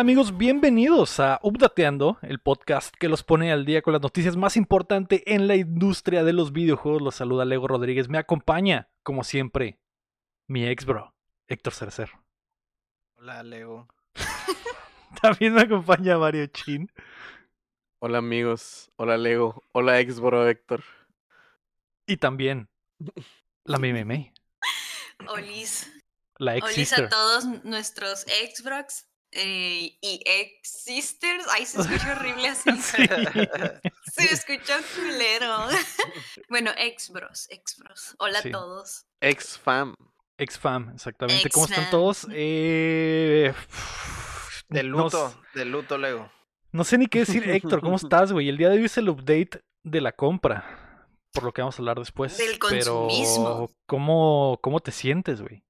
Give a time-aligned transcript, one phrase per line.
[0.00, 0.38] ¿Qué tal amigos?
[0.38, 5.22] Bienvenidos a Updateando, el podcast que los pone al día con las noticias más importantes
[5.26, 7.02] en la industria de los videojuegos.
[7.02, 8.08] Los saluda Lego Rodríguez.
[8.08, 9.78] Me acompaña, como siempre,
[10.46, 11.14] mi ex bro,
[11.48, 12.12] Héctor Cercer.
[13.18, 13.88] Hola, Lego.
[15.20, 16.90] También me acompaña Mario Chin.
[17.98, 20.82] Hola amigos, hola Lego, hola ex bro Héctor.
[22.06, 22.70] Y también
[23.64, 24.32] la Meme
[25.28, 25.92] Olis.
[26.38, 31.44] La ex Olis a todos nuestros ex brox eh, y ex sisters.
[31.50, 32.70] Ay, se escucha horrible así.
[32.80, 33.02] Sí.
[34.12, 35.68] Se escucha culero.
[36.48, 38.16] bueno, ex bros, ex bros.
[38.18, 38.48] Hola Sí.
[38.48, 39.06] a todos.
[39.20, 39.94] Ex fam.
[40.36, 41.48] Ex fam, exactamente.
[41.50, 42.26] ¿Cómo están todos?
[42.32, 43.52] Eh...
[44.68, 46.30] Del no luto, s- del luto, Lego.
[46.72, 48.48] No sé ni qué decir, Héctor, ¿cómo estás, güey?
[48.48, 51.82] El día de hoy es el update de la compra, por lo que vamos a
[51.82, 52.38] hablar después.
[52.38, 53.70] Del Pero, consumismo.
[53.86, 55.62] ¿cómo, cómo te sientes, güey?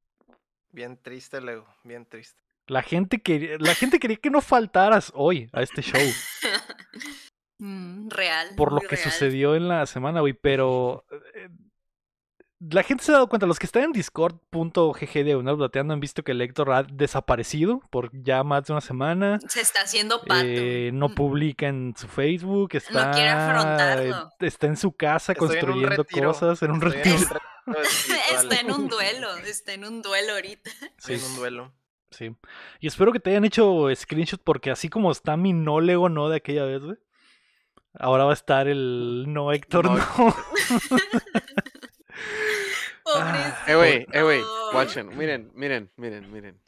[0.70, 2.42] Bien triste, Lego, bien triste.
[2.70, 6.00] La gente, quería, la gente quería que no faltaras hoy a este show,
[7.58, 8.48] Mm, real.
[8.56, 9.10] por lo que real.
[9.10, 11.04] sucedió en la semana, güey, pero...
[11.34, 11.48] eh,
[12.60, 16.00] La gente se ha dado cuenta, los que están en discord.gg de una Updateando han
[16.00, 19.38] visto que el Héctor ha desaparecido por ya más de una semana.
[19.48, 20.44] Se está haciendo pato.
[20.44, 24.30] Eh, no Mm, publica en su Facebook, está, quiere afrontarlo.
[24.40, 27.16] está en su casa Estoy en un construyendo cosas, en un estoy retiro.
[27.16, 27.82] en un retiro
[28.40, 30.70] Está en un duelo, está en un duelo ahorita.
[30.98, 31.74] estoy en un duelo.
[32.11, 32.34] Sí.
[32.80, 36.28] Y espero que te hayan hecho screenshot porque así como está mi no Lego no
[36.28, 36.97] de aquella vez, güey.
[37.94, 40.05] Ahora va a estar el no Héctor No, no.
[43.05, 43.56] Pobrecito.
[43.67, 44.41] Eh, güey, eh, güey,
[44.72, 45.17] watchen.
[45.17, 46.61] Miren, miren, miren, miren.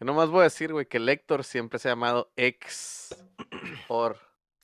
[0.00, 3.14] Yo nomás voy a decir, güey, que el Héctor siempre se ha llamado ex
[3.88, 4.18] or.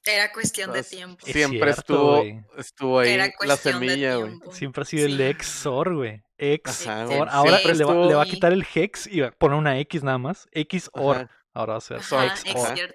[0.07, 1.27] Era cuestión de tiempo.
[1.27, 4.39] Es Siempre cierto, estuvo, estuvo ahí Era la semilla, güey.
[4.53, 6.23] Siempre ha sido el exor, güey.
[6.39, 7.29] Ex Ajá, or.
[7.31, 10.03] Ahora le va, le va a quitar el hex y va a poner una X
[10.03, 10.49] nada más.
[10.53, 11.17] X or.
[11.17, 11.31] Ajá.
[11.55, 12.95] Ahora va a ser Ajá, ex or.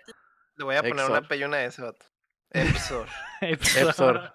[0.56, 1.28] Le voy a poner una.
[1.28, 2.06] P y una S, vato.
[2.52, 3.08] Epsor.
[3.41, 4.34] Epsor.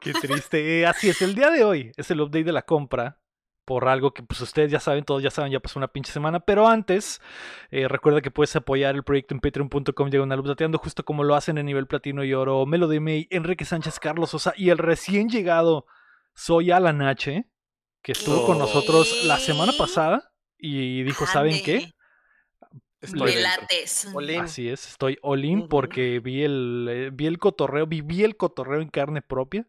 [0.00, 0.86] Qué triste.
[0.86, 3.20] Así es, el día de hoy es el update de la compra.
[3.68, 6.40] Por algo que pues ustedes ya saben, todos ya saben, ya pasó una pinche semana.
[6.40, 7.20] Pero antes,
[7.70, 11.58] eh, recuerda que puedes apoyar el proyecto en patreon.com diagonal updateando, justo como lo hacen
[11.58, 15.84] en nivel platino y oro Melody May, Enrique Sánchez, Carlos Sosa y el recién llegado
[16.34, 17.46] Soy Alan H,
[18.00, 21.92] que estuvo con nosotros la semana pasada y dijo, ¿saben qué?
[23.02, 23.34] Estoy.
[24.40, 28.80] Así es, estoy all in porque vi el, eh, vi el cotorreo, viví el cotorreo
[28.80, 29.68] en carne propia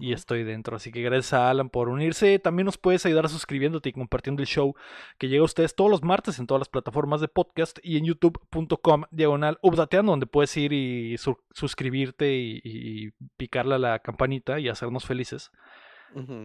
[0.00, 0.76] y estoy dentro.
[0.76, 2.38] Así que gracias a Alan por unirse.
[2.38, 4.74] También nos puedes ayudar suscribiéndote y compartiendo el show
[5.18, 8.04] que llega a ustedes todos los martes en todas las plataformas de podcast y en
[8.06, 14.60] youtube.com diagonal updateando, donde puedes ir y su- suscribirte y, y picarle a la campanita
[14.60, 15.50] y hacernos felices.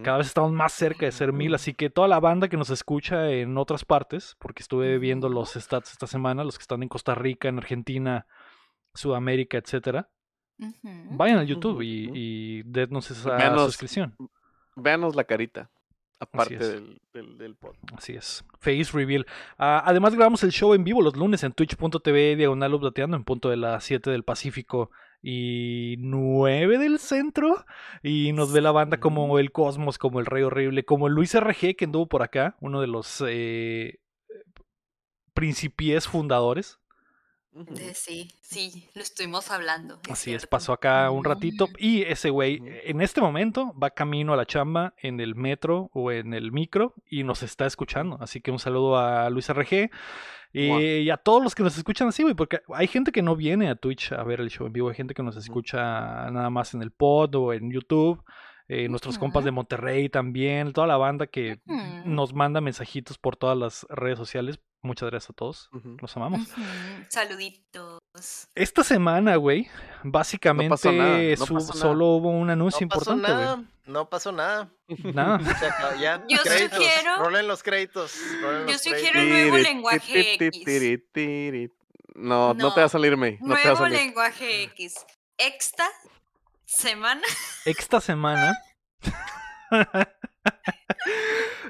[0.02, 2.70] Cada vez estamos más cerca de ser mil, así que toda la banda que nos
[2.70, 6.88] escucha en otras partes, porque estuve viendo los stats esta semana, los que están en
[6.88, 8.26] Costa Rica, en Argentina,
[8.94, 10.10] Sudamérica, etcétera,
[11.10, 14.14] Vayan al YouTube y, y denos esa suscripción.
[14.76, 15.70] Véanos la carita.
[16.22, 17.74] Aparte del, del, del pod.
[17.96, 18.44] Así es.
[18.58, 19.26] Face Reveal.
[19.56, 23.48] Ah, además grabamos el show en vivo los lunes en twitch.tv diagonal updateando en punto
[23.48, 24.90] de las 7 del Pacífico
[25.22, 27.64] y 9 del centro.
[28.02, 31.34] Y nos ve la banda como el Cosmos, como el Rey Horrible, como el Luis
[31.34, 34.00] RG que anduvo por acá, uno de los eh,
[35.32, 36.79] principies fundadores.
[37.94, 40.00] Sí, sí, lo estuvimos hablando.
[40.04, 44.32] es Así es, pasó acá un ratito y ese güey en este momento va camino
[44.32, 48.18] a la chamba en el metro o en el micro y nos está escuchando.
[48.20, 49.90] Así que un saludo a Luis RG
[50.52, 53.68] y, a todos los que nos escuchan así, güey, porque hay gente que no viene
[53.68, 56.74] a Twitch a ver el show en vivo, hay gente que nos escucha nada más
[56.74, 58.22] en el pod o en YouTube.
[58.68, 61.60] eh, nuestros compas de Monterrey también, toda la banda que
[62.04, 64.60] nos manda mensajitos por todas las redes sociales.
[64.82, 65.68] Muchas gracias a todos.
[66.00, 66.40] Los amamos.
[67.10, 68.00] Saluditos.
[68.54, 69.68] Esta semana, güey,
[70.02, 71.80] básicamente nada, no su- pasó nada.
[71.80, 73.44] solo hubo un anuncio No pasó importante, güey.
[73.44, 74.70] nada, no pasó nada.
[75.14, 75.38] Nada.
[76.00, 76.24] Ya.
[76.28, 78.14] Yo créditos, sugiero- Rolen los créditos.
[78.42, 79.22] rolen Yo los sugiero créditos.
[79.34, 81.70] un nuevo lenguaje X.
[82.14, 83.38] No, no, te va a salir, May.
[83.40, 83.98] No te va a Nuevo salir.
[83.98, 84.94] lenguaje X.
[85.38, 85.88] Exta
[86.64, 87.22] semana.
[87.64, 88.56] Esta semana.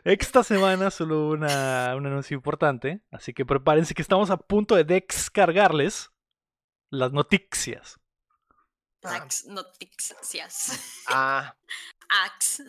[0.04, 3.00] Esta semana solo hubo una, un anuncio importante.
[3.10, 6.10] Así que prepárense que estamos a punto de descargarles
[6.90, 7.98] las noticias.
[9.04, 9.16] Ah.
[9.16, 11.02] Ax noticias.
[11.08, 11.54] Ah,
[12.26, 12.62] Ax.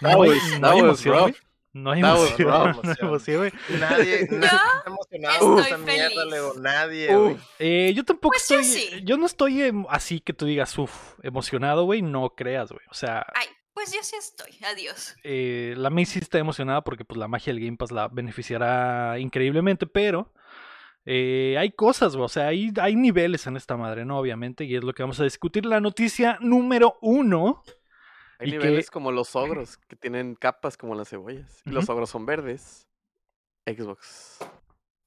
[0.00, 1.36] No was- no hay emoción.
[1.74, 2.48] No hay emoción.
[2.48, 3.08] rough, No hay emoción.
[3.08, 3.52] emoción, güey.
[3.78, 6.24] nadie, nadie está emocionado con estoy esa mierda.
[6.24, 6.54] Lego.
[6.58, 7.32] Nadie, güey.
[7.34, 7.42] Uf.
[7.58, 8.80] Eh, yo tampoco Pues yo estoy.
[8.80, 9.02] sí.
[9.04, 12.00] Yo no estoy em- así que tú digas, uff, emocionado, güey.
[12.02, 12.84] No creas, güey.
[12.90, 13.46] O sea, Ay,
[13.78, 14.58] pues yo sí estoy.
[14.64, 15.14] Adiós.
[15.22, 19.86] eh, la sí está emocionada porque pues la magia del Game Pass la beneficiará increíblemente,
[19.86, 20.32] pero
[21.10, 24.18] Eh, hay cosas, o sea, hay, hay niveles en esta madre, ¿no?
[24.18, 25.64] Obviamente, y es lo que vamos a discutir.
[25.64, 27.62] La noticia número uno.
[28.38, 31.62] Hay y que- niveles como los ogros, que tienen capas como las cebollas.
[31.64, 32.86] Y los ogros son verdes.
[33.66, 34.38] Xbox.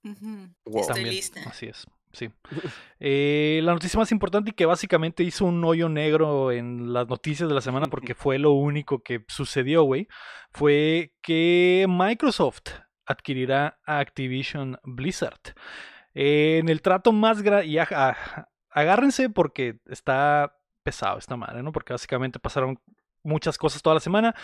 [0.03, 0.81] Wow.
[0.81, 1.41] Estoy También, lista.
[1.45, 2.29] Así es, sí.
[2.99, 7.49] Eh, la noticia más importante y que básicamente hizo un hoyo negro en las noticias
[7.49, 10.07] de la semana porque fue lo único que sucedió, güey,
[10.51, 12.69] fue que Microsoft
[13.05, 15.55] adquirirá a Activision Blizzard.
[16.13, 17.79] Eh, en el trato más grande,
[18.69, 21.71] agárrense porque está pesado esta madre, ¿no?
[21.71, 22.79] Porque básicamente pasaron
[23.23, 24.35] muchas cosas toda la semana.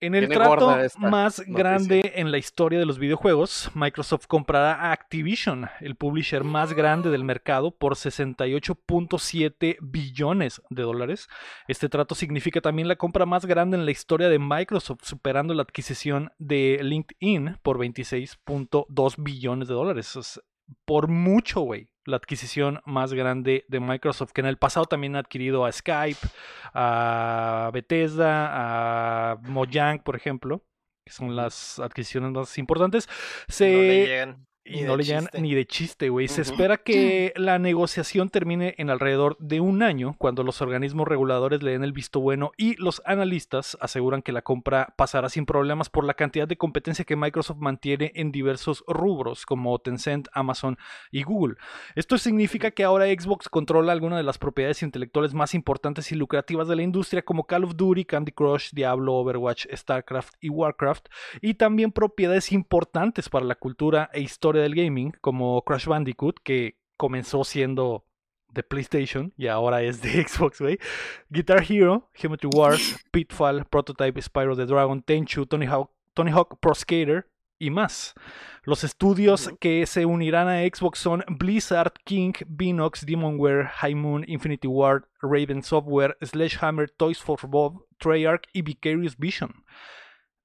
[0.00, 1.54] En el trato más noticia.
[1.54, 7.08] grande en la historia de los videojuegos, Microsoft comprará a Activision, el publisher más grande
[7.08, 11.28] del mercado, por 68.7 billones de dólares.
[11.66, 15.62] Este trato significa también la compra más grande en la historia de Microsoft, superando la
[15.62, 20.14] adquisición de LinkedIn por 26.2 billones de dólares.
[20.16, 20.42] Es
[20.84, 25.20] por mucho, güey, la adquisición más grande de Microsoft, que en el pasado también ha
[25.20, 26.26] adquirido a Skype,
[26.72, 30.64] a Bethesda, a Mojang, por ejemplo,
[31.04, 33.08] que son las adquisiciones más importantes.
[33.48, 34.26] Se...
[34.26, 34.46] No.
[34.66, 35.40] Y no le llegan chiste.
[35.40, 36.28] ni de chiste, güey.
[36.28, 41.62] Se espera que la negociación termine en alrededor de un año, cuando los organismos reguladores
[41.62, 45.88] le den el visto bueno y los analistas aseguran que la compra pasará sin problemas
[45.88, 50.78] por la cantidad de competencia que Microsoft mantiene en diversos rubros, como Tencent, Amazon
[51.10, 51.56] y Google.
[51.94, 56.68] Esto significa que ahora Xbox controla algunas de las propiedades intelectuales más importantes y lucrativas
[56.68, 61.08] de la industria, como Call of Duty, Candy Crush, Diablo, Overwatch, StarCraft y Warcraft,
[61.40, 66.76] y también propiedades importantes para la cultura e historia del gaming, como Crash Bandicoot, que
[66.96, 68.04] comenzó siendo
[68.56, 70.78] de PlayStation y ahora es de Xbox, güey.
[71.28, 76.74] Guitar Hero, Geometry Wars, Pitfall, Prototype, Spyro the Dragon, Tenchu, Tony Hawk, Tony Hawk Pro
[76.74, 78.14] Skater y más.
[78.64, 84.66] Los estudios que se unirán a Xbox son Blizzard, King, Binox, Demonware, High Moon, Infinity
[84.66, 89.64] Ward, Raven Software, Sledgehammer, Toys for Bob, Treyarch y Vicarious Vision.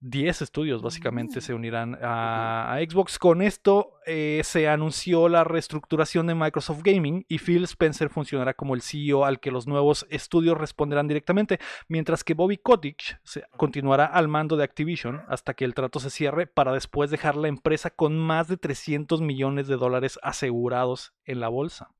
[0.01, 1.41] 10 estudios básicamente Mm.
[1.41, 3.17] se unirán a, a Xbox.
[3.19, 8.73] Con esto eh, se anunció la reestructuración de Microsoft Gaming y Phil Spencer funcionará como
[8.75, 14.05] el CEO al que los nuevos estudios responderán directamente, mientras que Bobby Kotick se- continuará
[14.05, 17.91] al mando de Activision hasta que el trato se cierre para después dejar la empresa
[17.91, 21.91] con más de 300 millones de dólares asegurados en la bolsa.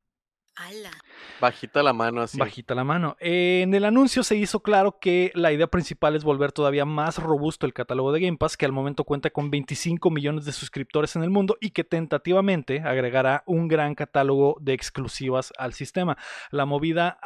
[0.61, 0.91] Ala.
[1.39, 2.37] Bajita la mano así.
[2.37, 3.17] Bajita la mano.
[3.19, 7.65] En el anuncio se hizo claro que la idea principal es volver todavía más robusto
[7.65, 11.23] el catálogo de Game Pass, que al momento cuenta con 25 millones de suscriptores en
[11.23, 16.17] el mundo y que tentativamente agregará un gran catálogo de exclusivas al sistema.
[16.51, 17.17] La movida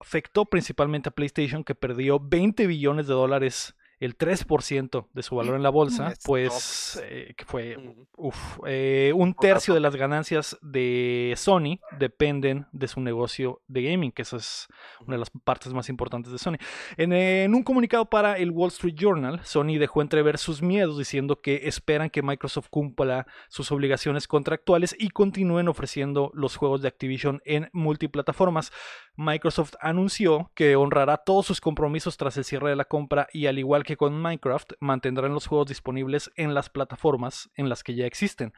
[0.00, 5.56] afectó principalmente a PlayStation, que perdió 20 billones de dólares, el 3% de su valor
[5.56, 7.76] en la bolsa, Es pues eh, que fue.
[8.16, 14.12] Uf, eh, un tercio de las ganancias de Sony dependen de su negocio de gaming,
[14.12, 14.68] que esa es
[15.00, 16.56] una de las partes más importantes de Sony.
[16.96, 21.40] En, en un comunicado para el Wall Street Journal, Sony dejó entrever sus miedos diciendo
[21.40, 27.40] que esperan que Microsoft cumpla sus obligaciones contractuales y continúen ofreciendo los juegos de Activision
[27.44, 28.72] en multiplataformas.
[29.16, 33.58] Microsoft anunció que honrará todos sus compromisos tras el cierre de la compra y al
[33.58, 38.04] igual que con Minecraft, mantendrán los juegos disponibles en las plataformas en las que ya
[38.04, 38.52] existen.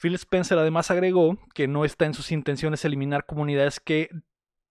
[0.00, 4.10] Phil Spencer además agregó que no está en sus intenciones eliminar comunidades que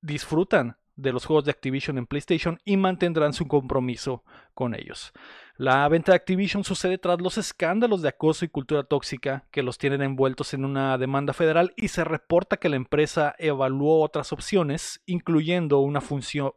[0.01, 4.23] disfrutan de los juegos de Activision en PlayStation y mantendrán su compromiso
[4.53, 5.11] con ellos.
[5.57, 9.77] La venta de Activision sucede tras los escándalos de acoso y cultura tóxica que los
[9.77, 15.01] tienen envueltos en una demanda federal y se reporta que la empresa evaluó otras opciones,
[15.05, 16.01] incluyendo una,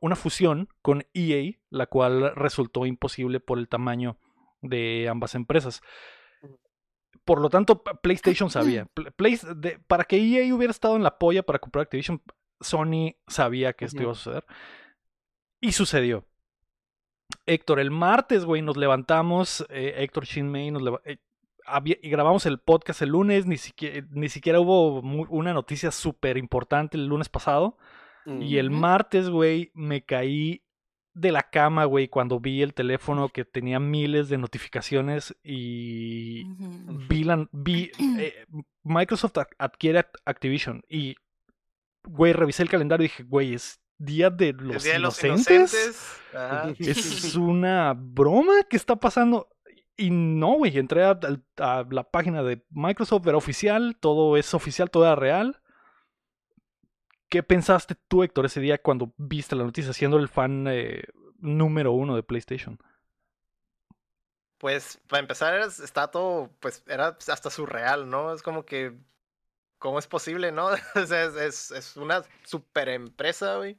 [0.01, 4.19] una fusión con EA, la cual resultó imposible por el tamaño
[4.63, 5.81] de ambas empresas.
[7.25, 8.89] Por lo tanto, PlayStation sabía.
[9.17, 12.23] Play, de, para que EA hubiera estado en la polla para comprar Activision,
[12.61, 14.45] Sony sabía que esto iba a suceder.
[15.61, 16.25] Y sucedió.
[17.47, 21.19] Héctor, el martes, güey, nos levantamos, eh, Héctor Shinmei, nos leva- eh,
[22.03, 26.97] y grabamos el podcast el lunes, ni siquiera, ni siquiera hubo una noticia súper importante
[26.97, 27.77] el lunes pasado.
[28.43, 30.63] Y el martes, güey, me caí
[31.15, 36.45] de la cama, güey, cuando vi el teléfono que tenía miles de notificaciones y
[37.09, 38.47] vi, la- vi eh,
[38.85, 41.17] Microsoft ad- adquiere Act- Activision y,
[42.09, 45.23] güey, revisé el calendario y dije, güey, es día de El los Día de los
[45.23, 46.15] inocentes.
[46.79, 49.49] Es una broma que está pasando.
[49.97, 51.19] Y no, güey, entré a,
[51.57, 55.61] a la página de Microsoft, era oficial, todo es oficial, todo era real.
[57.29, 61.05] ¿Qué pensaste tú, Héctor, ese día cuando viste la noticia, siendo el fan eh,
[61.39, 62.79] número uno de PlayStation?
[64.59, 68.33] Pues para empezar era, está todo, pues era hasta surreal, ¿no?
[68.33, 68.97] Es como que
[69.79, 70.69] ¿cómo es posible, no?
[70.95, 73.79] O sea, es, es, es una super empresa, güey.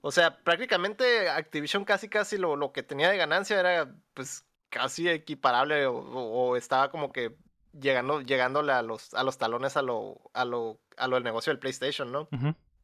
[0.00, 5.08] O sea, prácticamente Activision casi casi lo, lo que tenía de ganancia era pues casi
[5.08, 7.34] equiparable o, o- o estaba como que
[7.78, 11.50] llegando, llegándole a los, a los talones a lo, a lo, a lo del negocio
[11.52, 12.28] del PlayStation, ¿no?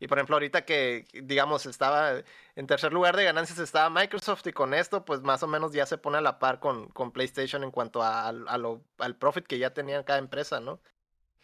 [0.00, 2.22] Y por ejemplo, ahorita que, digamos, estaba
[2.56, 5.86] en tercer lugar de ganancias estaba Microsoft y con esto, pues más o menos ya
[5.86, 9.46] se pone a la par con, con PlayStation en cuanto a, a lo, al profit
[9.46, 10.80] que ya tenía cada empresa, ¿no?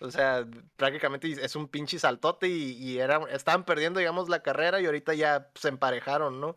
[0.00, 4.80] O sea, prácticamente es un pinche saltote y, y era, estaban perdiendo, digamos, la carrera
[4.80, 6.56] y ahorita ya se emparejaron, ¿no?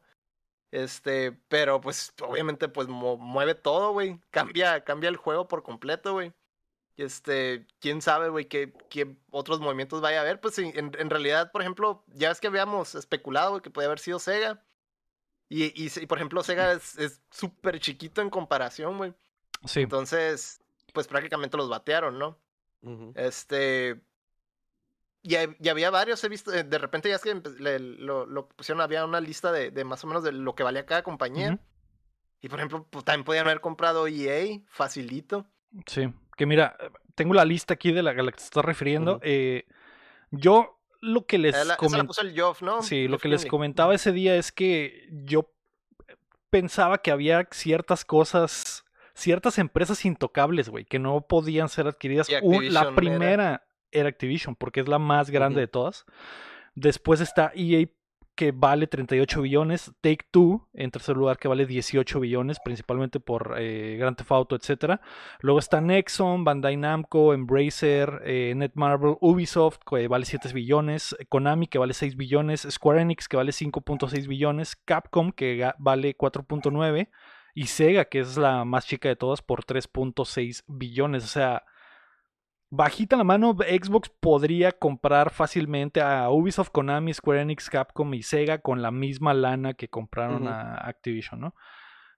[0.72, 4.20] Este, pero pues obviamente pues mueve todo, güey.
[4.30, 6.34] Cambia, cambia el juego por completo, güey.
[6.98, 10.40] Este, quién sabe, güey, qué, qué otros movimientos vaya a haber.
[10.40, 14.20] Pues en, en realidad, por ejemplo, ya es que habíamos especulado que podía haber sido
[14.20, 14.64] Sega.
[15.50, 19.14] Y, y, y, por ejemplo, Sega es es súper chiquito en comparación, güey.
[19.66, 19.82] Sí.
[19.82, 20.62] Entonces,
[20.94, 22.38] pues prácticamente los batearon, ¿no?
[23.16, 24.02] Este.
[25.24, 28.26] Y, hab- y había varios, he visto, eh, de repente ya es que le- lo,
[28.26, 31.04] lo pusieron, había una lista de, de más o menos de lo que valía cada
[31.04, 31.60] compañía.
[32.42, 35.46] Y por ejemplo, pues también podían haber comprado EA, facilito.
[35.86, 36.76] Sí, que mira,
[37.14, 39.20] tengo la lista aquí de la, a la que te estás refiriendo.
[39.22, 39.66] Eh,
[40.32, 41.56] yo lo que les
[42.64, 42.82] ¿no?
[42.82, 45.52] sí, lo que les comentaba ese día es que yo
[46.50, 52.27] pensaba que había ciertas cosas, ciertas empresas intocables, güey, que no podían ser adquiridas.
[52.41, 56.06] Un- la era- primera era Activision, porque es la más grande de todas.
[56.75, 57.88] Después está EA,
[58.34, 59.91] que vale 38 billones.
[60.00, 64.56] Take Two, en tercer lugar, que vale 18 billones, principalmente por eh, Grand Theft Auto,
[64.56, 65.00] etc.
[65.41, 71.15] Luego está Nexon, Bandai Namco, Embracer, eh, Netmarble, Ubisoft, que vale 7 billones.
[71.27, 72.65] Konami, que vale 6 billones.
[72.72, 74.77] Square Enix, que vale 5.6 billones.
[74.77, 77.10] Capcom, que vale 4.9.
[77.53, 81.24] Y Sega, que es la más chica de todas, por 3.6 billones.
[81.24, 81.63] O sea,
[82.70, 88.60] bajita la mano, Xbox podría comprar fácilmente a Ubisoft, Konami, Square Enix, Capcom y Sega
[88.60, 91.55] con la misma lana que compraron a Activision, ¿no?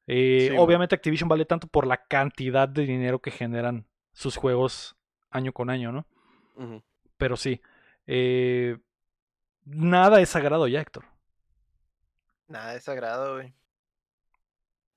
[0.06, 4.96] Eh, Sí, obviamente Activision vale tanto por la cantidad de dinero que generan sus juegos
[5.32, 6.06] año con año, ¿no?
[7.18, 7.62] Pero sí,
[8.06, 8.78] eh,
[9.66, 11.06] nada es sagrado ya, Héctor.
[12.48, 13.54] Nada de sagrado, güey.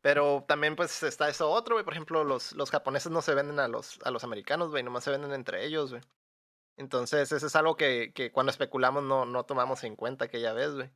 [0.06, 1.84] Pero también, pues, está eso otro, güey.
[1.84, 4.84] Por ejemplo, los, los japoneses no se venden a los, a los americanos, güey.
[4.84, 6.00] Nomás se venden entre ellos, güey.
[6.76, 10.74] Entonces, eso es algo que, que cuando especulamos no, no tomamos en cuenta aquella vez,
[10.76, 10.90] güey.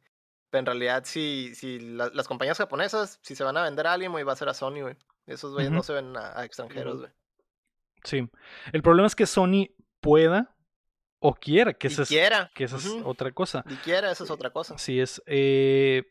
[0.50, 3.94] Pero en realidad, si, si la- las compañías japonesas, si se van a vender a
[3.94, 4.96] alguien, güey, va a ser a Sony, güey.
[5.26, 7.10] Esos güeyes no se ven a, a extranjeros, güey.
[8.04, 8.30] Sí.
[8.72, 10.54] El problema es que Sony pueda
[11.18, 12.52] o quiera, que esa es, quiera.
[12.54, 13.64] que esa es otra cosa.
[13.68, 14.74] Y quiera, eso es otra cosa.
[14.76, 15.20] Así es.
[15.26, 16.04] Eh,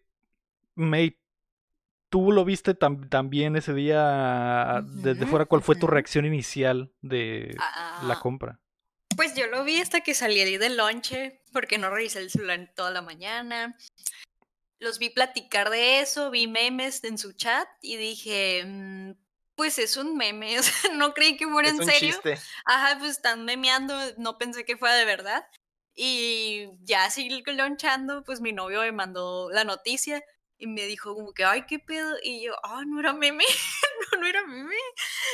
[0.76, 1.18] May,
[2.10, 5.46] tú lo viste tam- también ese día desde Ujú, fuera.
[5.46, 8.60] ¿Cuál fue tu reacción inicial de la Ah, compra?
[9.16, 12.74] Pues yo lo vi hasta que salí del lonche, porque no revisé el celular en
[12.74, 13.78] toda la mañana.
[14.80, 19.12] Los vi platicar de eso, vi memes en su chat y dije, "Mm,
[19.56, 22.16] pues es un meme, o sea, no creí que fuera Es en un serio.
[22.16, 22.38] chiste.
[22.66, 25.46] Ajá, pues están memeando, no pensé que fuera de verdad.
[25.96, 30.24] Y ya así lonchando, pues mi novio me mandó la noticia
[30.60, 32.16] y me dijo como que, ay, qué pedo.
[32.22, 33.44] Y yo, ah, no era meme,
[34.14, 34.76] no, no era meme.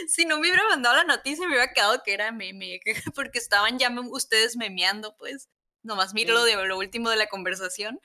[0.08, 2.80] Si no me hubiera mandado la noticia, me hubiera quedado que era meme,
[3.16, 5.50] porque estaban ya me- ustedes memeando, pues.
[5.84, 8.00] Nomás miro lo de lo último de la conversación.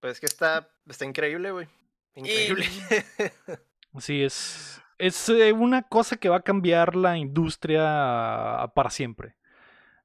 [0.00, 1.68] Pues es que está, está increíble, güey.
[2.14, 2.66] Increíble.
[4.00, 9.36] Sí, es, es eh, una cosa que va a cambiar la industria para siempre.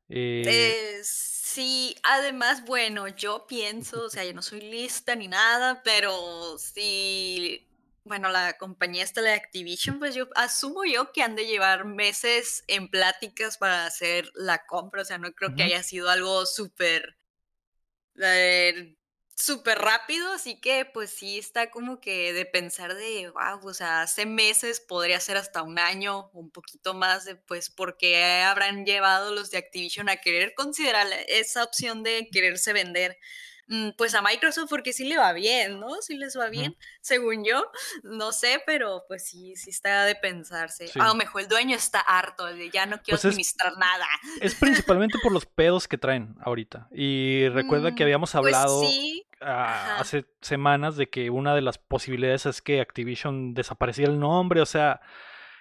[0.10, 1.02] Eh, Eh,
[1.50, 7.68] sí, además, bueno, yo pienso, o sea, yo no soy lista ni nada, pero sí,
[8.03, 12.63] bueno, la compañía esta de Activision, pues yo asumo yo que han de llevar meses
[12.68, 17.18] en pláticas para hacer la compra, o sea, no creo que haya sido algo súper,
[18.22, 18.96] eh,
[19.39, 24.01] súper rápido, así que pues sí está como que de pensar de, wow, o sea,
[24.01, 29.34] hace meses podría ser hasta un año, un poquito más de, pues, porque habrán llevado
[29.34, 33.17] los de Activision a querer considerar esa opción de quererse vender.
[33.67, 36.01] mm, Pues a Microsoft porque sí le va bien, ¿no?
[36.01, 37.72] Sí les va bien, según yo,
[38.03, 40.88] no sé, pero pues sí, sí está de pensarse.
[40.88, 41.00] Sí.
[41.00, 44.08] A lo mejor el dueño está harto, de ya no quiero Pues es- administrar nada.
[44.41, 46.88] es principalmente por los pedos que traen ahorita.
[46.91, 51.77] Y recuerda que Mm, habíamos pues hablado sí, hace semanas de que una de las
[51.77, 54.62] posibilidades es que Activision desapareciera el nombre.
[54.62, 55.01] O sea,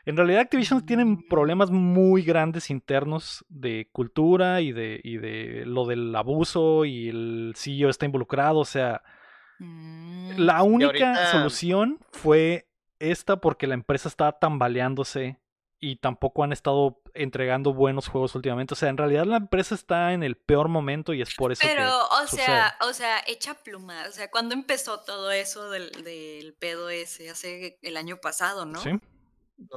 [0.05, 1.29] en realidad Activision tienen Mm.
[1.29, 7.53] problemas muy grandes internos de cultura y de, y de lo del abuso y el
[7.57, 8.59] CEO está involucrado.
[8.61, 9.03] O sea,
[9.59, 10.33] Mm.
[10.39, 12.69] la única ahorita- solución fue
[13.01, 15.39] esta porque la empresa estaba tambaleándose
[15.81, 18.75] y tampoco han estado entregando buenos juegos últimamente.
[18.75, 21.61] O sea, en realidad la empresa está en el peor momento y es por eso
[21.63, 22.47] que Pero, o sucede.
[22.47, 24.05] sea, o sea, echa pluma.
[24.09, 27.31] O sea, cuando empezó todo eso del, del pedo ese?
[27.31, 28.81] Hace el año pasado, ¿no?
[28.81, 28.91] Sí,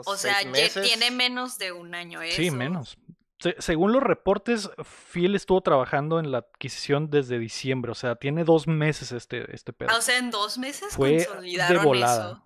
[0.06, 0.86] O sea, meses.
[0.88, 2.36] tiene menos de un año eso.
[2.38, 2.98] sí, menos.
[3.40, 4.70] Se- según los reportes,
[5.12, 7.92] Phil estuvo trabajando en la adquisición desde diciembre.
[7.92, 9.90] O sea, tiene dos meses este, este pedo.
[9.92, 12.32] Ah, O sea, en dos meses Fue de consolidaron volada.
[12.34, 12.44] eso.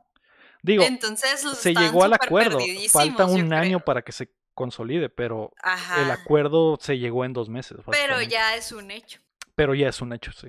[0.64, 2.58] Digo, Entonces se llegó al acuerdo.
[2.90, 3.86] Falta un año creo.
[3.86, 5.54] para que se consolide, pero
[5.98, 7.78] el acuerdo se llegó en dos meses.
[7.92, 9.22] Pero ya es un hecho.
[9.54, 10.48] Pero ya es un hecho, sí.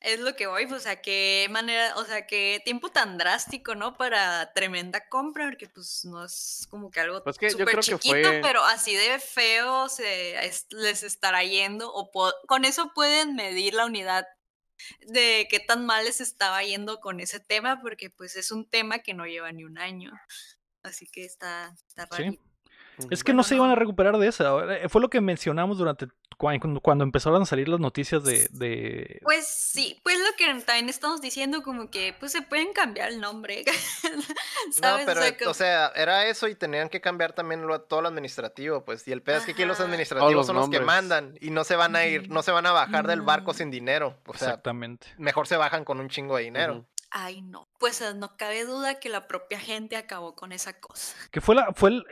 [0.00, 3.74] Es lo que voy, pues, o sea, qué manera, o sea, qué tiempo tan drástico,
[3.74, 3.96] ¿no?
[3.96, 8.40] Para tremenda compra, porque pues no es como que algo Pues que súper chiquito, fue-
[8.42, 12.10] pero así de feo se es- les estará yendo, o
[12.46, 14.26] con eso pueden medir la unidad
[15.06, 18.98] de qué tan mal les estaba yendo con ese tema, porque pues es un tema
[18.98, 20.12] que no lleva ni un año.
[20.82, 22.38] Así que está, está Sí.
[23.10, 24.74] Es que Bueno, no se iban a recuperar de esa.
[24.76, 26.06] Eh, Fue lo que mencionamos durante
[26.38, 30.46] cua- cuando, cuando empezaron a salir las noticias de, de- Pues sí, pues lo que
[30.62, 33.64] también estamos diciendo, como que pues se pueden cambiar el nombre.
[34.66, 35.06] No, ¿Sabes?
[35.06, 38.02] pero, o sea, como- o sea, era eso y tenían que cambiar también lo- todo
[38.02, 39.06] lo administrativo, pues.
[39.06, 41.64] Y el pedo es que aquí los administrativos los son los que mandan y no
[41.64, 44.16] se van a ir, no se van a bajar del barco sin dinero.
[44.26, 45.06] O sea, exactamente.
[45.18, 46.84] mejor se bajan con un chingo de dinero.
[47.16, 47.68] Ay, no.
[47.78, 51.14] Pues eh, no cabe duda que la propia gente acabó con esa cosa.
[51.30, 52.06] Que fue la, fue el-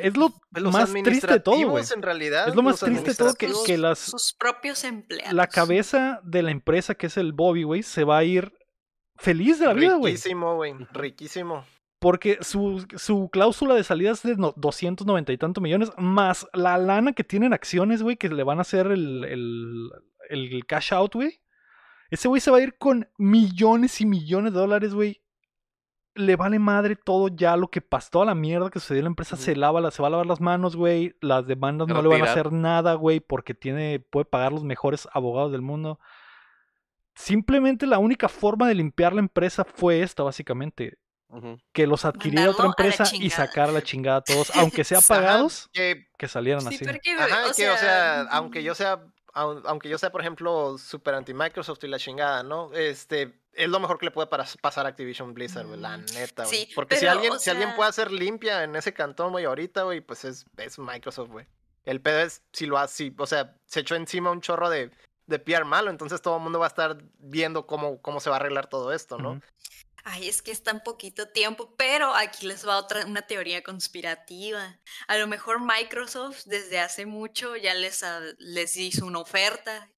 [0.00, 1.64] es lo Pues Los más triste de todo, güey.
[1.64, 2.48] administrativos, en realidad.
[2.48, 5.32] Es lo más triste de todo que, que las Sus propios empleados.
[5.32, 8.52] la cabeza de la empresa que es el Bobby, güey, se va a ir
[9.16, 10.14] feliz de la vida, güey.
[10.14, 10.74] Riquísimo, güey.
[10.92, 11.64] Riquísimo.
[11.98, 16.78] Porque su, su cláusula de salida es de no- 290 y tantos millones, más la
[16.78, 19.90] lana que tienen acciones, güey, que le van a hacer el, el,
[20.30, 21.40] el cash out, güey.
[22.10, 25.19] Ese güey se va a ir con millones y millones de dólares, güey.
[26.14, 29.10] Le vale madre todo ya lo que pasó, toda la mierda que sucedió en la
[29.10, 31.14] empresa, se lava, la- se va a lavar las manos, güey.
[31.20, 35.08] Las demandas no le van a hacer nada, güey, porque tiene, puede pagar los mejores
[35.12, 36.00] abogados del mundo.
[37.14, 40.98] Simplemente la única forma de limpiar la empresa fue esta, básicamente
[41.72, 45.06] que los adquiriera otra empresa y sacar a la chingada a todos, aunque sea Ajá,
[45.08, 46.84] pagados, que que salieran Sí, así.
[46.84, 50.22] porque, Ajá, o que, sea, o sea, aunque yo sea, au- aunque yo sea, por
[50.22, 52.72] ejemplo, super anti Microsoft y la chingada, ¿no?
[52.74, 56.04] Este, es lo mejor que le puede para- pasar a Activision Blizzard, güey, la Mm,
[56.14, 56.66] neta, güey.
[56.66, 59.82] sí, Porque si alguien, o si alguien puede hacer limpia en ese cantón, güey, ahorita,
[59.82, 61.46] güey, pues es, es Microsoft, güey.
[61.84, 64.90] El pedo es si lo hace, si- o sea, se echó encima un chorro de,
[65.26, 68.36] de PR malo, entonces todo el mundo va a estar viendo cómo, cómo se va
[68.36, 69.40] a arreglar todo esto, ¿no?
[70.02, 74.78] Ay, es que es tan poquito tiempo, pero aquí les va otra, una teoría conspirativa.
[75.08, 79.90] A lo mejor Microsoft desde hace mucho ya les, ha- les hizo una oferta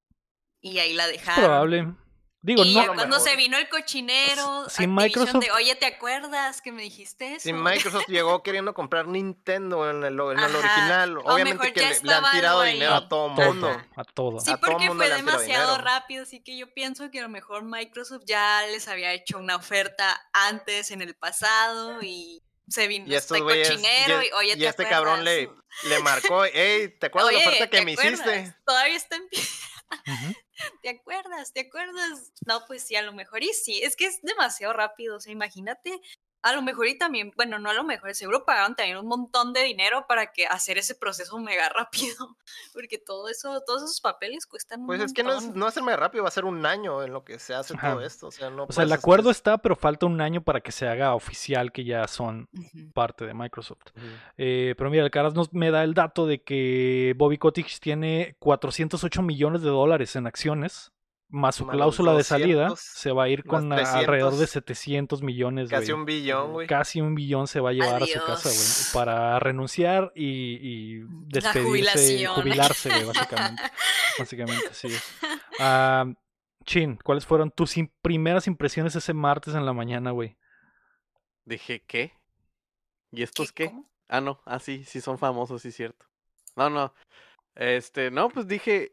[0.60, 1.44] y ahí la dejaron.
[1.44, 1.94] probable.
[2.44, 2.82] Digo, y no.
[2.82, 7.34] ya cuando se vino el cochinero, Si Microsoft- de, oye, ¿te acuerdas que me dijiste
[7.36, 7.44] eso?
[7.44, 12.00] Si Microsoft llegó queriendo comprar Nintendo en el, en el original, o obviamente que le,
[12.02, 13.80] le han tirado dinero a todo mundo.
[13.94, 14.40] A todo.
[14.40, 17.28] Sí, a todo porque mundo fue demasiado rápido, así que yo pienso que a lo
[17.28, 23.06] mejor Microsoft ya les había hecho una oferta antes en el pasado y se vino
[23.06, 25.48] Y este güeyes, cochinero y, y, oye, y ¿te este cabrón le,
[25.84, 28.18] le marcó, hey, ¿te acuerdas de la Oye, oferta que ¿te me acuerdas?
[28.26, 28.56] hiciste?
[28.66, 29.40] Todavía está en pie.
[30.08, 30.34] Ujú.
[30.82, 31.52] ¿Te acuerdas?
[31.52, 32.32] ¿Te acuerdas?
[32.46, 33.80] No, pues sí, a lo mejor y sí.
[33.82, 35.16] Es que es demasiado rápido.
[35.16, 36.00] O sea, imagínate.
[36.42, 39.52] A lo mejor y también, bueno, no a lo mejor, seguro pagaron también un montón
[39.52, 42.36] de dinero para que hacer ese proceso mega rápido.
[42.74, 45.68] Porque todo eso, todos esos papeles cuestan un Pues es que no es, no va
[45.68, 47.92] a ser muy rápido, va a ser un año en lo que se hace Ajá.
[47.92, 48.26] todo esto.
[48.26, 50.88] O sea, no O sea, el acuerdo está, pero falta un año para que se
[50.88, 52.48] haga oficial que ya son
[52.92, 53.92] parte de Microsoft.
[54.36, 58.36] Eh, pero mira, el Caras nos me da el dato de que Bobby Kotick tiene
[58.40, 60.92] 408 millones de dólares en acciones,
[61.32, 65.22] más su cláusula de salida, 200, se va a ir con alrededor de 300, 700
[65.22, 65.68] millones.
[65.70, 66.66] Casi un billón, güey.
[66.68, 70.26] Casi un billón se va a llevar a su casa, güey, para renunciar y,
[70.60, 73.62] y despedirse, jubilarse, güey, básicamente.
[74.18, 74.88] básicamente, sí.
[75.58, 76.04] Ah,
[76.64, 80.36] Chin, ¿cuáles fueron tus im- primeras impresiones ese martes en la mañana, güey?
[81.44, 82.12] Dije, ¿qué?
[83.10, 83.66] ¿Y estos qué?
[83.66, 83.90] ¿Cómo?
[84.08, 86.06] Ah, no, ah, sí, sí son famosos, sí, cierto.
[86.54, 86.94] No, no.
[87.54, 88.92] Este, no, pues dije,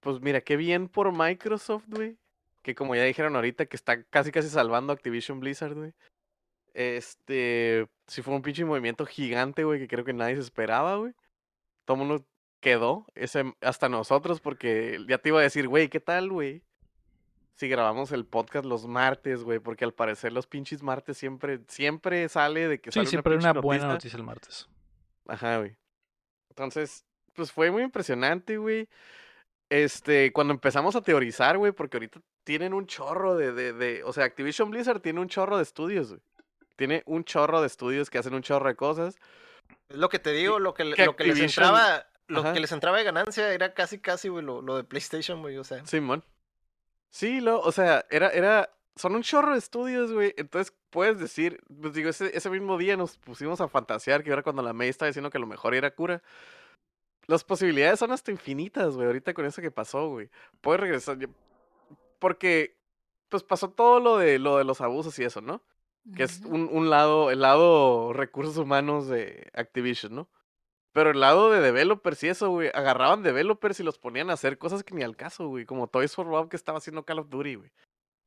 [0.00, 2.16] pues mira, qué bien por Microsoft, güey.
[2.62, 5.92] Que como ya dijeron ahorita, que está casi casi salvando Activision Blizzard, güey.
[6.74, 11.12] Este, sí fue un pinche movimiento gigante, güey, que creo que nadie se esperaba, güey.
[11.84, 12.26] Todo el mundo
[12.60, 16.62] quedó, ese, hasta nosotros, porque ya te iba a decir, güey, ¿qué tal, güey?
[17.54, 22.28] Si grabamos el podcast los martes, güey, porque al parecer los pinches martes siempre, siempre
[22.28, 24.68] sale de que Sí, sale siempre hay pinche una buena noticia el martes.
[25.26, 25.76] Ajá, güey.
[26.50, 28.88] Entonces, pues fue muy impresionante, güey.
[29.70, 34.12] Este, cuando empezamos a teorizar, güey, porque ahorita tienen un chorro de, de, de, o
[34.12, 36.20] sea, Activision Blizzard tiene un chorro de estudios, güey.
[36.76, 39.16] Tiene un chorro de estudios que hacen un chorro de cosas.
[39.88, 42.52] Es lo que te digo, lo que, lo que les entraba, lo Ajá.
[42.52, 45.64] que les entraba de ganancia era casi casi, güey, lo, lo de PlayStation, güey, o
[45.64, 45.84] sea.
[45.86, 46.22] Simón.
[47.10, 50.34] Sí, lo, o sea, era, era, son un chorro de estudios, güey.
[50.36, 54.42] Entonces puedes decir, pues digo, ese, ese mismo día nos pusimos a fantasear que era
[54.42, 56.22] cuando la May estaba diciendo que lo mejor era cura.
[57.28, 60.30] Las posibilidades son hasta infinitas, güey, ahorita con eso que pasó, güey.
[60.62, 61.18] Puedes regresar,
[62.18, 62.74] porque,
[63.28, 65.62] pues pasó todo lo de, lo de los abusos y eso, ¿no?
[66.16, 70.30] Que es un, un lado, el lado recursos humanos de Activision, ¿no?
[70.92, 74.56] Pero el lado de developers y eso, güey, agarraban developers y los ponían a hacer
[74.56, 75.66] cosas que ni al caso, güey.
[75.66, 77.70] Como Toys for Bob que estaba haciendo Call of Duty, güey.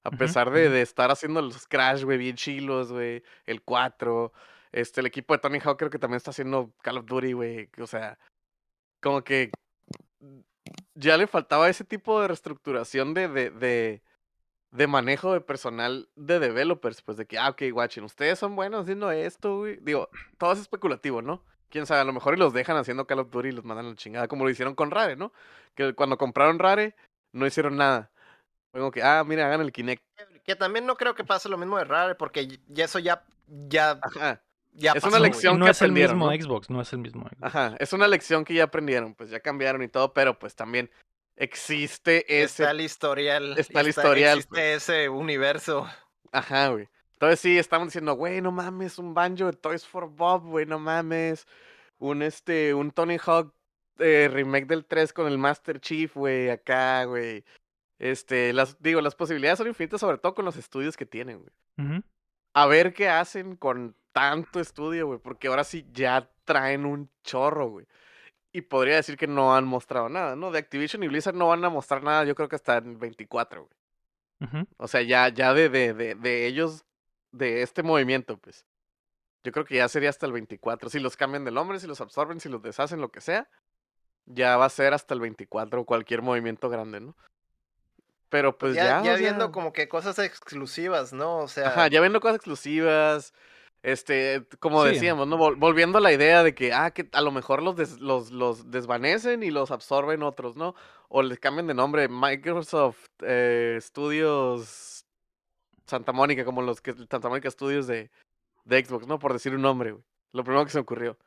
[0.04, 3.24] A pesar de, de estar haciendo los Crash, güey, bien chilos, güey.
[3.46, 4.32] El 4.
[4.72, 7.70] Este, el equipo de Tony Hawk creo que también está haciendo Call of Duty, güey.
[7.80, 8.18] O sea,
[9.02, 9.52] como que
[10.96, 14.02] ya le faltaba ese tipo de reestructuración de, de, de,
[14.72, 18.84] de manejo de personal de developers, pues de que, ah, ok, watchen, ustedes son buenos
[18.84, 19.78] haciendo esto, güey.
[19.82, 21.44] Digo, todo es especulativo, ¿no?
[21.70, 23.86] Quién sabe, a lo mejor y los dejan haciendo Call of Duty y los mandan
[23.86, 25.32] a la chingada, como lo hicieron con Rare, ¿no?
[25.76, 26.96] Que cuando compraron Rare,
[27.32, 28.12] no hicieron nada.
[28.72, 30.04] Como que, ah, mira, hagan el Kinect.
[30.44, 34.00] Que también no creo que pase lo mismo de Rare, porque ya eso ya, ya,
[34.02, 34.42] Ajá,
[34.74, 35.22] ya Es una pasó, güey.
[35.32, 36.42] lección Y no que es el aprendieron, mismo ¿no?
[36.42, 37.38] Xbox, no es el mismo Xbox.
[37.44, 37.76] ajá.
[37.80, 40.90] Es una lección que ya aprendieron, pues ya cambiaron y todo, pero pues también
[41.36, 43.56] existe ese Está el historial.
[43.58, 44.84] está el historial, Existe pues.
[44.90, 45.88] ese universo.
[46.32, 46.88] Ajá, güey.
[47.14, 50.80] Entonces sí, estamos diciendo, güey, no mames, un banjo de Toys for Bob, güey, no
[50.80, 51.46] mames.
[52.00, 53.54] Un este, un Tony Hawk
[54.00, 57.44] eh, remake del 3 con el Master Chief, güey, acá, güey.
[58.00, 61.52] Este, las, digo, las posibilidades son infinitas, sobre todo con los estudios que tienen, güey.
[61.78, 62.04] Ujú.
[62.54, 67.70] A ver qué hacen con tanto estudio, güey, porque ahora sí ya traen un chorro,
[67.70, 67.88] güey.
[68.52, 70.52] Y podría decir que no han mostrado nada, ¿no?
[70.52, 73.66] De Activision y Blizzard no van a mostrar nada, yo creo que hasta en 24,
[73.66, 73.76] güey.
[74.78, 76.86] O sea, ya, ya de, de, de, de ellos,
[77.32, 78.66] de este movimiento, pues.
[79.44, 80.90] Yo creo que ya sería hasta el 24.
[80.90, 83.50] Si los cambian de nombre, si los absorben, si los deshacen, lo que sea,
[84.26, 87.16] ya va a ser hasta el 24 cualquier movimiento grande, ¿no?
[88.32, 89.16] Pero pues ya, ya.
[89.18, 91.38] viendo sea, como que cosas exclusivas, ¿no?
[91.40, 93.34] O sea, Ajá, ya viendo cosas exclusivas.
[93.84, 94.94] Este, como Sí.
[94.94, 95.38] decíamos, ¿no?
[95.38, 98.32] Vol- volviendo a la idea de que, ah, que a lo mejor los, des- los,
[98.32, 100.76] los desvanecen y los absorben otros, ¿no?
[101.10, 102.08] O les cambian de nombre.
[102.08, 105.06] Microsoft eh, Studios
[105.88, 108.12] Santa Mónica, como los que Santa Mónica Studios de,
[108.66, 109.20] de Xbox, ¿no?
[109.20, 110.04] Por decir un nombre, güey.
[110.32, 111.18] Lo primero que se me ocurrió.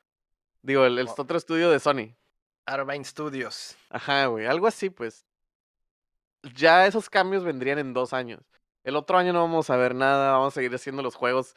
[0.63, 1.15] Digo, el, el Oh.
[1.19, 2.15] otro estudio de Sony.
[2.67, 3.77] Arvine Studios.
[3.91, 5.27] Ajá, güey, algo así, pues.
[6.55, 8.41] Ya esos cambios vendrían en dos años.
[8.85, 11.57] El otro año no vamos a ver nada, vamos a seguir haciendo los juegos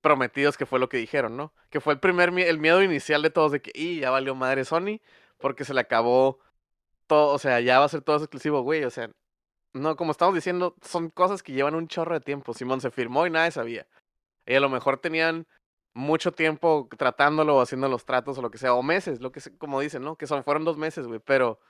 [0.00, 1.52] prometidos, que fue lo que dijeron, ¿no?
[1.70, 4.64] Que fue el primer, el miedo inicial de todos de que, y ya valió madre
[4.64, 5.00] Sony,
[5.38, 6.40] porque se le acabó
[7.06, 9.10] todo, o sea, ya va a ser todo exclusivo, güey, o sea,
[9.74, 12.54] no, como estamos diciendo, son cosas que llevan un chorro de tiempo.
[12.54, 13.86] Simón se firmó y nadie sabía.
[14.46, 15.46] Y a lo mejor tenían
[15.94, 19.40] mucho tiempo tratándolo o haciendo los tratos o lo que sea, o meses, lo que
[19.58, 20.16] como dicen, ¿no?
[20.16, 21.60] Que son, fueron dos meses, güey, pero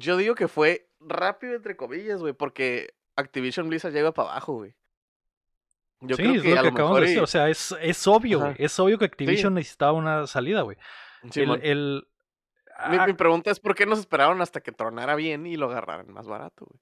[0.00, 4.54] yo digo que fue rápido, entre comillas, güey, porque Activision Blizzard ya iba para abajo,
[4.54, 4.74] güey.
[6.00, 7.18] Yo sí, creo es que lo que acabamos de decir.
[7.18, 8.54] y- O sea, es, es obvio, güey.
[8.58, 10.78] Es obvio que Activision necesitaba una salida, güey.
[11.22, 11.60] El, Simón.
[11.62, 12.08] el-
[12.88, 15.66] mi, ah, mi pregunta es por qué nos esperaron hasta que tronara bien y lo
[15.70, 16.80] agarraran más barato, güey.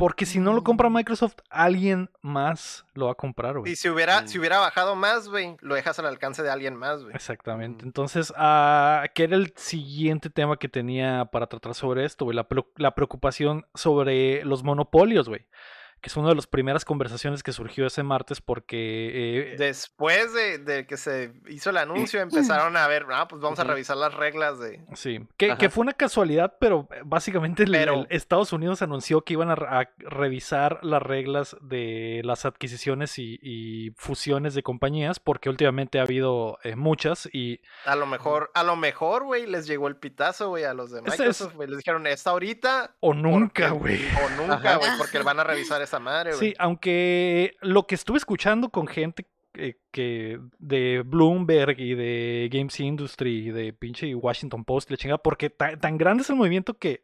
[0.00, 0.94] Porque si no lo compra Mm.
[0.94, 3.70] Microsoft, alguien más lo va a comprar, güey.
[3.72, 4.40] Y si hubiera, si Mm.
[4.40, 7.14] hubiera bajado más, güey, lo dejas al alcance de alguien más, güey.
[7.14, 7.78] Exactamente.
[7.84, 7.88] Ujú.
[7.88, 12.36] Entonces, ah, ¿qué era el siguiente tema que tenía para tratar sobre esto, güey?
[12.76, 15.46] La preocupación sobre los monopolios, güey.
[16.00, 19.52] Que es una de las primeras conversaciones que surgió ese martes porque...
[19.52, 23.58] eh, Después de, de que se hizo el anuncio, empezaron a ver, ah, pues vamos
[23.58, 24.80] a revisar las reglas de.
[24.94, 29.50] Sí, que, fue una casualidad, pero eh, básicamente Pero- el Estados Unidos anunció que iban
[29.50, 35.48] a, re- a revisar las reglas de las adquisiciones y, y fusiones de compañías, porque
[35.50, 39.88] últimamente ha habido eh, muchas y A lo mejor, a lo mejor, güey, les llegó
[39.88, 41.68] el pitazo, güey, a los de Microsoft, güey.
[41.68, 42.94] Les dijeron, esta ahorita.
[43.00, 44.00] o nunca, güey.
[44.24, 46.50] O nunca, güey, porque van a revisar esa madre, güey.
[46.50, 52.78] Sí, aunque lo que estuve escuchando con gente eh, que de Bloomberg y de Games
[52.78, 56.74] Industry y de pinche Washington Post, le chingada, porque ta- tan grande es el movimiento
[56.78, 57.02] que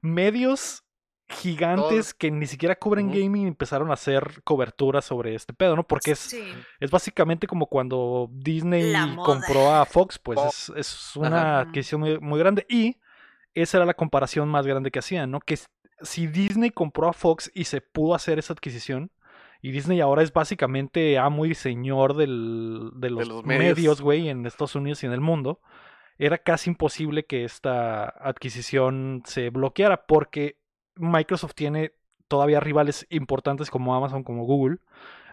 [0.00, 0.84] medios
[1.28, 5.86] gigantes que ni siquiera cubren gaming empezaron a hacer cobertura sobre este pedo, ¿no?
[5.86, 6.42] Porque es, Sí.
[6.80, 11.60] es básicamente como cuando Disney La compró a Fox, pues es, es una Ajá.
[11.60, 12.66] adquisición muy, muy grande.
[12.68, 12.96] Y
[13.54, 15.38] esa era la comparación más grande que hacían, ¿no?
[15.40, 15.54] Que
[16.02, 19.10] si Disney compró a Fox y se pudo hacer esa adquisición,
[19.62, 24.46] y Disney ahora es básicamente amo y señor del, de los, los medios, güey, en
[24.46, 25.60] Estados Unidos y en el mundo,
[26.18, 30.56] era casi imposible que esta adquisición se bloqueara porque
[30.96, 31.92] Microsoft tiene
[32.28, 34.78] todavía rivales importantes como Amazon, como Google,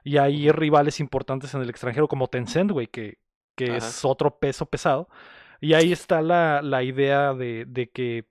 [0.03, 3.17] y hay rivales importantes en el extranjero como Tencent, güey, que
[3.57, 5.09] que es otro peso pesado.
[5.59, 8.25] Y ahí está la, la idea de, de que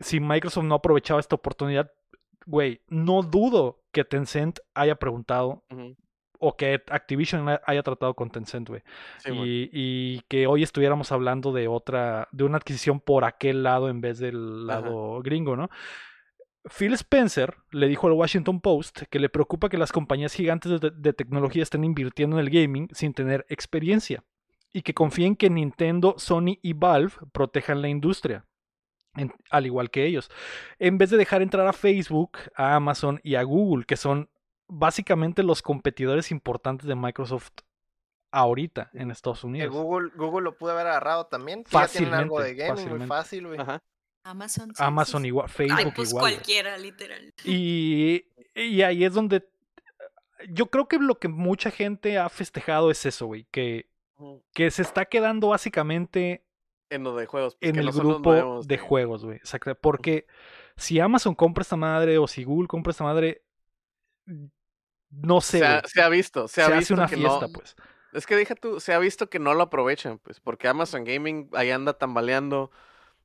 [0.00, 1.90] si Microsoft no aprovechaba esta oportunidad,
[2.46, 5.62] güey, no dudo que Tencent haya preguntado
[6.38, 8.82] o que Activision ha- haya tratado con Tencent, güey.
[9.18, 13.88] Sí, y, y que hoy estuviéramos hablando de otra, de una adquisición por aquel lado
[13.90, 14.80] en vez del Ajá.
[14.80, 15.68] lado gringo, ¿no?
[16.64, 20.90] Phil Spencer le dijo al Washington Post que le preocupa que las compañías gigantes de,
[20.90, 24.22] de tecnología estén invirtiendo en el gaming sin tener experiencia
[24.72, 28.44] y que confíen que Nintendo, Sony y Valve protejan la industria,
[29.16, 30.30] en- al igual que ellos,
[30.78, 34.28] en vez de dejar entrar a Facebook, a Amazon y a Google, que son
[34.68, 37.50] básicamente los competidores importantes de Microsoft
[38.32, 39.74] ahorita en Estados Que Unidos.
[39.74, 41.64] Google, Google lo pudo haber agarrado también.
[41.70, 43.08] ya tienen algo de Fácilmente, gaming muy fácilmente.
[43.08, 43.80] fácil, güey.
[44.22, 44.74] Amazon.
[44.74, 46.22] sí, Amazon igual, Ay, Facebook pues igual.
[46.22, 46.34] güey.
[46.34, 47.32] cualquiera, literal.
[47.44, 49.48] Y, y ahí es donde
[50.50, 53.88] yo creo que lo que mucha gente ha festejado es eso, güey, que,
[54.52, 56.44] que se está quedando básicamente
[56.90, 57.56] En lo de juegos.
[57.56, 59.36] pues, en el grupo nuevos de juegos, güey.
[59.38, 59.74] Exacto.
[59.76, 60.26] Porque
[60.76, 63.42] si Amazon compra esta madre o si Google compra esta madre,
[65.10, 67.46] no sé, Se ha, se ha visto, se, Se, ha hace visto una que fiesta,
[67.46, 67.52] no.
[67.52, 67.74] pues.
[68.12, 71.48] Es que deja tú, se ha visto que no lo aprovechan, pues, porque Amazon Gaming
[71.54, 72.70] ahí anda tambaleando.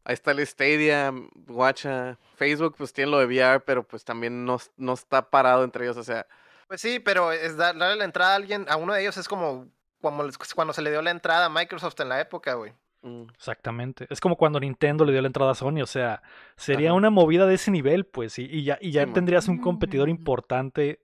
[0.04, 4.60] Ahí está el Stadia, Guacha, Facebook, pues tiene lo de VR, pero pues también no,
[4.78, 6.28] no está parado entre ellos, o sea,
[6.68, 9.28] Pues sí, pero es dar- darle la entrada a alguien, a uno de ellos es
[9.28, 9.68] como
[10.00, 12.74] cuando se le dio la entrada a Microsoft en la época, güey.
[13.08, 14.08] Mm, Exactamente.
[14.10, 15.82] Es como cuando Nintendo le dio la entrada a Sony.
[15.82, 16.22] O sea,
[16.58, 16.98] sería Ajá.
[16.98, 18.38] una movida de ese nivel, pues.
[18.40, 19.14] Y, y ya, y ya Sí, man.
[19.14, 20.12] tendrías un competidor Mm.
[20.12, 21.02] importante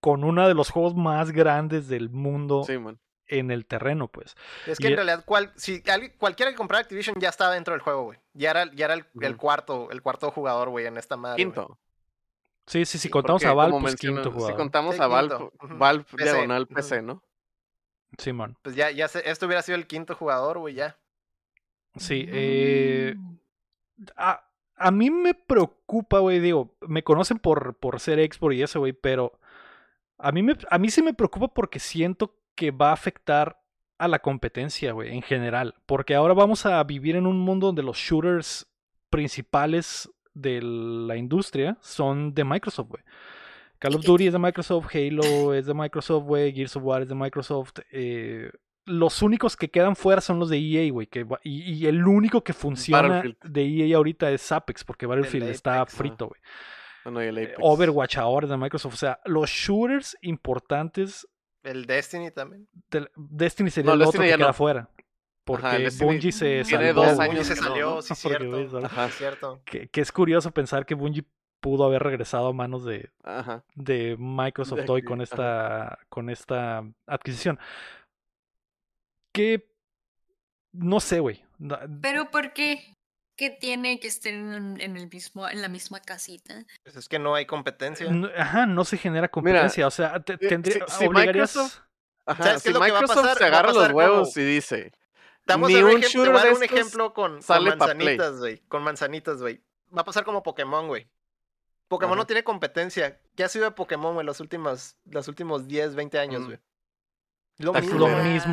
[0.00, 2.74] con uno de los juegos más grandes del mundo sí,
[3.28, 4.36] en el terreno, pues.
[4.66, 7.54] Es Y que en e- realidad cual, si alguien- cualquiera que comprara Activision ya estaba
[7.54, 8.18] dentro del juego, güey.
[8.34, 11.38] Ya era, ya era el, cuarto, el cuarto jugador, güey, en esta madre.
[11.38, 11.78] Quinto.
[12.66, 14.56] Sí, sí, si Sí, contamos porque a Valve, pues quinto Si jugador.
[14.56, 15.78] contamos Sí, a Valve, ujú.
[15.78, 16.66] Valve PC, diagonal.
[16.66, 17.22] PC, ¿no?
[18.18, 18.56] Simón.
[18.62, 20.96] Pues ya, ya se- esto hubiera sido el quinto jugador, güey, ya.
[21.96, 23.36] Sí, eh, Mm.
[24.16, 24.42] a,
[24.76, 28.92] a mí me preocupa, güey, digo, me conocen por, por ser export y eso, güey,
[28.92, 29.38] pero
[30.18, 33.58] a mí, me, a mí sí me preocupa porque siento que va a afectar
[33.98, 35.74] a la competencia, güey, en general.
[35.86, 38.66] Porque ahora vamos a vivir en un mundo donde los shooters
[39.08, 43.02] principales de la industria son de Microsoft, güey.
[43.78, 47.08] Call of Duty es de Microsoft, Halo es de Microsoft, güey, Gears of War es
[47.08, 47.78] de Microsoft.
[47.90, 48.50] eh,
[48.86, 51.06] los únicos que quedan fuera son los de EA, güey.
[51.06, 55.80] que Y, y el único que funciona de EA ahorita es Apex, porque Battlefield está
[55.80, 56.40] Apex, frito, güey.
[57.28, 57.58] El Eh, Apex.
[57.60, 58.94] Overwatch ahora de Microsoft.
[58.94, 61.28] O sea, los shooters importantes.
[61.62, 62.68] El Destiny también.
[62.90, 64.52] del- Destiny sería No, el otro Destiny que ya queda no.
[64.54, 64.90] fuera.
[65.44, 68.02] Porque Bungie se tiene salvó, dos años se que no, salió, ¿no?
[68.02, 68.78] sí, Porque, cierto.
[68.84, 69.08] Ajá.
[69.10, 69.62] Cierto.
[69.64, 71.24] Que, que es curioso pensar que Bungie
[71.60, 73.64] pudo haber regresado a manos de, Ajá.
[73.76, 75.22] de Microsoft De hoy con ajá.
[75.24, 77.60] esta, con esta adquisición.
[79.36, 79.68] Que
[80.72, 81.44] no sé, güey.
[82.02, 82.94] Pero ¿por qué?
[83.36, 86.64] ¿Qué tiene que estar en, en el mismo, en la misma casita?
[86.82, 88.10] Pues es que no hay competencia.
[88.10, 89.86] no- ajá, no se genera competencia.
[89.86, 91.54] o sea, te- eh, tendría, si- si obligarías.
[91.54, 91.82] Microsoft-
[92.24, 93.38] Ajá, ¿Sabes qué si lo que va a Microsoft pasar?
[93.38, 94.92] se agarra los huevos como- y dice,
[95.44, 98.58] Damos Ni un ejem- te voy a dar un ejemplo con, sale manzanitas, güey.
[98.66, 99.62] Con manzanitas, güey.
[99.96, 101.08] Va a pasar como Pokémon, güey.
[101.86, 102.22] Pokémon Ajá.
[102.22, 103.20] no tiene competencia.
[103.36, 106.54] ¿Qué ha sido de Pokémon, güey, los últimos, los últimos 10, 20 años, Mm.
[107.58, 107.98] Lo Es mismo.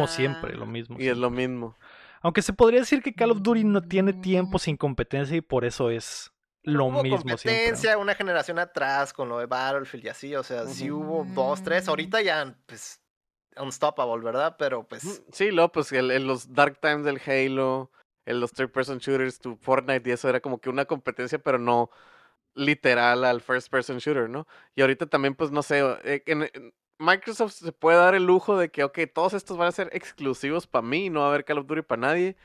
[0.04, 0.96] lo siempre, lo mismo.
[1.00, 1.76] y es lo mismo.
[2.22, 5.66] Aunque se podría decir que Call of Duty no tiene tiempo sin competencia y por
[5.66, 6.32] eso es
[6.64, 10.66] lo hubo mismo competencia una generación atrás con lo de Battlefield y así, o sea,
[10.68, 13.02] sí hubo dos, tres, ahorita ya, pues,
[13.58, 14.56] unstoppable, ¿verdad?
[14.58, 17.92] Pero, pues, Mm, Sí, luego pues el, el- los Dark Times del Halo,
[18.26, 21.60] en los third person shooters, tu Fortnite y eso era como que una competencia, pero
[21.60, 21.90] no
[22.56, 24.48] literal al first person shooter, ¿no?
[24.76, 28.58] Y ahorita también pues no sé, eh, en- en Microsoft se puede dar el lujo
[28.58, 31.46] de que, ok, todos estos van a ser exclusivos para mí, no va a haber
[31.46, 32.36] Call of Duty para nadie.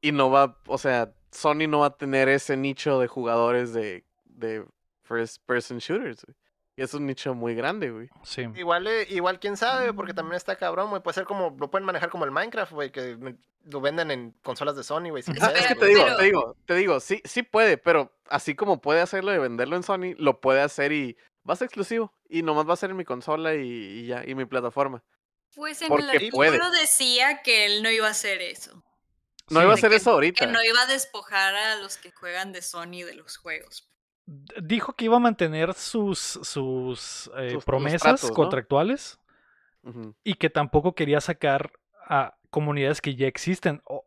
[0.00, 4.04] Y no va, o sea, Sony no va a tener ese nicho de jugadores de,
[4.24, 4.64] de
[5.02, 6.24] first person shooters.
[6.24, 6.36] güey.
[6.76, 8.08] Y es un nicho muy grande, güey.
[8.22, 8.42] Sí.
[8.54, 11.84] igual, eh, igual quién sabe, porque también está cabrón, güey, puede ser como, lo pueden
[11.84, 13.18] manejar como el Minecraft, güey, que
[13.64, 15.94] lo venden en consolas de Sony, güey, sin Ah, es que te güey.
[15.94, 19.40] digo, Pero- te digo, te digo, sí, sí puede, pero así como puede hacerlo de
[19.40, 21.16] venderlo en Sony, lo puede hacer y
[21.48, 22.12] va a ser exclusivo.
[22.28, 25.02] Y nomás va a ser en mi consola y, y ya, y mi plataforma.
[25.54, 26.50] Pues en Porque el puede.
[26.50, 28.74] artículo decía que él no iba a hacer eso.
[29.50, 29.64] No Sí.
[29.64, 30.44] iba a hacer que- eso ahorita.
[30.46, 33.88] Que no iba a despojar a los que juegan de Sony de los juegos.
[34.62, 38.34] Dijo que iba a mantener sus, sus, eh, Sus- promesas tratos, ¿no?
[38.34, 39.18] contractuales
[40.22, 41.72] y que tampoco quería sacar
[42.06, 43.82] a comunidades que ya existen.
[43.84, 44.02] O-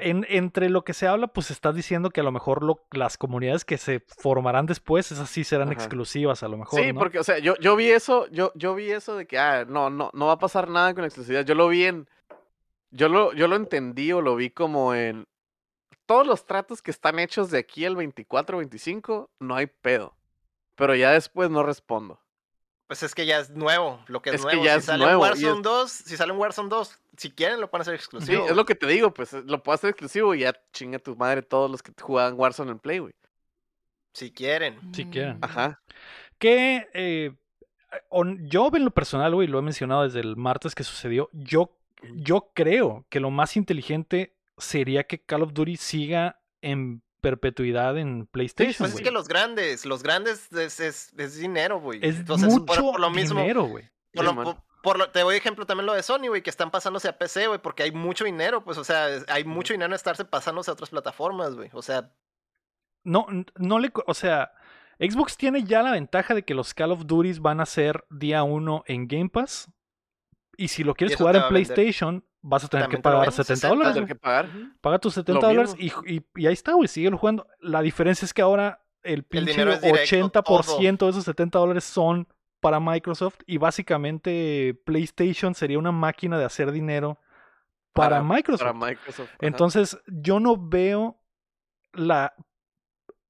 [0.00, 3.16] en- entre lo que se habla, pues estás diciendo que a lo mejor lo- las
[3.16, 5.74] comunidades que se formarán después, esas sí serán Ajá.
[5.74, 6.80] exclusivas a lo mejor.
[6.80, 6.98] Sí, ¿no?
[6.98, 9.88] porque, o sea, yo, yo vi eso, yo, yo vi eso de que, ah, no,
[9.90, 11.44] no, no va a pasar nada con la exclusividad.
[11.44, 12.08] Yo lo vi en
[12.92, 15.28] Yo lo, yo lo entendí o lo vi como en
[16.06, 20.16] todos los tratos que están hechos de aquí al 24, 25, no hay pedo.
[20.74, 22.18] Pero ya después no respondo.
[22.90, 24.64] Pues es que ya es nuevo, lo que es, Es que nuevo.
[24.64, 27.60] ya si es sale nuevo, Warzone es- 2, si sale un Warzone 2, si quieren
[27.60, 28.46] lo pueden hacer Sí, exclusivo.
[28.48, 31.42] es lo que te digo, pues lo puedo hacer exclusivo y ya chinga tu madre
[31.42, 33.14] todos los que jugaban Warzone en Play, güey.
[34.12, 34.76] Si quieren.
[34.92, 35.38] Si quieren.
[35.40, 35.80] Ajá.
[36.38, 37.32] Que eh,
[38.08, 41.70] on- yo en lo personal, güey, lo he mencionado desde el martes que sucedió, yo,
[42.16, 48.26] yo creo que lo más inteligente sería que Call of Duty siga en perpetuidad en
[48.26, 48.78] PlayStation.
[48.78, 52.00] Pues es que los grandes, los grandes es, es, es dinero, güey.
[52.02, 53.84] Es Entonces, mucho por, lo mismo, dinero, güey.
[54.14, 56.70] por Sí, lo- por- lo- te doy ejemplo también lo de Sony, güey, que están
[56.70, 59.94] pasándose a PC, güey, porque hay mucho dinero, pues, o sea, hay mucho dinero en
[59.94, 61.68] estarse pasándose a otras plataformas, güey.
[61.74, 62.12] O sea,
[63.04, 64.52] No, no le, o sea,
[64.98, 68.42] Xbox tiene ya la ventaja de que los Call of Duty van a ser día
[68.42, 69.70] uno en Game Pass.
[70.56, 71.48] Y si lo quieres jugar en.
[71.48, 74.04] PlayStation, vas a tener que También pagar venden, 70 60 dólares.
[74.06, 74.48] Que pagar.
[74.80, 76.02] Paga tus 70 Lo dólares y, mismo.
[76.06, 77.46] y- y ahí está, güey, síguelo jugando.
[77.60, 81.84] La diferencia es que ahora el pinche dinero es directo, 80% de esos 70 dólares
[81.84, 82.28] son
[82.60, 87.18] para Microsoft y básicamente PlayStation sería una máquina de hacer dinero
[87.94, 88.66] para, Para- Microsoft.
[88.66, 89.28] Para Microsoft.
[89.28, 89.38] ajá.
[89.40, 91.18] Entonces, yo no veo
[91.92, 92.34] la,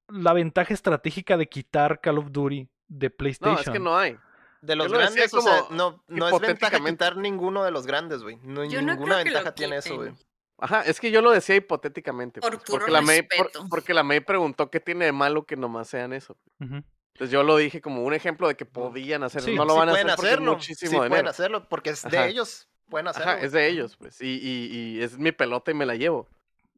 [0.09, 3.55] la ventaja estratégica de quitar Call of Duty de PlayStation.
[3.55, 4.19] No, es que no hay.
[4.61, 8.23] De los grandes, o sea, como no, no es ventaja quitar ninguno de los grandes,
[8.23, 8.39] güey.
[8.43, 10.13] No, Yo ninguna ventaja tiene eso, güey.
[10.59, 12.41] Ajá, es que yo lo decía hipotéticamente.
[12.41, 15.47] Por pues, puro porque, la May, por- porque la May preguntó qué tiene de malo
[15.47, 16.37] que nomás sean eso.
[16.59, 19.41] Entonces yo lo dije como un ejemplo de que podían hacer.
[19.43, 21.31] Sí, no lo Sí van a pueden hacer porque es hacerlo, muchísimo sí pueden dinero.
[21.31, 22.27] hacerlo, porque es de Ajá.
[22.29, 23.33] ellos, pueden hacerlo.
[23.33, 24.21] Ajá, es de ellos, pues.
[24.21, 24.67] Y, y,
[24.99, 26.29] y es mi pelota y me la llevo.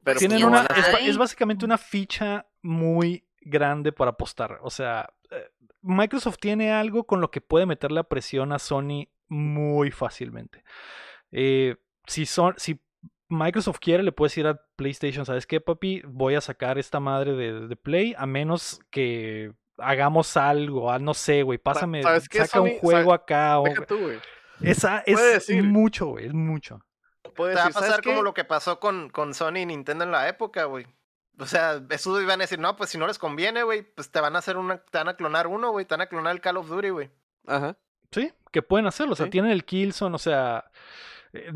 [0.05, 0.67] Pero Tienen pues, no una,
[1.01, 4.59] es, es básicamente una ficha muy grande para apostar.
[4.63, 5.13] O sea,
[5.83, 10.65] Microsoft tiene algo con lo que puede meterle a presión a Sony muy fácilmente.
[11.31, 12.81] Eh, si, son, si
[13.29, 16.03] Microsoft quiere, le puedes ir a PlayStation, ¿sabes qué, papi?
[16.07, 21.15] Voy a sacar esta madre de, de Play, a menos que hagamos algo, ah, no
[21.15, 23.59] sé, güey, pásame, ¿sabes qué, saca un juego acá.
[23.59, 23.99] o- tú.
[24.61, 25.65] Esa puede es decir.
[25.65, 26.81] mucho, güey, es mucho.
[27.23, 28.23] Te va a decir, ¿sabes pasar como qué?
[28.23, 30.87] lo que pasó con, con Sony y Nintendo en la época, güey.
[31.39, 34.21] O sea, eso iban a decir, no, pues si no les conviene, güey, pues te
[34.21, 36.41] van a hacer una, te van a clonar uno, güey, te van a clonar el
[36.41, 37.11] Call of Duty, güey.
[37.47, 37.77] Ajá.
[38.11, 39.15] Sí, que pueden hacerlo.
[39.15, 39.31] O sea, Sí.
[39.31, 40.65] tienen el Killzone, o sea.
[41.33, 41.51] eh,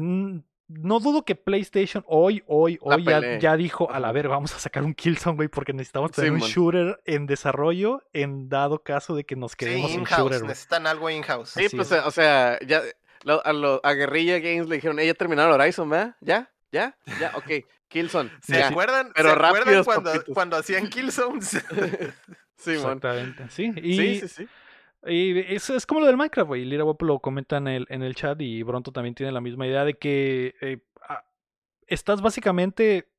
[0.68, 4.52] no dudo que PlayStation hoy, hoy, La hoy ya, ya dijo, a la ver, vamos
[4.54, 6.48] a sacar un Killzone, güey, porque necesitamos tener Sí, un man.
[6.48, 10.86] shooter en desarrollo en dado caso de que nos Sí, quedemos sin in-house, shooter, necesitan
[10.88, 11.50] algo in-house.
[11.50, 12.02] Sí, Así pues, es.
[12.04, 12.82] o sea, ya
[13.22, 16.16] lo- a, lo- a Guerrilla Games le dijeron, ella terminaron Horizon, ¿verdad?
[16.20, 16.50] ¿Ya?
[16.72, 16.96] ¿Ya?
[17.20, 17.32] ¿Ya?
[17.36, 17.64] Ok.
[17.88, 18.31] Killzone.
[18.42, 18.68] ¿Se ya.
[18.68, 21.64] acuerdan, pero ¿se acuerdan rápidos, cuando, cuando hacían Killzones?
[22.59, 22.70] Sí.
[22.72, 23.70] Exactamente, sí.
[23.77, 24.49] Y, Sí, sí, sí.
[25.07, 26.64] y es, es como lo del Minecraft, güey.
[26.64, 29.66] Lira Wap lo comenta en el, en el chat y Bronto también tiene la misma
[29.66, 30.79] idea de que eh,
[31.87, 33.12] estás básicamente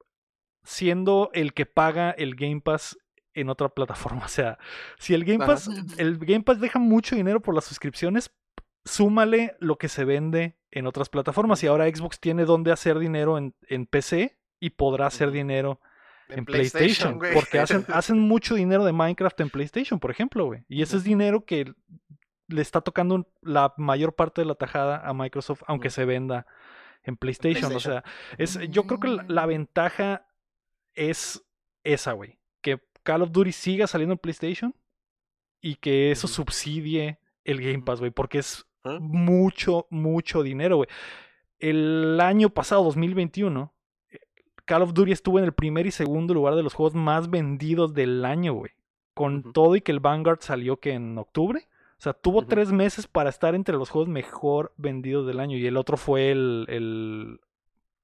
[0.63, 2.97] siendo el que paga el Game Pass
[3.35, 4.21] en otra plataforma.
[4.25, 4.57] O sea,
[4.97, 5.53] si el Game Ajá.
[5.53, 8.31] Pass, el Game Pass deja mucho dinero por las suscripciones,
[8.85, 11.63] súmale lo que se vende en otras plataformas.
[11.63, 15.79] Y ahora Xbox tiene donde hacer dinero en, en PC y podrá hacer dinero
[16.29, 17.19] en PlayStation.
[17.33, 20.63] porque hacen, hacen mucho dinero de Minecraft en PlayStation, por ejemplo, güey.
[20.67, 21.73] Y ese es dinero que
[22.47, 26.47] le está tocando la mayor parte de la tajada a Microsoft, aunque se venda
[27.03, 27.75] en PlayStation.
[27.75, 28.03] O sea,
[28.37, 30.27] es, yo creo que la, la ventaja
[30.93, 31.43] es
[31.83, 32.39] esa, güey.
[32.61, 34.75] Que Call of Duty siga saliendo en PlayStation
[35.61, 38.11] y que eso subsidie el Game Pass, güey.
[38.11, 38.97] Porque es ¿Ah?
[38.99, 40.89] mucho, mucho dinero, güey.
[41.59, 43.76] El año pasado, 2021, eh,
[44.67, 47.93] Call of Duty estuvo en el primer y segundo lugar de los juegos más vendidos
[47.95, 48.71] del año, güey.
[49.15, 51.67] Con todo y que el Vanguard salió que en octubre.
[51.97, 55.57] O sea, tuvo tres meses para estar entre los juegos mejor vendidos del año.
[55.57, 57.39] Y el otro fue el, el,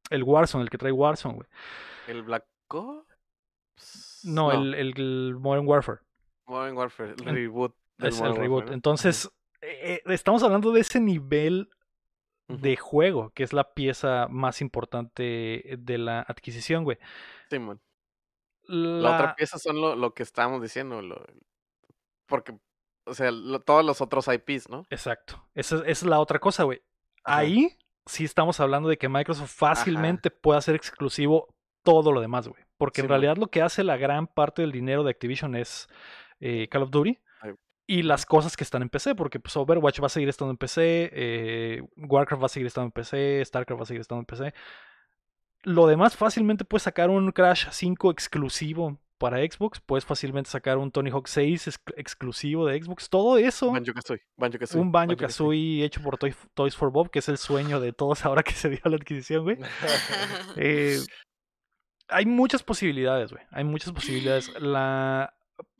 [0.09, 1.47] el Warzone, el que trae Warzone, güey.
[2.07, 4.21] ¿El Black Ops?
[4.23, 5.99] No, El, el- el Modern Warfare.
[6.47, 7.75] Modern Warfare, el reboot.
[7.99, 8.49] Es el reboot.
[8.51, 8.73] Warfare, ¿no?
[8.73, 9.29] Entonces,
[9.61, 11.69] eh, eh, estamos hablando de ese nivel
[12.61, 16.97] De juego, que es la pieza más importante de la adquisición, güey.
[17.49, 17.79] Sí, man.
[18.65, 21.01] La, La otra pieza son lo, lo que estábamos diciendo.
[21.01, 21.25] lo-
[22.27, 22.57] porque,
[23.05, 24.85] o sea, lo- todos los otros IPs, ¿no?
[24.89, 25.45] Exacto.
[25.53, 26.81] Esa, es- esa es la otra cosa, güey.
[27.23, 27.39] Ajá.
[27.39, 32.63] Ahí sí estamos hablando de que Microsoft fácilmente puede hacer exclusivo todo lo demás, güey.
[32.77, 33.09] Porque en man.
[33.21, 35.87] realidad lo que hace la gran parte del dinero de Activision es
[36.39, 37.19] eh, Call of Duty.
[37.85, 40.57] Y las cosas que están en PC, porque pues Overwatch va a seguir estando en
[40.57, 44.25] PC, eh, Warcraft va a seguir estando en PC, Starcraft va a seguir estando en
[44.25, 44.53] PC.
[45.63, 49.79] Lo demás fácilmente puedes sacar un Crash 5 exclusivo para Xbox.
[49.79, 53.09] Puedes fácilmente sacar un Tony Hawk 6 ex- exclusivo de Xbox.
[53.09, 54.21] Todo eso, Banjo Kazooie.
[54.37, 54.81] Banjo Kazooie.
[54.81, 58.25] un Banjo Kazooie hecho por Toy- Toys for Bob, que es el sueño de todos
[58.25, 59.57] ahora que se dio la adquisición, güey.
[60.57, 60.99] Eh,
[62.09, 63.43] hay muchas posibilidades, güey.
[63.51, 64.51] Hay muchas posibilidades.
[64.61, 65.33] La,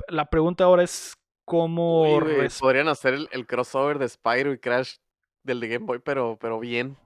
[0.08, 1.16] la pregunta ahora es
[1.46, 4.96] cómo Uy, güey, res- Podrían hacer el, el crossover de Spyro y Crash
[5.44, 6.98] del de Game Boy, pero, pero bien.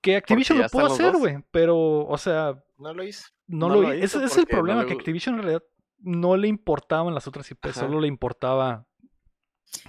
[0.00, 1.38] que Activision lo pudo hacer, güey.
[1.50, 3.24] Pero, o sea, No lo hice.
[3.46, 5.62] no, No lo, lo hizo ese es el no problema, le que Activision en realidad
[5.98, 7.80] no le importaban las otras IP, Ajá.
[7.80, 8.86] solo le importaba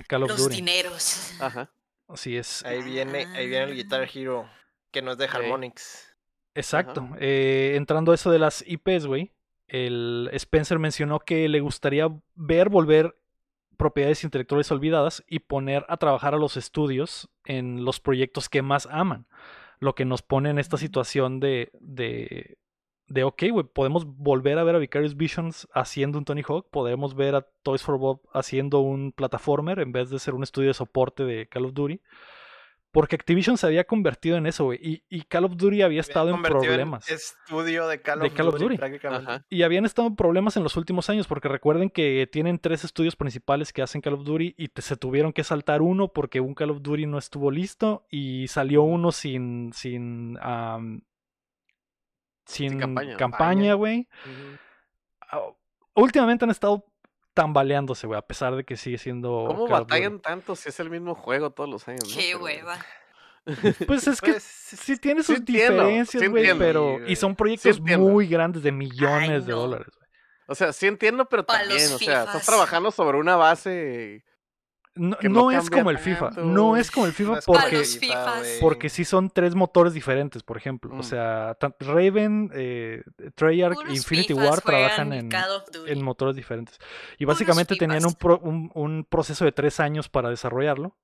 [0.08, 0.56] Call of Los Duty.
[0.56, 1.34] dineros.
[1.42, 1.72] Ajá.
[2.08, 2.64] Así es.
[2.66, 4.48] Ahí viene, ahí viene el Guitar Hero,
[4.92, 5.26] que no es de.
[5.26, 6.16] Harmonix.
[6.54, 7.08] Exacto.
[7.20, 9.34] Eh, entrando a eso de las IPs, güey.
[9.68, 13.16] El Spencer mencionó que le gustaría ver volver
[13.78, 18.88] propiedades intelectuales olvidadas y poner a trabajar a los estudios en los proyectos que más
[18.92, 19.28] aman.
[19.80, 22.58] Lo que nos pone en esta situación de, de,
[23.08, 27.16] de ok, güey, podemos volver a ver a Vicarious Visions haciendo un Tony Hawk, podemos
[27.16, 30.76] ver a Toys for Bob haciendo un plataformer en vez de ser un estudio de
[30.76, 32.02] soporte de Call of Duty.
[32.96, 34.80] Porque Activision se había convertido en eso, güey.
[34.82, 37.08] Y, y Call of Duty había estado en problemas.
[37.10, 38.78] estudio de Call, De of, Call of Duty, Duty.
[38.78, 39.32] prácticamente.
[39.32, 39.46] Ajá.
[39.50, 43.16] Y habían estado en problemas en los últimos años, porque recuerden que tienen tres estudios
[43.16, 46.56] principales que hacen Call of Duty y te- se tuvieron que saltar uno porque un
[46.56, 49.72] Call of Duty no estuvo listo y salió uno sin.
[49.74, 50.38] sin.
[52.46, 53.18] sin, campaña.
[53.18, 54.08] campaña, güey.
[55.30, 55.42] Ah,
[55.96, 56.86] Últimamente han estado
[57.36, 59.46] tambaleándose, güey, a pesar de que sigue siendo.
[59.48, 62.12] ¿Cómo Call batallan tanto si es el mismo juego todos los años?
[62.12, 62.80] Qué hueva.
[63.86, 67.06] Pues es que Pues, sí tiene sus diferencias, güey, pero.
[67.08, 69.60] Y son proyectos muy grandes de millones de no.
[69.60, 70.10] dólares, güey.
[70.48, 74.24] O sea, sí entiendo, pero Pa' también, o sea, estás trabajando sobre una base.
[74.96, 76.28] No, no es como el FIFA.
[76.30, 76.44] tanto.
[76.46, 77.84] No es como el FIFA porque,
[78.62, 80.92] porque sí son tres motores diferentes, por ejemplo.
[80.94, 81.04] O Mm.
[81.04, 83.04] sea, Raven, eh,
[83.36, 85.30] Treyarch e Infinity Fifas War trabajan en,
[85.88, 86.78] en motores diferentes.
[87.18, 90.96] Y Puros básicamente tenían un, pro- un, un proceso de tres años para desarrollarlo.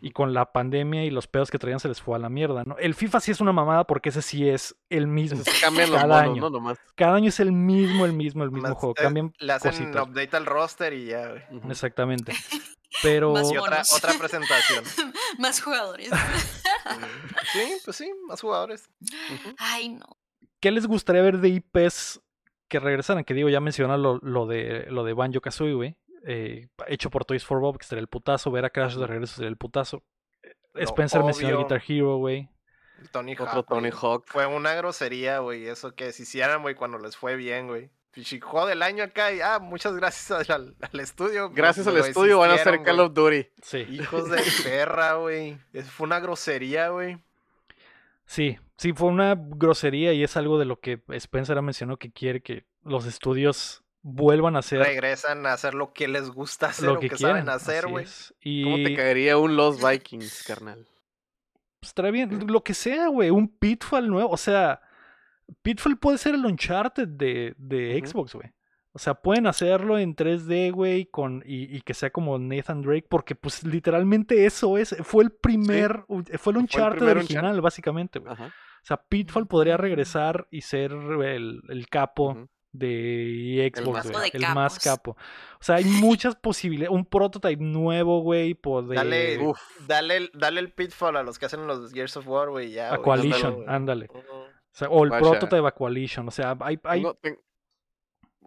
[0.00, 2.64] Y con la pandemia y los pedos que traían se les fue a la mierda,
[2.66, 2.76] ¿no?
[2.76, 5.38] El FIFA sí es una mamada porque ese sí es el mismo.
[5.38, 6.40] Entonces cambian los cada monos, año.
[6.42, 6.50] ¿no?
[6.50, 6.78] Nomás.
[6.96, 8.94] Cada año es el mismo, el mismo, el mismo Más, juego.
[8.98, 10.08] eh, Cambian Le hacen cositas.
[10.08, 11.42] update al roster y ya, güey.
[11.70, 12.32] Exactamente.
[13.02, 13.82] Pero Más Y otra,
[14.18, 14.84] presentación.
[15.38, 16.10] Más jugadores.
[17.52, 18.88] sí, pues sí, más jugadores.
[19.58, 20.06] Ay, no.
[20.60, 22.20] ¿Qué les gustaría ver de IPs
[22.68, 23.24] que regresaran?
[23.24, 25.96] Que digo, ya mencionaron lo, lo de lo de Banjo Kazooie, güey.
[26.26, 28.50] eh, hecho por Toys for Bob, que sería el putazo.
[28.50, 30.02] Ver a Crash de regreso sería el putazo.
[30.42, 31.64] Eh, Spencer mencionó obvio.
[31.66, 32.48] Guitar Hero, güey.
[33.12, 33.66] Tony Otro Hawk.
[33.68, 34.00] Tony güey.
[34.02, 34.24] Hawk.
[34.26, 37.90] Fue una grosería, güey, eso que se hicieran, güey, cuando les fue bien, güey.
[38.40, 41.50] Juego del año acá y, ah, muchas gracias al, al estudio.
[41.50, 43.48] Gracias al estudio van a hacer Call of Duty.
[43.62, 43.86] Sí.
[43.90, 45.58] Hijos de perra, güey.
[45.90, 47.18] Fue una grosería, güey.
[48.24, 52.10] Sí, sí, fue una grosería y es algo de lo que Spencer ha mencionado que
[52.10, 56.86] quiere que los estudios vuelvan a hacer Regresan a hacer lo que les gusta hacer,
[56.86, 57.36] lo que, que, quieren.
[57.36, 58.06] saben hacer, güey.
[58.64, 60.86] ¿Cómo te caería un Los Vikings, carnal?
[61.86, 64.80] pues, estará bien, lo que sea, güey, un Pitfall nuevo, o sea,
[65.62, 68.02] Pitfall puede ser el Uncharted de, de.
[68.04, 68.50] Xbox, güey.
[68.92, 73.06] O sea, pueden hacerlo en 3D, güey, con y, y que sea como Nathan Drake,
[73.10, 76.04] porque pues literalmente eso es, fue el primer,
[76.38, 77.60] fue el Uncharted original, Uncharted.
[77.62, 78.32] básicamente, güey.
[78.32, 78.46] Ajá.
[78.46, 79.80] O sea, Pitfall podría Mm.
[79.80, 85.10] regresar y ser el, el capo de Xbox, güey, de el más capo.
[85.12, 88.96] O sea, hay muchas posibilidades, un prototype nuevo, güey, poder...
[88.96, 89.58] Dale, Uf.
[89.86, 92.92] dale, el- dale el pitfall a los que hacen los Gears of War, güey, ya.
[92.94, 94.06] A Coalition, ándale.
[94.10, 94.20] Ujú.
[94.76, 95.38] O, sea, o el Guacha.
[95.38, 96.28] prototype Coalition.
[96.28, 97.42] O sea, hay, hay, Tengo-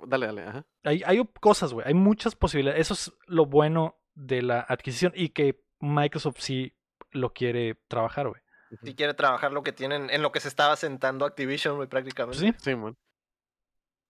[0.06, 0.66] Dale, dale, ajá.
[0.84, 1.86] hay, hay cosas, güey.
[1.88, 2.82] Hay muchas posibilidades.
[2.82, 6.74] Eso es lo bueno de la adquisición y que Microsoft sí
[7.12, 8.42] lo quiere trabajar, güey.
[8.84, 12.38] Si quiere trabajar lo que tienen, en lo que se estaba sentando Activision, güey, prácticamente.
[12.40, 12.96] sí, Sí, man.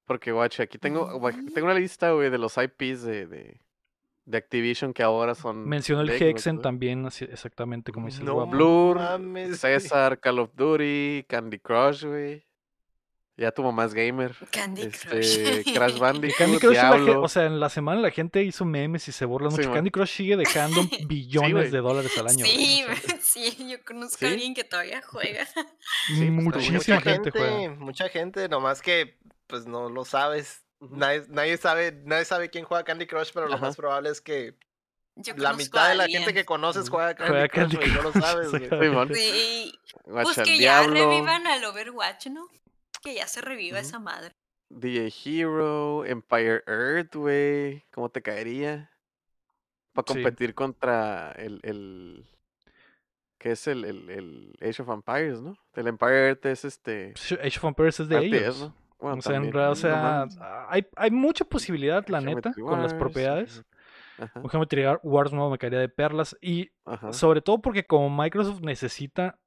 [0.06, 1.08] Porque, guacha, aquí tengo,
[1.54, 3.62] tengo una lista, güey, de los IPs de, de,
[4.30, 5.68] de Activision que ahora son.
[5.68, 8.52] mencionó el Hexen también, así- exactamente como dice el No guapo.
[8.52, 9.60] Blur, mames.
[9.60, 12.46] César, Call of Duty, Candy Crush, güey.
[13.38, 14.36] Ya tu mamá es gamer.
[14.52, 15.74] Candy Este, Crush.
[15.74, 19.12] Crash Bandicoot, Candy Crush, la o sea, en la semana la gente hizo memes y
[19.14, 19.70] se burlan Sí, mucho.
[19.70, 19.78] man.
[19.78, 22.40] Candy Crush sigue dejando billones de dólares al año.
[22.46, 24.26] güey, Sí, o sea, sí, yo conozco ¿Sí?
[24.26, 25.46] a alguien que todavía juega.
[25.46, 27.76] Sí, pues, muchísima mucha gente, gente, juega.
[27.80, 29.18] mucha gente, nomás que
[29.48, 30.64] pues no lo sabes.
[30.82, 33.66] Nadie, nadie sabe, nadie sabe quién juega Candy Crush, pero lo Ajá.
[33.68, 34.56] más probable es que
[35.16, 38.12] Yo la mitad de la gente que conoces juega Candy Juega Crush, güey, no lo
[38.14, 38.70] sabes, güey.
[39.16, 42.48] Sí, pues que ya revivan al Overwatch, ¿no?
[43.02, 44.34] Que ya se reviva esa madre.
[44.70, 47.84] DJ Hero, Empire Earth, güey.
[47.92, 48.92] ¿Cómo te caería?
[49.94, 50.14] Para Sí.
[50.14, 52.26] competir contra el, el.
[53.40, 55.58] ¿Qué es el, el, el Age of Empires, no?
[55.74, 57.14] El Empire Earth es este.
[57.42, 58.60] Age of Empires es de RTS, ellos.
[58.60, 58.76] ¿no?
[59.00, 60.28] Bueno, o sea, en también, realidad, o sea,
[60.70, 63.64] hay, hay mucha posibilidad, la neta, con las propiedades.
[64.18, 66.38] Ajá, Un Geometry Wars nuevo me caería de perlas.
[66.42, 67.14] Y ajá.
[67.14, 69.40] sobre todo porque como Microsoft necesita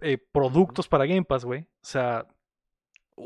[0.00, 1.62] eh, productos para Game Pass, güey.
[1.62, 2.26] O sea,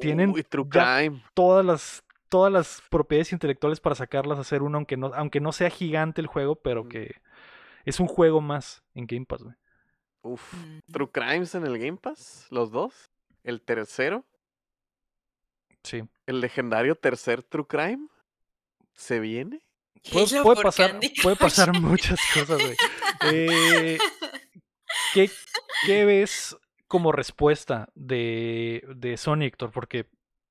[0.00, 1.22] tienen Uy, True ya- Crime.
[1.34, 5.50] todas las todas las propiedades intelectuales para sacarlas a hacer uno, aunque no, aunque no
[5.50, 7.16] sea gigante el juego, pero que
[7.84, 9.56] es un juego más en Game Pass, güey.
[10.22, 10.54] Uf.
[10.54, 10.78] Mm.
[10.92, 13.10] True Crimes en el Game Pass, los dos.
[13.42, 14.24] El tercero,
[15.82, 16.02] Sí.
[16.26, 18.06] el legendario tercer True Crime,
[18.92, 19.62] se viene.
[20.12, 22.76] Puede, pasar, puede pasar muchas cosas, güey.
[23.32, 23.98] Eh,
[25.14, 25.30] ¿qué,
[25.86, 26.56] qué ves
[26.88, 29.70] como respuesta de, de Sony, Héctor?
[29.72, 30.06] Porque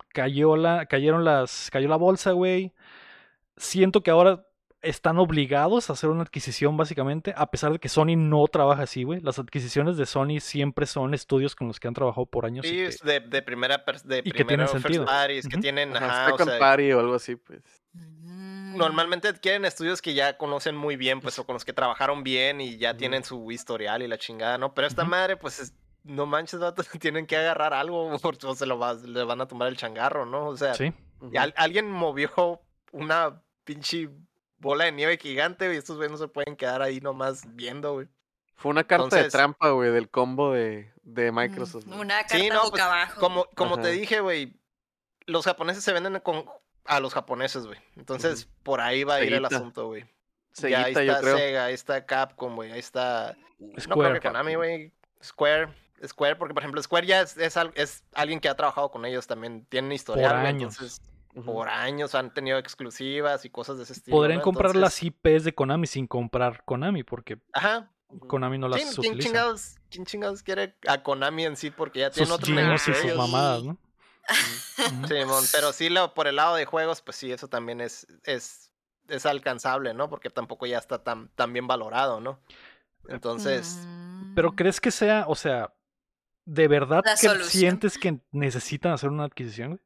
[0.10, 2.74] cayó la, cayeron las, cayó la bolsa, güey.
[3.58, 4.46] Siento que ahora
[4.82, 9.04] están obligados a hacer una adquisición, básicamente, a pesar de que Sony no trabaja así,
[9.04, 9.20] güey.
[9.20, 12.66] Las adquisiciones de Sony siempre son estudios con los que han trabajado por años.
[12.66, 15.06] y Sí, que- es de, de primera de y que tienen sentido.
[15.06, 17.62] parties, que tienen, Ajá, ajá, o sea, Party o algo así, pues.
[17.94, 18.78] Mm.
[18.78, 22.62] normalmente quieren estudios que ya conocen muy bien, pues, o con los que trabajaron bien
[22.62, 24.74] y ya tienen su historial y la chingada, ¿no?
[24.76, 25.74] Pero esta madre, pues, es-
[26.04, 28.10] no manches, vato, tienen que agarrar algo
[28.46, 30.48] o se lo va- le van a tomar el changarro, ¿no?
[30.48, 30.94] O sea, sí.
[31.34, 32.62] Y al- alguien movió
[32.94, 34.10] una pinche
[34.60, 37.93] bola de nieve gigante, güey, y estos güeyes no se pueden quedar ahí nomás viendo,
[37.93, 38.07] güey.
[38.55, 41.86] Fue una carta de Entonces- trampa, güey, del combo de, de Mm, Microsoft.
[41.88, 43.20] Una carta Sí, no, boca pues, abajo.
[43.22, 44.60] Como, como te dije, güey,
[45.26, 46.45] los japoneses se venden con,
[46.86, 47.80] a los japoneses, güey.
[47.95, 50.01] Entonces, por ahí va a ir el asunto, güey.
[50.01, 51.38] Ya Seguita, ahí yo está creo.
[51.38, 53.36] Sega, ahí está Capcom, güey, ahí está...
[53.60, 54.20] No creo Square.
[54.20, 54.91] que Konami, güey.
[55.24, 55.70] Square.
[56.05, 59.05] Square, porque por ejemplo Square ya es, es, al- es alguien que ha trabajado con
[59.05, 60.74] ellos también, tienen historial, güey, años.
[60.74, 61.01] entonces
[61.46, 64.18] Por años han tenido exclusivas y cosas de ese estilo.
[64.18, 64.44] Podrían ¿no?
[64.44, 67.92] comprar las IPs de Konami sin comprar Konami, porque Ajá.
[68.28, 71.70] Konami no las ¿Quién, quién chingados, quién chingados quiere a Konami en sí?
[71.70, 73.78] Porque ya tienen sus otro negocio y sus mamadas, ¿no?
[75.08, 78.72] Simón, pero sí, lo, por el lado de juegos, pues sí, eso también es, es,
[79.08, 80.10] es alcanzable, ¿no?
[80.10, 82.40] Porque tampoco ya está tan, tan bien valorado, ¿no?
[83.08, 83.88] Entonces,
[84.34, 84.56] Pero Mm.
[84.56, 85.74] ¿crees que sea, o sea,
[86.46, 87.50] de verdad que solución.
[87.50, 89.82] sientes que necesitan hacer una adquisición?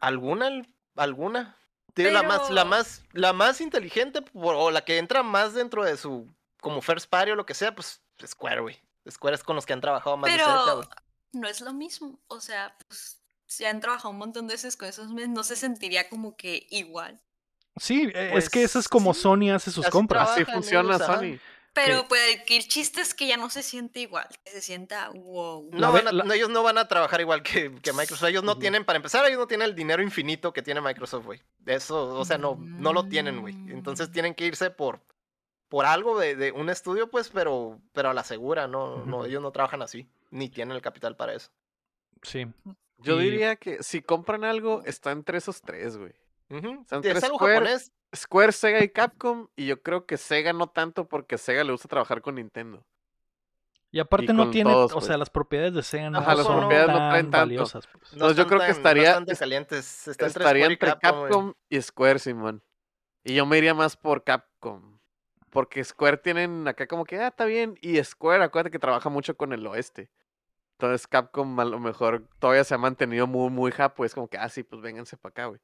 [0.00, 0.50] ¿alguna?
[0.96, 1.56] ¿Alguna?
[1.94, 5.52] Digo, la más, la Pero- más, la más inteligente, por- o la que entra más
[5.54, 6.26] dentro de su,
[6.60, 8.80] como first party o lo que sea, pues Square, güey.
[9.10, 10.88] Square es con los que han trabajado más de cerca, Pero güey.
[11.32, 12.18] no es lo mismo.
[12.28, 15.56] O sea, pues si han trabajado un montón de veces con esos meses, no se
[15.56, 17.20] sentiría como que igual.
[17.76, 20.30] Sí, e- es que eso es Pues, como sí, Sony hace sus así compras.
[20.30, 21.16] Así funciona ellos, ajá.
[21.16, 21.38] Sony.
[21.74, 24.28] Pero Que- pues el- chiste es que ya no se siente igual.
[24.44, 25.70] que Se sienta wow.
[25.72, 28.28] No ve- van a- la- no, ellos no van a trabajar igual que, que Microsoft.
[28.28, 31.40] Ellos no tienen, para empezar, ellos no tienen el dinero infinito que tiene Microsoft, güey.
[31.64, 33.54] Eso, o sea, no, no lo tienen, güey.
[33.70, 34.12] Entonces Mm.
[34.12, 35.00] tienen que irse por,
[35.68, 39.40] por algo de, de un estudio, pues, pero, pero a la segura, no, no, ellos
[39.40, 41.50] no trabajan así, ni tienen el capital para eso.
[42.22, 42.46] Sí.
[42.98, 46.12] Yo Y- diría que si compran algo, está entre esos tres, güey.
[46.52, 46.84] Ujú.
[46.88, 47.92] Son Es tres algo Square, japonés.
[48.14, 49.48] Square, Sega y Capcom.
[49.56, 52.84] Y yo creo que Sega no tanto porque Sega le gusta trabajar con Nintendo.
[53.90, 55.18] Y aparte Y no tiene, todos, o sea, pues.
[55.18, 57.38] las propiedades de Sega no Ajá, las son propiedades no tan traen tanto.
[57.38, 57.86] valiosas.
[57.86, 58.02] pues.
[58.12, 60.08] No Entonces, yo creo que estaría- No calientes.
[60.08, 61.20] Está Estaría entre Capcom.
[61.22, 62.62] Capcom y Square, Simón.
[63.24, 64.98] Y yo me iría más por Capcom.
[65.50, 67.78] Porque Square tienen acá como que, ah, está bien.
[67.82, 70.10] Y Square, acuérdate que trabaja mucho con el oeste.
[70.78, 74.06] Entonces Capcom a lo mejor todavía se ha mantenido muy, muy japo.
[74.06, 75.60] Es como que, ah, sí, pues vénganse para acá, güey.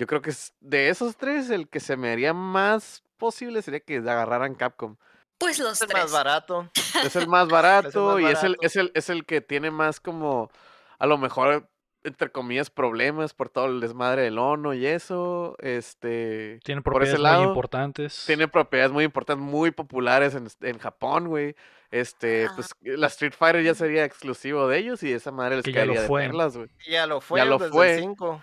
[0.00, 3.80] Yo creo que es- de esos tres, el que se me haría más posible sería
[3.80, 4.96] que agarraran Capcom.
[5.36, 5.92] Pues los Es tres.
[6.04, 6.70] más barato.
[7.04, 8.66] Es el más barato y es el, barato.
[8.66, 10.50] es, el, es el que tiene más como,
[10.98, 11.68] a lo mejor,
[12.02, 15.54] entre comillas, problemas por todo el desmadre del ONU y eso.
[15.58, 16.60] Este.
[16.64, 18.22] Tiene por ese propiedades muy importantes.
[18.26, 21.54] Tiene propiedades muy importantes, muy populares en, en Japón, güey.
[21.90, 22.52] Este, Ah.
[22.54, 25.80] pues la Street Fighter ya sería exclusivo de ellos y esa madre les Que ya
[25.84, 26.68] lo caería de perlas, güey.
[26.88, 27.94] Ya lo fue Ya lo desde fue.
[27.94, 28.42] el 5.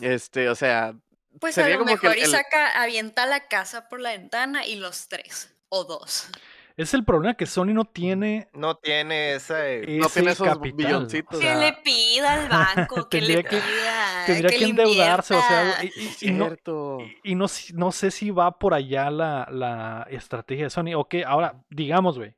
[0.00, 0.94] Este, o sea,
[1.40, 4.00] Pues sería a lo como que mejor el- y el- saca, avienta la casa por
[4.00, 5.54] la ventana y los tres.
[5.68, 6.28] O dos.
[6.76, 9.82] Es el problema que Sony no tiene No tiene ese...
[9.86, 10.76] no tiene esos capital.
[10.76, 11.36] billoncitos.
[11.36, 14.22] O que sea, le pida al banco, que le tendría que- pida.
[14.26, 16.98] tendría que, le endeudarse, o sea, y, y- y no, cierto.
[17.00, 20.94] y- y no, no sé si va por allá la, la estrategia de Sony.
[20.96, 22.34] Ok, ahora, digamos, güey.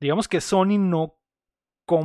[0.00, 1.18] Digamos que Sony no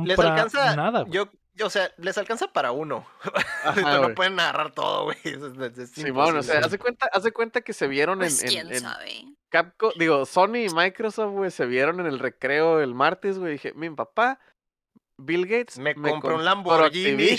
[0.04, 0.76] Les compra alcanza...
[0.76, 1.06] nada.
[1.08, 1.30] yo,
[1.62, 3.06] o sea, les alcanza para uno.
[3.64, 5.18] Ajá, no pueden agarrar todo, güey.
[5.92, 9.24] Simón, o sea, hace cuenta, hace cuenta que se vieron Pues en, quién en sabe.
[9.48, 13.52] Capcom, digo, Sony y Microsoft, güey, se vieron en el recreo el martes, güey.
[13.52, 14.38] Dije, mi papá,
[15.16, 17.36] Bill Gates, Me compró un Lamborghini".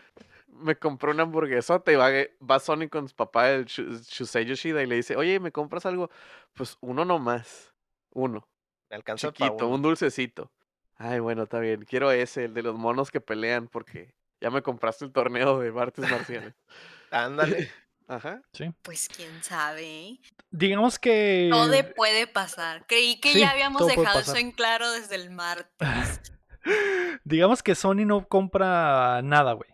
[0.47, 2.09] Me compró una hamburguesota y va,
[2.49, 5.85] va Sony con su papá, el Shu- Shusei Yoshida, y le dice, oye, ¿me compras
[5.85, 6.09] algo?
[6.53, 7.73] Pues uno nomás,
[8.11, 8.47] uno,
[8.89, 9.75] Me alcanza para chiquito, uno.
[9.75, 10.51] un dulcecito.
[10.97, 14.61] Ay, bueno, está bien, quiero ese, el de los monos que pelean, porque ya me
[14.61, 16.53] compraste el torneo de artes marciales.
[17.11, 17.71] Ándale.
[18.07, 18.41] Ajá.
[18.51, 18.65] Sí.
[18.81, 19.81] Pues quién sabe.
[20.09, 20.19] ¿eh?
[20.51, 21.47] Digamos que.
[21.51, 22.85] Todo puede pasar.
[22.85, 26.21] Creí que sí, ya habíamos dejado eso en claro desde el martes.
[27.23, 29.69] Digamos que Sony no compra nada, güey.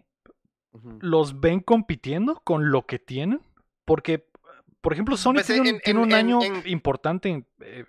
[1.01, 3.41] Los ven compitiendo con lo que tienen.
[3.86, 4.28] Porque,
[4.82, 7.47] por ejemplo, Sony Pues, tiene un, en- tiene en- un en- año en- importante en,
[7.61, 7.84] eh,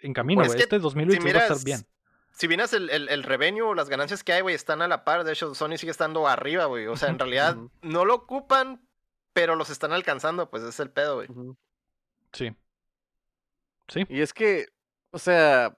[0.00, 0.58] en camino, Pues güey.
[0.58, 1.80] es que este 2022 va a estar bien.
[2.36, 5.04] Si vienes el, el, el revenue o las ganancias que hay, güey, están a la
[5.04, 5.24] par.
[5.24, 6.86] De hecho, Sony sigue estando arriba, güey.
[6.88, 8.86] O sea, en realidad no lo ocupan,
[9.32, 11.28] pero los están alcanzando, pues es el pedo, güey.
[12.32, 12.54] Sí.
[13.88, 14.04] Sí.
[14.08, 14.66] Y es que,
[15.12, 15.76] o sea,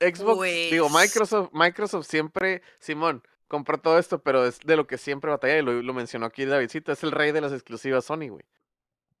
[0.00, 4.96] Xbox, digo, Pues- Microsoft, Microsoft siempre, Simón, compró todo esto, pero es de lo que
[4.96, 8.28] siempre batalla, y lo, lo mencionó aquí Davidcito, es el rey de las exclusivas Sony,
[8.30, 8.44] güey.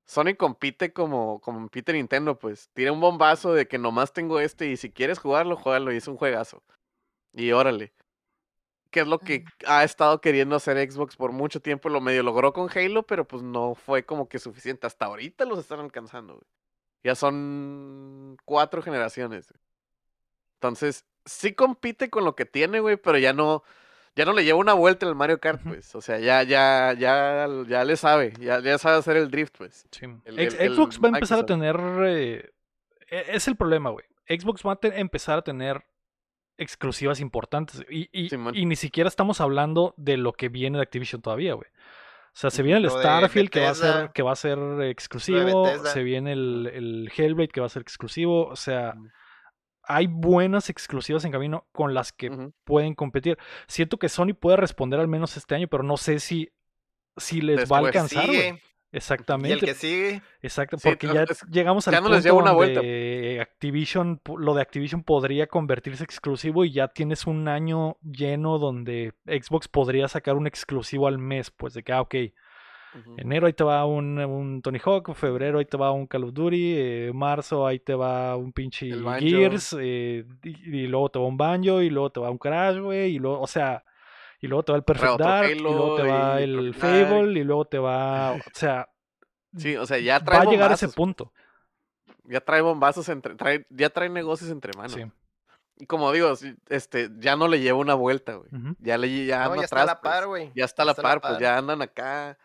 [0.04, 2.70] Sony compite como compite Nintendo, pues.
[2.74, 6.08] Tira un bombazo de que nomás tengo este y si quieres jugarlo, juégalo y es
[6.08, 6.62] un juegazo.
[7.32, 7.92] Y órale.
[8.90, 11.88] Que es lo que ha estado queriendo hacer Xbox por mucho tiempo.
[11.88, 14.86] Lo medio logró con Halo, pero pues no fue como que suficiente.
[14.86, 16.46] Hasta ahorita los están alcanzando, güey.
[17.04, 19.48] Ya son cuatro generaciones.
[19.48, 19.60] güey.
[20.56, 23.64] Entonces, sí compite con lo que tiene, güey, pero ya no,
[24.16, 25.94] ya no le lleva una vuelta el Mario Kart, pues.
[25.94, 29.86] O sea, ya, ya, ya, ya le sabe, ya, ya sabe hacer el drift, pues.
[29.90, 30.06] Sí.
[30.24, 31.76] El- el Xbox va a empezar a tener.
[32.06, 32.50] eh,
[33.10, 34.04] e- es el problema, güey.
[34.28, 35.84] Xbox va a te- empezar a tener
[36.58, 37.84] exclusivas importantes.
[37.90, 41.68] Y, y- y ni siquiera estamos hablando de lo que viene de Activision todavía, güey.
[42.34, 44.58] O sea, se viene el Lo Starfield que va a ser, que va a ser
[44.82, 45.66] exclusivo.
[45.92, 48.46] Se viene el, el Hellblade que va a ser exclusivo.
[48.46, 48.94] O sea.
[49.84, 52.30] Hay buenas exclusivas en camino con las que
[52.64, 53.38] pueden competir.
[53.66, 56.50] Siento que Sony puede responder al menos este año, pero no sé si,
[57.16, 58.24] si les va a alcanzar.
[58.26, 58.62] Sigue.
[58.94, 59.54] Y Exactamente.
[59.54, 62.28] el que sigue, Exacto, Sí, porque no, ya es- llegamos al ya no les punto
[62.28, 62.80] lleva una vuelta.
[63.40, 69.68] Activision, lo de Activision podría convertirse exclusivo y ya tienes un año lleno donde Xbox
[69.68, 72.14] podría sacar un exclusivo al mes, pues de que, ah, ok,
[73.16, 76.32] Enero ahí te va un, un Tony Hawk, febrero ahí te va un Call of
[76.32, 78.90] Duty, eh, marzo ahí te va un pinche.
[79.18, 82.78] Gears, eh, y, y luego te va un Banjo, y luego te va un Crash,
[82.78, 83.82] güey, y luego, o sea,
[84.40, 86.74] y luego te va el Perfect Dark, y luego te va y el.
[86.74, 88.86] Fable, y luego te va, o sea,
[89.56, 91.32] Sí, o sea, ya trae va a llegar a ese punto.
[92.24, 94.92] Ya trae bombazos entre, trae, ya trae negocios entre manos.
[94.92, 95.04] Sí.
[95.78, 96.32] Y como digo,
[96.68, 98.50] este, ya no le lleva una vuelta, güey.
[98.78, 100.28] Ya le ya no, anda ya está a la par, pues.
[100.28, 100.52] güey.
[100.54, 102.38] Ya está a la par, pues ya andan acá.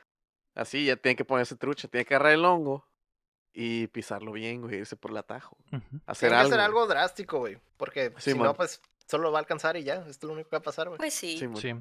[0.57, 2.85] Así, ya tiene que ponerse trucha, tiene que agarrar el hongo
[3.53, 5.57] y pisarlo bien, güey, irse por el atajo.
[6.05, 6.37] Hacer Tiene que algo.
[6.39, 6.65] hacer güey.
[6.65, 7.57] algo drástico, güey.
[7.77, 8.47] Porque Sí, si man.
[8.47, 9.95] no, pues solo va a alcanzar y ya.
[9.95, 10.97] Esto es lo único que va a pasar, güey.
[10.97, 11.39] Pues sí.
[11.55, 11.73] Sí.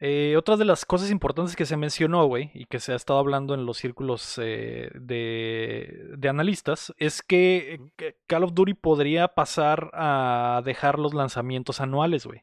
[0.00, 3.18] Eh, otra de las cosas importantes que se mencionó, güey, y que se ha estado
[3.18, 9.28] hablando en los círculos eh, de, de analistas, es que, que Call of Duty podría
[9.28, 12.42] pasar a dejar los lanzamientos anuales, güey.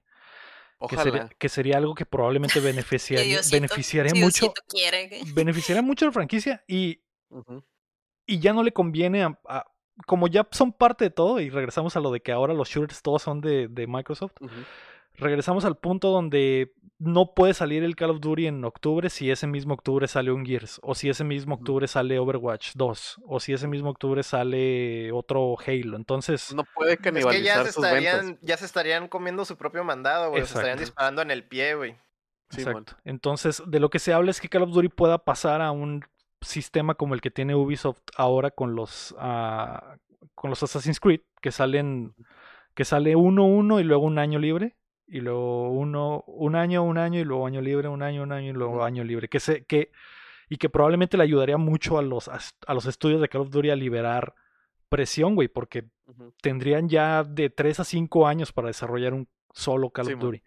[0.88, 4.46] Que sería, que sería algo que probablemente beneficiaría, Diosito- beneficiaría mucho.
[4.46, 5.10] Diosito quiere.
[5.10, 7.02] que- Beneficiaría mucho a la franquicia y,
[8.26, 9.66] y ya no le conviene a, a-
[10.08, 13.02] Como ya son parte de todo, y regresamos a lo de que ahora los shooters
[13.02, 14.32] todos son de, de Microsoft.
[14.40, 14.54] Ujú.
[15.20, 19.48] Regresamos al punto donde no puede salir el Call of Duty en octubre si ese
[19.48, 23.54] mismo octubre sale un Gears, o si ese mismo octubre sale Overwatch 2, o si
[23.54, 25.96] ese mismo octubre sale otro Halo.
[25.96, 28.04] Entonces, No puede Es que ya canibalizar se, sus ventas.
[28.04, 30.46] estarían, ya se estarían comiendo su propio mandado, güey.
[30.46, 31.96] Se estarían disparando en el pie, güey.
[32.50, 32.98] Sí, exacto.
[33.06, 36.04] Entonces, de lo que se habla es que Call of Duty pueda pasar a un
[36.42, 39.96] sistema como el que tiene Ubisoft ahora con los ah,
[40.36, 42.14] con los Assassin's Creed, que salen
[42.74, 44.79] que sale uno uno y luego un año libre
[45.10, 48.50] y luego uno un año un año y luego año libre un año un año
[48.50, 49.92] y luego año libre que se que
[50.50, 53.50] y que probablemente le ayudaría mucho a los a, a los estudios de Call of
[53.50, 54.36] Duty a liberar
[54.90, 55.86] presión güey porque
[56.42, 60.20] tendrían ya de 3 a 5 años para desarrollar un solo Call Sí, of.
[60.20, 60.42] Duty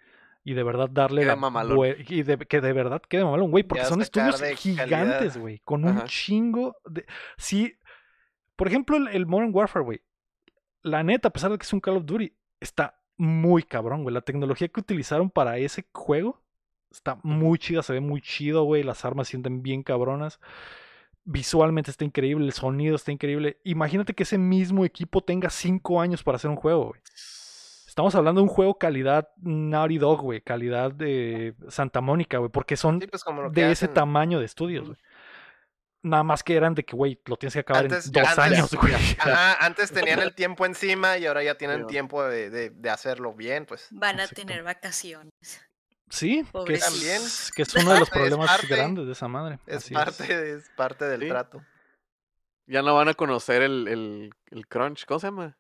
[0.45, 1.77] y de verdad darle Quede la mamalón.
[1.77, 5.61] bue- y de- que de verdad quede mamalón güey porque Ya son estudios gigantes güey
[5.65, 7.05] con un chingo de
[7.37, 7.75] sí
[8.57, 10.01] por ejemplo el, el Modern Warfare güey
[10.85, 14.13] la neta, a pesar de que es un Call of Duty, está muy cabrón, güey.
[14.13, 16.43] La tecnología que utilizaron para ese juego
[16.91, 18.83] está muy chida, se ve muy chido, güey.
[18.83, 20.41] Las armas sienten bien cabronas.
[21.25, 23.61] Visualmente está increíble, el sonido está increíble.
[23.63, 27.01] Imagínate que ese mismo equipo tenga cinco años para hacer un juego, güey.
[27.87, 30.41] Estamos hablando de un juego calidad Naughty Dog, güey.
[30.41, 32.51] Calidad de Santa Mónica, güey.
[32.51, 34.99] Porque son Sí, pues de ese tamaño de estudios, güey.
[36.05, 38.39] Nada más que eran de que, güey, lo tienes que acabar Antes- en dos antes-
[38.39, 38.93] años, güey.
[39.19, 43.35] Ajá, antes tenían el tiempo encima y ahora ya tienen tiempo de, de- de hacerlo
[43.35, 43.87] bien, pues.
[43.91, 44.43] Van a Exacto.
[44.47, 45.33] tener vacaciones.
[46.11, 46.93] Sí, que Pobrecitos.
[46.93, 47.17] También.
[47.23, 49.59] es, que es uno de los Es problemas parte- grandes de esa madre.
[49.67, 50.69] Es Así parte, es.
[50.77, 51.29] parte del Sí.
[51.29, 51.63] trato.
[52.67, 55.05] Ya no van a conocer el, el, el crunch.
[55.07, 55.57] ¿Cómo se llama?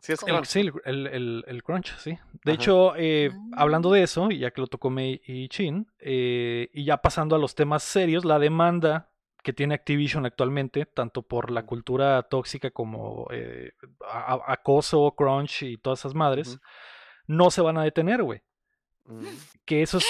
[0.00, 0.46] Sí, es El, crunch.
[0.46, 1.06] sí, el,
[1.46, 2.18] el- crunch, sí.
[2.44, 2.62] De Ajá.
[2.62, 3.92] hecho, eh, hablando Mm.
[3.94, 7.38] de eso, y ya que lo tocó Mei y Chin, eh, y ya pasando a
[7.38, 9.10] los temas serios, la demanda
[9.46, 13.70] que tiene Activision actualmente, tanto por la cultura tóxica como eh,
[14.48, 16.58] acoso, crunch y todas esas madres,
[17.28, 18.42] no se van a detener, güey.
[19.04, 19.24] Mm.
[19.64, 20.06] Que eso es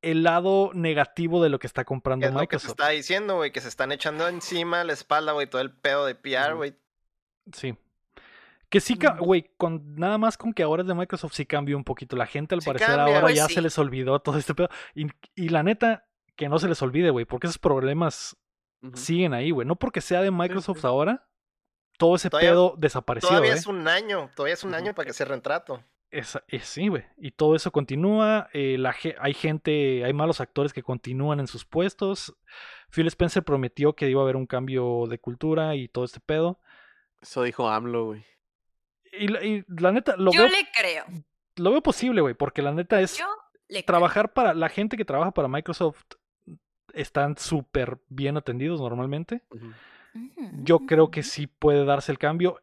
[0.00, 2.70] el lado negativo de lo que está comprando Es lo que Microsoft.
[2.70, 6.14] está diciendo, güey, que se están echando encima la espalda, güey, todo el pedo de
[6.14, 6.74] PR, güey.
[7.52, 7.76] Sí.
[8.70, 9.18] Que sí, Mm.
[9.18, 12.16] güey, con nada más con que ahora es de Microsoft sí cambió un poquito.
[12.16, 13.16] La gente al Sí parecer cambia.
[13.16, 13.54] ahora ya sí.
[13.56, 14.70] se les olvidó todo este pedo.
[14.94, 16.06] Y, y la neta,
[16.42, 18.36] que no se les olvide, güey, porque esos problemas
[18.94, 19.66] siguen ahí, güey.
[19.66, 20.86] No porque sea de Microsoft sí.
[20.88, 21.28] ahora,
[21.98, 23.56] todo ese Todavía- pedo desapareció, Todavía ¿eh?
[23.56, 25.84] es un año, todavía es un año para que se retrato.
[26.10, 27.04] Esa- eh, sí, güey.
[27.16, 28.48] Y todo eso continúa.
[28.52, 32.34] eh, la, hay gente, hay malos actores que continúan en sus puestos.
[32.90, 36.58] Phil Spencer prometió que iba a haber un cambio de cultura y todo este pedo.
[37.20, 38.24] Eso dijo AMLO, güey.
[39.12, 41.04] Y, la- y la neta, lo Yo veo, le creo.
[41.56, 43.26] lo veo posible, güey, porque la neta es Yo
[43.68, 43.86] le creo.
[43.86, 46.02] trabajar para la gente que trabaja para Microsoft
[46.94, 49.42] están súper bien atendidos normalmente.
[49.50, 49.72] Ujú,
[50.62, 52.60] Yo creo que sí puede darse el cambio.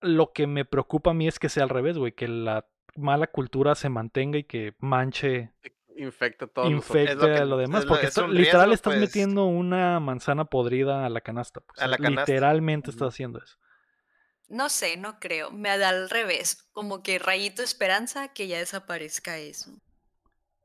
[0.00, 3.26] Lo que me preocupa a mí es que sea al revés, güey, que la mala
[3.26, 5.52] cultura se mantenga y que manche,
[5.96, 7.80] Infecta todo los infecte Es lo que- lo demás.
[7.80, 9.00] es lo- Porque es un literal riesgo, estás pues.
[9.00, 11.60] metiendo una manzana podrida a la canasta.
[11.60, 12.30] pues, A la canasta.
[12.32, 13.08] Literalmente estás Ujú.
[13.08, 13.56] haciendo eso.
[14.48, 15.50] No sé, no creo.
[15.50, 16.68] Me da al revés.
[16.72, 19.72] Como que rayito esperanza que ya desaparezca eso.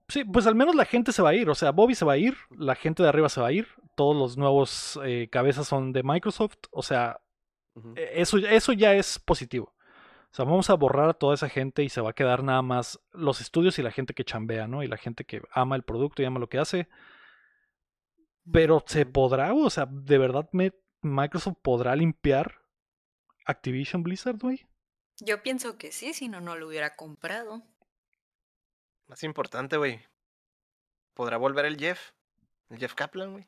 [0.09, 1.49] Sí, pues al menos la gente se va a ir.
[1.49, 3.67] O sea, Bobby se va a ir, la gente de arriba se va a ir,
[3.95, 6.57] todos los nuevos eh, cabezas son de Microsoft.
[6.71, 7.21] O sea,
[7.95, 9.73] eh, eso, eso ya es positivo.
[10.31, 12.61] O sea, vamos a borrar a toda esa gente y se va a quedar nada
[12.63, 14.81] más los estudios y la gente que chambea, ¿no?
[14.83, 16.87] Y la gente que ama el producto y ama lo que hace.
[18.51, 22.61] Pero se podrá, o sea, ¿de verdad me- Microsoft podrá limpiar
[23.45, 24.65] Activision Blizzard, güey?
[25.19, 27.61] Yo pienso que sí, si no, no lo hubiera comprado.
[29.07, 29.99] Más importante, güey.
[31.13, 32.11] ¿Podrá volver el Jeff?
[32.69, 33.45] El Jeff Kaplan, güey.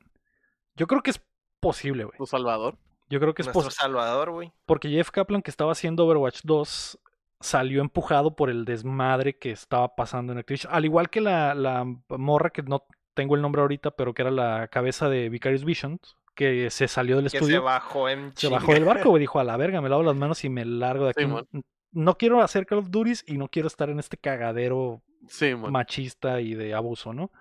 [0.75, 1.21] Yo creo que es
[1.59, 2.17] posible, güey.
[2.17, 2.77] Tu Salvador.
[3.09, 3.71] Yo creo que es posible.
[3.71, 4.51] salvador, güey.
[4.65, 6.99] Porque Jeff Kaplan, que estaba haciendo Overwatch 2,
[7.39, 10.73] salió empujado por el desmadre que estaba pasando en Activision.
[10.73, 14.31] Al igual que la, la morra, que no tengo el nombre ahorita, pero que era
[14.31, 17.63] la cabeza de Vicarious Visions, que se salió del Que se estudio.
[17.63, 19.19] bajó en Se bajó del barco, güey.
[19.21, 21.25] Dijo, a la verga, me lavo las manos y me largo de aquí.
[21.25, 21.43] No,
[21.91, 26.41] no quiero hacer Call of Duty y no quiero estar en este cagadero Sí, machista
[26.41, 27.31] y de abuso, ¿no?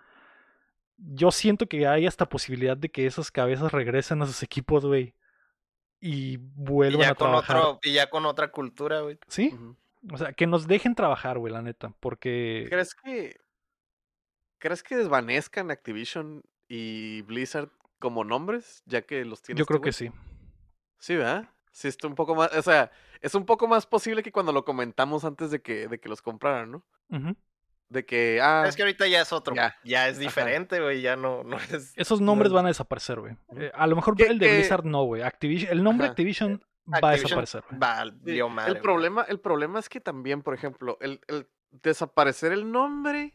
[0.96, 5.14] Yo siento que hay hasta posibilidad de que esas cabezas regresen a sus equipos, güey.
[6.00, 7.56] Y Y vuelvan ya, a con trabajar.
[7.56, 9.18] otro, y ya con otra cultura, güey.
[9.28, 9.56] ¿Sí?
[10.12, 11.94] O sea, que nos dejen trabajar, güey, la neta.
[12.00, 12.66] Porque.
[12.68, 13.40] ¿Crees que.
[14.58, 18.82] ¿Crees que desvanezcan Activision y Blizzard como nombres?
[18.86, 19.58] Ya que los tienes.
[19.60, 20.10] Yo creo tú, que sí.
[20.98, 21.48] Sí, ¿verdad?
[21.72, 22.54] Sí, está un poco más.
[22.56, 25.98] O sea, es un poco más posible que cuando lo comentamos antes de que, de
[25.98, 26.84] que los compraran, ¿no?
[27.10, 27.34] Ujú.
[27.88, 28.40] De que.
[28.42, 29.54] Ah, Es que ahorita ya es otro.
[29.54, 29.76] Ya.
[29.84, 31.00] Ya, es diferente, güey.
[31.02, 31.92] Ya no, no es.
[31.96, 33.36] Esos no nombres es- van a desaparecer, güey.
[33.56, 35.22] Eh, a lo mejor el de que- Blizzard no, güey.
[35.22, 36.12] Activision, el nombre Ajá.
[36.12, 37.78] Activision va a desaparecer, güey.
[37.80, 38.72] Va, dio madre.
[38.72, 41.46] el problema, el problema es que también, por ejemplo, el, el
[41.82, 43.34] desaparecer el nombre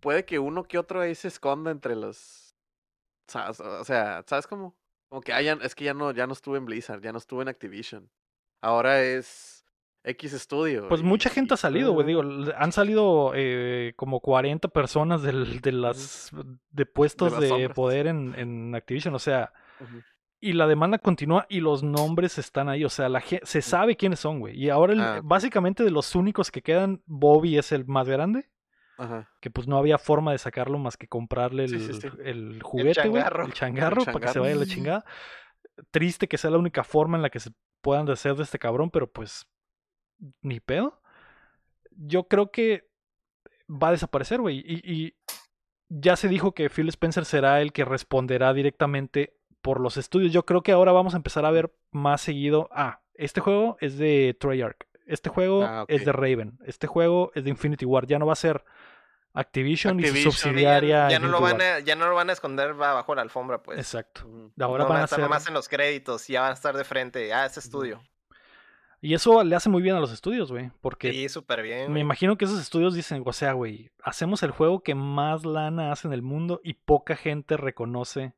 [0.00, 2.54] puede que uno que otro ahí se esconda entre los.
[3.34, 4.76] O sea, ¿sabes cómo?
[5.08, 7.42] Como que hayan, es que ya no, ya no estuve en Blizzard, ya no estuve
[7.42, 8.10] en Activision.
[8.60, 9.57] Ahora es
[10.04, 10.88] X Studio.
[10.88, 12.06] Pues y- mucha gente y- ha salido, güey.
[12.06, 12.22] Digo,
[12.56, 16.30] han salido eh, como 40 personas del- de las
[16.70, 19.14] de puestos las de, poder en, en Activision.
[19.14, 19.52] O sea,
[20.40, 22.84] y la demanda continúa y los nombres están ahí.
[22.84, 24.56] O sea, la se sabe quiénes son, güey.
[24.56, 28.48] Y ahora, el- Ah, básicamente, de los únicos que quedan, Bobby es el más grande.
[28.96, 29.30] Ajá.
[29.40, 32.08] Que pues no había forma de sacarlo más que comprarle el, Sí, sí, sí.
[32.24, 33.22] el juguete, güey.
[33.22, 33.44] changarro.
[33.46, 34.42] El changarro, para que se changarro.
[34.42, 35.04] vaya a la chingada.
[35.90, 38.90] Triste que sea la única forma en la que se puedan deshacer de este cabrón,
[38.90, 39.46] pero pues
[40.42, 41.00] ni pedo.
[41.92, 42.88] Yo creo que
[43.70, 44.58] va a desaparecer, güey.
[44.66, 45.14] Y, y
[45.88, 50.32] ya se dijo que Phil Spencer será el que responderá directamente por los estudios.
[50.32, 52.68] Yo creo que ahora vamos a empezar a ver más seguido.
[52.72, 54.86] Ah, este juego es de Treyarch.
[55.06, 56.58] Este juego Ah, es de Raven.
[56.66, 58.06] Este juego es de Infinity War.
[58.06, 58.64] Ya no va a ser
[59.34, 61.08] Activision, y Activision, su y ya- subsidiaria.
[61.10, 63.78] Ya no, lo van a, ya no lo van a esconder bajo la alfombra, pues.
[63.78, 64.22] Exacto.
[64.60, 65.24] Ahora no van a estar ser.
[65.24, 67.32] nomás en los créditos y ya van a estar de frente.
[67.32, 68.00] Ah, ese estudio.
[69.00, 70.70] Y eso le hace muy bien a los estudios, güey.
[70.80, 71.82] Porque Sí, súper bien.
[71.84, 72.00] Me güey.
[72.02, 76.08] imagino que esos estudios dicen, o sea, güey, hacemos el juego que más lana hace
[76.08, 78.34] en el mundo y poca gente reconoce.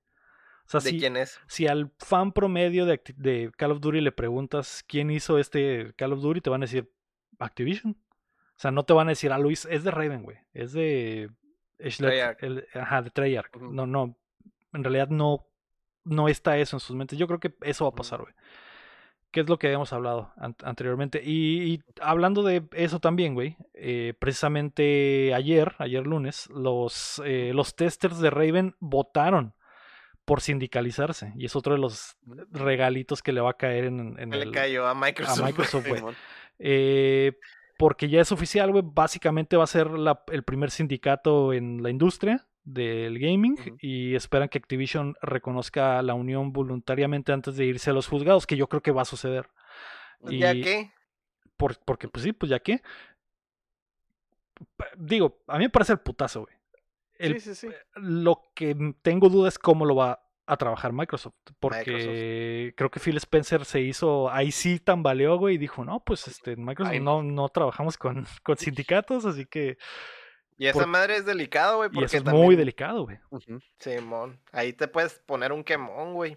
[0.67, 1.41] O sea, ¿De si, quién es?
[1.49, 6.21] si al fan promedio de, Call of Duty le preguntas quién hizo este Call of
[6.21, 6.93] Duty, te van a decir
[7.39, 7.93] Activision.
[7.93, 10.37] O sea, no te van a decir, ah, Luis, es de Raven, güey.
[10.53, 11.31] Es de
[11.79, 12.43] Treyarch.
[12.43, 13.57] el- ajá, de Treyarch.
[13.57, 14.15] No, no.
[14.75, 15.47] En realidad no,
[16.05, 17.19] no está eso en sus mentes.
[17.19, 18.35] Yo creo que eso va a pasar, güey.
[19.31, 21.21] Que es lo que habíamos hablado an- anteriormente.
[21.25, 27.75] Y, y hablando de eso también, güey, eh, precisamente ayer, ayer lunes, los, eh, los
[27.77, 29.55] testers de Raven votaron
[30.25, 31.33] por sindicalizarse.
[31.37, 32.17] Y es otro de los
[32.51, 35.39] regalitos que le va a caer en, en ¿Qué le el- cayó a a Microsoft?
[35.41, 35.53] güey?
[35.53, 36.03] Microsoft, güey.
[36.59, 37.33] Eh,
[37.79, 38.83] porque ya es oficial, güey.
[38.85, 44.49] Básicamente va a ser la- el primer sindicato en la industria del gaming y esperan
[44.49, 48.83] que Activision reconozca la unión voluntariamente antes de irse a los juzgados, que yo creo
[48.83, 49.49] que va a suceder.
[50.21, 50.93] Pues, ¿Ya Y- qué?
[51.57, 52.81] Por- porque, pues sí, pues ya que.
[54.77, 56.55] Pa- Digo, a mí me parece el putazo, güey.
[57.19, 57.75] El- Sí, sí, sí.
[57.97, 61.35] Lo que tengo duda es cómo lo va a trabajar Microsoft.
[61.61, 66.27] Porque creo que Phil Spencer se hizo, ahí sí tambaleó, güey, y dijo, no, pues
[66.29, 68.57] este, en Microsoft Ay, no, no trabajamos con, con
[68.87, 69.77] sindicatos, así que...
[70.61, 72.45] Y esa por- madre es delicado, güey, Y eso es también...
[72.45, 73.19] muy delicado, güey.
[73.31, 73.61] Ujú.
[73.79, 76.37] Simón, ahí te puedes poner un quemón, güey.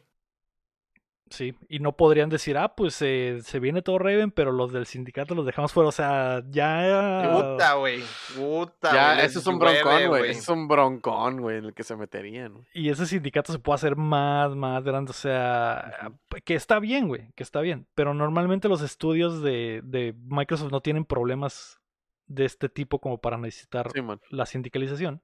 [1.30, 4.86] Sí, y no podrían decir, ah, pues eh, se viene todo Raven, pero los del
[4.86, 5.90] sindicato los dejamos fuera.
[5.90, 7.32] O sea, ya...
[7.34, 8.02] Puta, güey.
[8.36, 10.32] Puta, Ya, güey, les ese es un broncón, güey.
[10.32, 12.66] Ese es un broncón, güey, en el que se meterían.
[12.74, 15.10] Y ese sindicato se puede hacer más, más grande.
[15.10, 16.12] O sea,
[16.46, 17.88] que está bien, güey, que está bien.
[17.96, 21.82] Pero normalmente los estudios de, de Microsoft no tienen problemas
[22.28, 23.90] de este tipo como para necesitar
[24.30, 25.22] la sindicalización.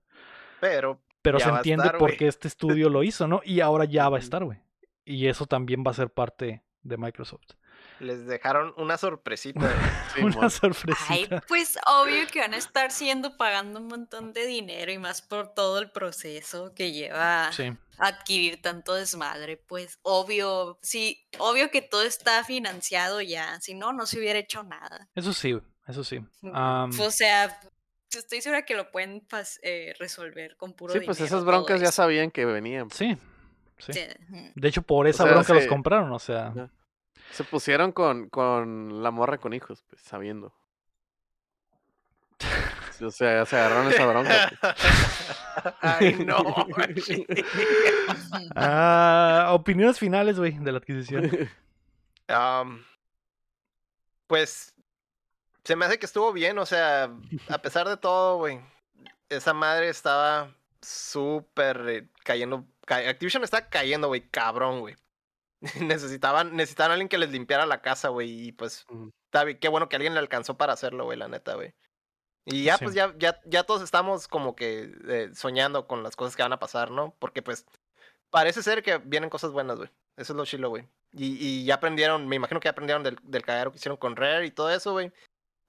[0.59, 3.41] Pero, Pero se entiende estar, por qué este estudio lo hizo, ¿no?
[3.43, 4.59] Y ahora ya va a estar, güey.
[5.05, 7.51] Y eso también va a ser parte de Microsoft.
[7.99, 9.73] les dejaron una sorpresita.
[10.21, 11.05] Una sorpresita.
[11.09, 15.21] Ay, pues obvio que van a estar siendo pagando un montón de dinero y más
[15.21, 17.71] por todo el proceso que lleva Sí.
[17.97, 19.57] adquirir tanto desmadre.
[19.57, 24.63] Pues obvio, sí, obvio que todo está financiado ya, si no, no se hubiera hecho
[24.63, 25.09] nada.
[25.15, 26.19] Eso sí, güey, eso sí.
[26.53, 27.59] Am, o sea,
[28.11, 31.15] estoy segura que lo pueden pas- eh, resolver con puro Sí, dinero.
[31.15, 32.89] pues esas broncas ya sabían que venían.
[32.91, 33.17] sí,
[33.77, 33.93] sí.
[33.93, 34.01] Sí.
[34.55, 36.53] De hecho, por esa sea, bronca los compraron, o sea.
[37.31, 40.53] Se pusieron con, con la morra con hijos, pues, sabiendo.
[43.01, 44.51] O sea, se agarraron esa bronca.
[44.59, 45.75] pues.
[45.81, 46.37] Ay, no.
[48.55, 51.29] Ah, opiniones finales, güey, de la adquisición.
[54.27, 54.75] Pues
[55.63, 57.11] se me hace que estuvo bien, o sea,
[57.49, 58.59] a pesar de todo, güey.
[59.29, 62.65] Esa madre estaba súper eh, cayendo.
[62.85, 64.95] ca- Activision está cayendo, güey, cabrón, güey.
[65.81, 68.47] Necesitaban, necesitaban a alguien que les limpiara la casa, güey.
[68.47, 68.85] Y pues,
[69.25, 71.73] está bien, qué bueno que alguien le alcanzó para hacerlo, güey, la neta, güey.
[72.45, 72.85] Y ya, Sí.
[72.85, 76.53] pues, ya, ya, ya todos estamos como que eh, soñando con las cosas que van
[76.53, 77.13] a pasar, ¿no?
[77.19, 77.65] Porque, pues,
[78.31, 79.89] parece ser que vienen cosas buenas, güey.
[80.17, 80.87] Eso es lo chilo, güey.
[81.11, 84.15] Y, y ya aprendieron, me imagino que ya aprendieron del, del cagadero que hicieron con
[84.15, 85.11] Rare y todo eso, güey.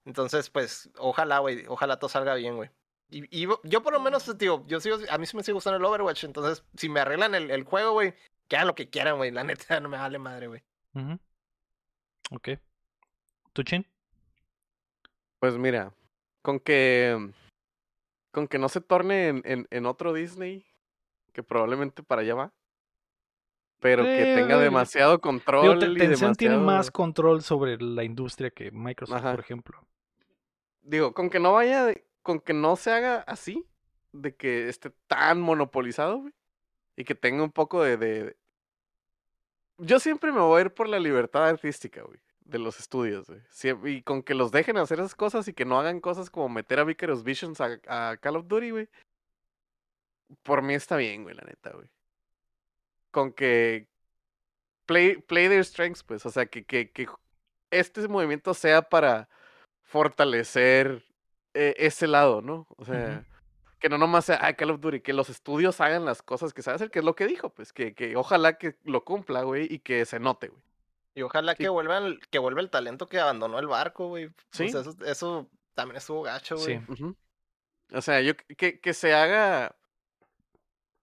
[0.05, 2.69] Entonces, pues, ojalá, güey, ojalá todo salga bien, güey.
[3.09, 5.77] Y, y yo por lo menos, tío, yo sigo, a mí sí me sigue gustando
[5.77, 8.13] el Overwatch, entonces, si me arreglan el, el juego, güey,
[8.47, 9.43] que hagan lo que quieran, güey, la
[9.75, 10.63] neta, no me vale madre, güey.
[10.95, 11.19] Ujú.
[12.31, 12.49] Ok.
[13.53, 13.85] ¿Tu chin?
[15.39, 15.93] Pues mira,
[16.41, 17.31] con que.
[18.31, 20.65] Con que no se torne en, en, en otro Disney,
[21.33, 22.53] que probablemente para allá va.
[23.81, 25.79] Pero que tenga demasiado Digo, control.
[25.79, 29.31] Te- y Tencent tiene más control sobre la industria que Microsoft, Ajá.
[29.31, 29.85] por ejemplo.
[30.81, 33.65] Digo, con que no vaya, de- con que no se haga así,
[34.11, 36.33] de que esté tan monopolizado, güey.
[36.95, 38.37] Y que tenga un poco de, de-
[39.77, 42.19] Yo siempre me voy a ir por la libertad artística, güey.
[42.41, 43.95] De los estudios, güey.
[43.97, 46.79] Y con que los dejen hacer esas cosas y que no hagan cosas como meter
[46.79, 48.89] a Vicarous Visions a, a Call of Duty, güey.
[50.43, 51.89] Por mí está bien, güey, la neta, güey.
[53.11, 53.87] Con que
[54.85, 56.25] play, play their strengths, pues.
[56.25, 57.07] O sea, que, que, que
[57.69, 59.29] este movimiento sea para
[59.91, 61.03] fortalecer
[61.53, 62.65] eh, ese lado, ¿no?
[62.77, 63.25] O sea,
[63.79, 66.61] que no nomás sea ah, Call of Duty, que los estudios hagan las cosas que
[66.61, 69.67] saben hacer, que es lo que dijo, pues, que, que ojalá que lo cumpla, güey,
[69.69, 70.61] y que se note, güey.
[71.13, 71.63] Y ojalá Sí.
[71.63, 74.29] que vuelvan, que vuelva el talento que abandonó el barco, güey.
[74.51, 74.69] Sí.
[74.69, 76.79] sea, eso, eso también estuvo gacho, güey.
[76.95, 77.15] Sí.
[77.93, 79.75] O sea, yo que, que se haga.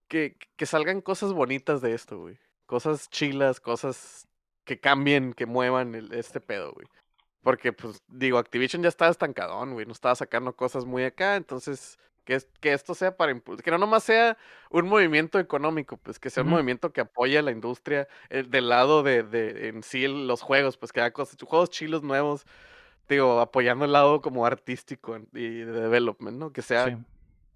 [0.09, 2.39] Que, que salgan cosas bonitas de esto, güey.
[2.65, 4.27] Cosas chilas, cosas
[4.65, 6.87] que cambien, que muevan el- este pedo, güey.
[7.43, 9.87] Porque, pues, digo, Activision ya estaba estancadón, güey.
[9.87, 11.37] No estaba sacando cosas muy acá.
[11.37, 13.65] Entonces, que, que esto sea para impulsar.
[13.65, 14.37] Que no nomás sea
[14.71, 18.69] un movimiento económico, pues, que sea un movimiento que apoye a la industria eh, del
[18.69, 22.45] lado de, de en sí los juegos, pues, que haga cosas, juegos chilos nuevos.
[23.09, 26.53] Digo, apoyando el lado como artístico y de development, ¿no?
[26.53, 26.97] Que sea Sí.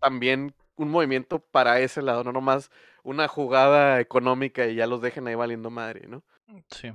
[0.01, 2.71] también un movimiento para ese lado, no nomás
[3.05, 6.25] una jugada económica y ya los dejen ahí valiendo madre, ¿no?
[6.71, 6.93] Sí.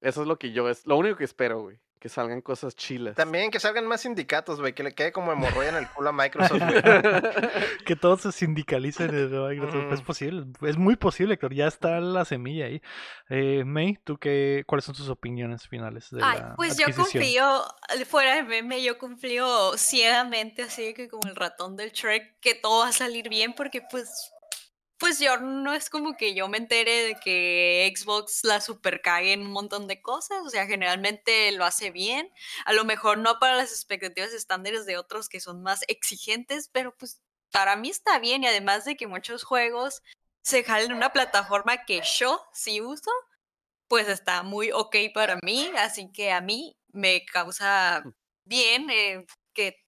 [0.00, 1.78] Eso es lo que yo, es lo único que espero, güey.
[2.02, 3.14] Que salgan cosas chilas.
[3.14, 6.12] También que salgan más sindicatos, güey, que le quede como hemorroida en el culo a
[6.12, 6.82] Microsoft, güey.
[7.86, 9.92] que todos se sindicalicen en Microsoft.
[9.92, 11.54] Es posible, es muy posible, Héctor.
[11.54, 12.82] Ya está la semilla ahí.
[13.28, 17.62] Eh, May, ¿tú qué, cuáles son tus opiniones finales de Ay, la pues yo confío,
[18.06, 22.80] fuera de meme, yo confío ciegamente, así que como el ratón del Shrek, que todo
[22.80, 24.32] va a salir bien, porque pues,
[25.02, 29.32] pues yo no es como que yo me entere de que Xbox la super cague
[29.32, 32.30] en un montón de cosas, o sea, generalmente lo hace bien,
[32.66, 36.96] a lo mejor no para las expectativas estándares de otros que son más exigentes, pero
[36.96, 40.04] pues para mí está bien y además de que muchos juegos
[40.40, 43.10] se jalen en una plataforma que yo sí uso,
[43.88, 48.04] pues está muy ok para mí, así que a mí me causa
[48.44, 49.81] bien eh, que,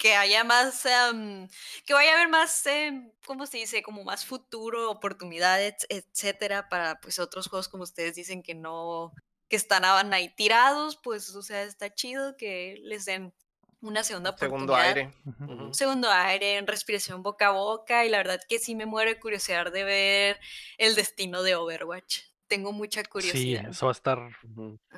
[0.00, 1.46] que haya más, em,
[1.84, 3.82] que vaya a haber más, em, ¿cómo se dice?
[3.82, 9.12] Como más futuro, oportunidades, etcétera, para pues otros juegos como ustedes dicen que no,
[9.50, 13.34] que están ahí tirados, pues o sea, está chido que les den
[13.82, 15.14] una segunda Segundo oportunidad aire.
[15.26, 15.64] Ujú.
[15.66, 19.10] un segundo aire, en respiración boca a boca y la verdad que sí me muero
[19.10, 20.40] de curiosidad de ver
[20.78, 22.20] el destino de Overwatch.
[22.46, 23.68] Tengo mucha Sí, curiosidad.
[23.70, 24.18] eso va a estar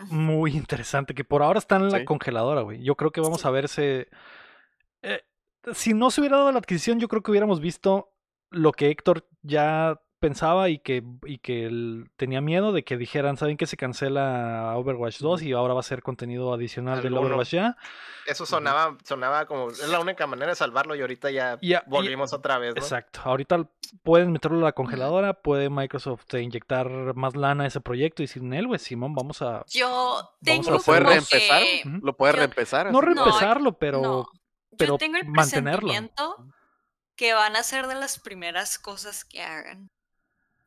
[0.07, 1.13] muy interesante.
[1.15, 2.05] Que por ahora está en la Sí.
[2.05, 2.83] congeladora, güey.
[2.83, 3.49] Yo creo que vamos Sí.
[3.49, 4.09] a ver ese.
[5.03, 5.23] Eh,
[5.75, 8.13] si no se hubiera dado la adquisición, yo creo que hubiéramos visto
[8.51, 13.37] lo que Héctor ya pensaba y que, y que él tenía miedo de que dijeran,
[13.37, 17.17] ¿saben que se cancela Overwatch 2 y ahora va a ser contenido adicional Al del.
[17.17, 17.77] Overwatch ya?
[18.27, 22.33] Eso sonaba, sonaba como, es la única manera de salvarlo y ahorita ya y- volvimos
[22.33, 22.81] otra vez, ¿no?
[22.81, 23.21] Exacto.
[23.25, 23.69] Ahorita
[24.05, 28.53] pueden meterlo a la congeladora, puede Microsoft inyectar más lana a ese proyecto y sin
[28.55, 31.63] él, güey, Simón, vamos a Yo tengo ¿Lo puede reempezar?
[31.63, 31.83] que-.
[32.01, 32.93] ¿Lo puede yo- reempezar?
[32.93, 34.29] no reempezarlo, pero no,
[34.79, 35.81] pero yo tengo el mantenerlo.
[35.89, 36.47] presentimiento
[37.17, 39.91] que van a ser de las primeras cosas que hagan.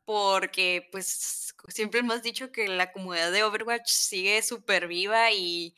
[0.04, 5.74] Porque, pues, siempre hemos dicho que la comunidad de Overwatch sigue súper viva y,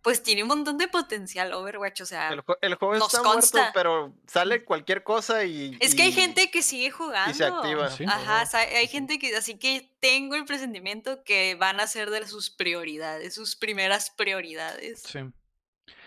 [0.00, 2.00] pues, tiene un montón de potencial Overwatch.
[2.00, 3.58] O sea, El, jue- el juego Nos está consta.
[3.58, 5.76] muerto, pero sale cualquier cosa y...
[5.80, 7.30] Es que hay gente que sigue jugando.
[7.30, 7.90] y se activa.
[7.90, 8.04] Sí.
[8.08, 12.48] Ajá, hay gente que, así que tengo el presentimiento que van a ser de sus
[12.48, 15.02] prioridades, sus primeras prioridades.
[15.02, 15.18] Sí.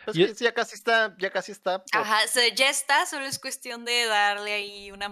[0.06, 1.84] Pues Y- que sí, ya casi está, ya casi está.
[1.84, 5.10] por- Ajá, o sea, ya está, solo es cuestión de darle ahí una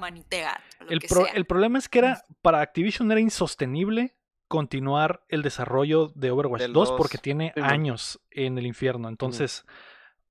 [0.82, 1.34] lo El, que pro- sea.
[1.34, 4.16] el problema es que era para Activision era insostenible
[4.48, 6.98] continuar el desarrollo de Overwatch Del 2 2.
[6.98, 9.08] porque tiene Sí, años en el infierno.
[9.08, 9.66] Entonces,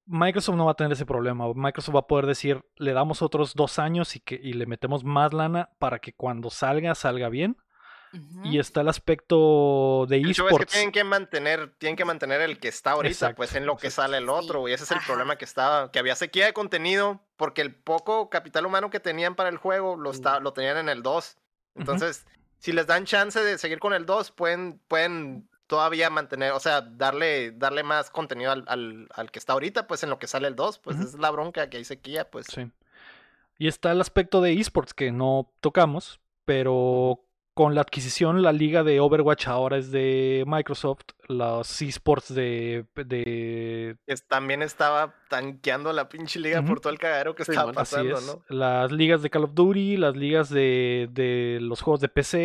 [0.07, 1.47] Microsoft no va a tener ese problema.
[1.55, 5.05] Microsoft va a poder decir, le damos otros dos años y, que, y le metemos
[5.05, 7.57] más lana para que cuando salga, salga bien.
[8.43, 10.73] Y está el aspecto de El show es que esports.
[10.73, 13.87] tienen que mantener, tienen que mantener el que está ahorita, Exacto, pues en lo que
[13.87, 14.09] exacto.
[14.09, 14.75] sale el otro, güey.
[14.75, 15.07] Ese es el ajá.
[15.07, 19.37] problema que estaba, que había sequía de contenido, porque el poco capital humano que tenían
[19.37, 21.37] para el juego lo, está, lo tenían en el 2.
[21.77, 22.27] Entonces,
[22.59, 26.81] si les dan chance de seguir con el 2, pueden, pueden todavía mantener, o sea,
[26.81, 30.49] darle, darle más contenido al, al, al que está ahorita, pues en lo que sale
[30.49, 32.47] el 2, pues es la bronca que hay sequía, pues.
[32.53, 32.71] Sí.
[33.57, 37.23] Y está el aspecto de esports que no tocamos, pero
[37.55, 43.97] con la adquisición, la liga de Overwatch ahora es de Microsoft, los esports de, de
[44.29, 47.71] también estaba tanqueando la pinche liga por todo el cagadero que Sí, estaba.
[47.71, 48.27] Así pasando, es.
[48.27, 48.43] ¿no?
[48.49, 52.39] Las ligas de Call of Duty, las ligas de, de los juegos de PC,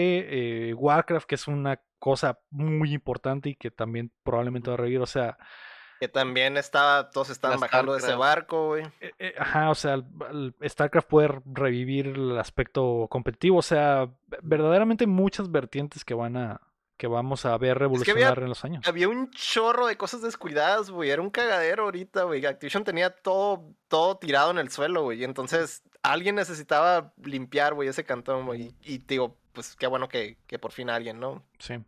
[0.70, 5.02] eh, Warcraft, que es una cosa muy importante y que también probablemente va a revivir.
[5.02, 5.38] O sea,
[6.00, 8.84] Que también estaba, todos estaban La bajando de ese barco, güey.
[9.00, 13.58] eh, eh, ajá, o sea, el- el StarCraft puede revivir el aspecto competitivo.
[13.60, 14.10] O sea,
[14.42, 16.62] verdaderamente muchas vertientes que van a
[16.98, 18.88] que vamos a ver que había- revolucionar en los años.
[18.88, 21.10] Había un chorro de cosas descuidadas, güey.
[21.10, 22.46] Era un cagadero ahorita, güey.
[22.46, 25.20] Activision tenía todo, todo tirado en el suelo, güey.
[25.20, 28.74] Y entonces alguien necesitaba limpiar, güey, ese cantón, güey.
[28.82, 31.44] Y, y digo, pues qué bueno que, que por fin alguien, ¿no?
[31.60, 31.84] Sí.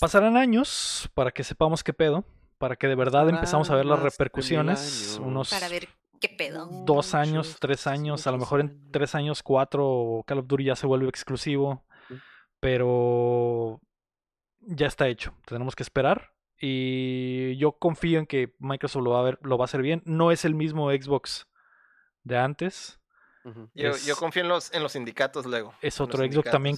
[0.00, 2.24] Pasarán años para que sepamos qué pedo,
[2.58, 5.18] para que de verdad empezamos a ver las repercusiones.
[5.22, 5.88] Unos Para ver
[6.20, 6.68] qué pedo.
[6.84, 10.76] dos años, tres años, a lo mejor en tres años, cuatro, Call of Duty ya
[10.76, 11.84] se vuelve exclusivo,
[12.60, 13.80] pero
[14.60, 15.34] ya está hecho.
[15.46, 19.64] Tenemos que esperar y yo confío en que Microsoft lo va a ver, lo va
[19.64, 20.02] a hacer bien.
[20.04, 21.46] No es el mismo Xbox
[22.22, 22.98] de antes.
[23.74, 25.72] Yo, yo confío en los, en los sindicatos luego.
[25.80, 26.76] Es otro Xbox también.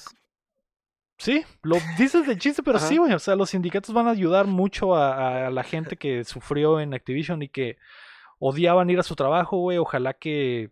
[1.18, 3.12] Sí, lo dices de chiste, pero sí, güey.
[3.12, 6.94] O sea, los sindicatos van a ayudar mucho a, a la gente que sufrió en
[6.94, 7.76] Activision y que
[8.38, 9.78] odiaban ir a su trabajo, güey.
[9.78, 10.70] Ojalá que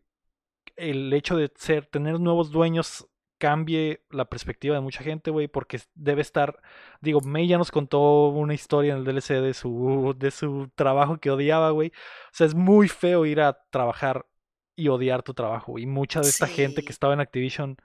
[0.76, 5.80] el hecho de ser, tener nuevos dueños cambie la perspectiva de mucha gente, güey, porque
[5.94, 6.60] debe estar,
[7.00, 11.18] digo, May ya nos contó una historia en el DLC de su, de su trabajo
[11.18, 11.88] que odiaba, güey.
[11.88, 14.26] O sea, es muy feo ir a trabajar
[14.74, 17.76] y odiar tu trabajo, y mucha de esta gente que estaba en Activision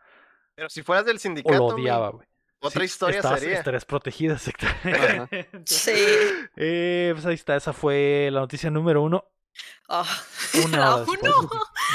[0.55, 2.27] Pero si fueras del o sindicato, lo güey, odiaba, güey.
[2.61, 3.57] Otra Sí, historia estás- sería.
[3.57, 5.49] Estarías protegida, exactamente.
[5.65, 5.91] Sí.
[6.55, 9.25] Eh, pues ahí está, esa fue la noticia número uno.
[9.89, 10.05] Ah,
[10.65, 10.93] Una.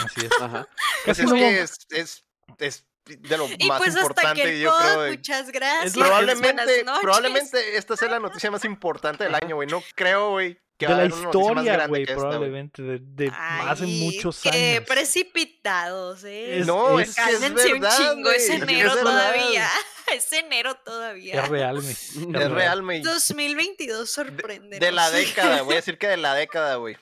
[0.04, 0.30] Así es.
[0.40, 0.68] Ajá.
[1.04, 2.24] Pues Casi es que es, es,
[2.58, 5.02] es de lo Y más pues hasta importante, que yo pod, creo.
[5.02, 5.94] de- muchas gracias.
[5.94, 9.68] Probablemente, probablemente esta sea la noticia más importante del año, güey.
[9.68, 14.74] No creo, güey, de la historia, grande güey, probablemente, de, de hace Ay, muchos qué
[14.76, 14.86] años.
[14.88, 16.58] precipitados, ¿eh?
[16.60, 19.02] Es- No, es- es, que es Cálmense un verdad, chingo, es enero es verdad.
[19.02, 19.68] todavía.
[20.14, 21.42] Es enero todavía.
[21.42, 21.88] Es real, mi.
[22.38, 23.02] Es real, güey.
[23.02, 24.78] 2022 sorprende.
[24.78, 26.96] De la década, voy a decir que de la década, güey.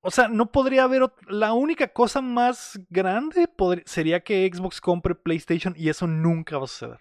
[0.00, 1.02] O sea, no podría haber.
[1.28, 3.46] La única cosa más grande
[3.84, 6.98] sería que Xbox compre PlayStation y eso nunca va a suceder.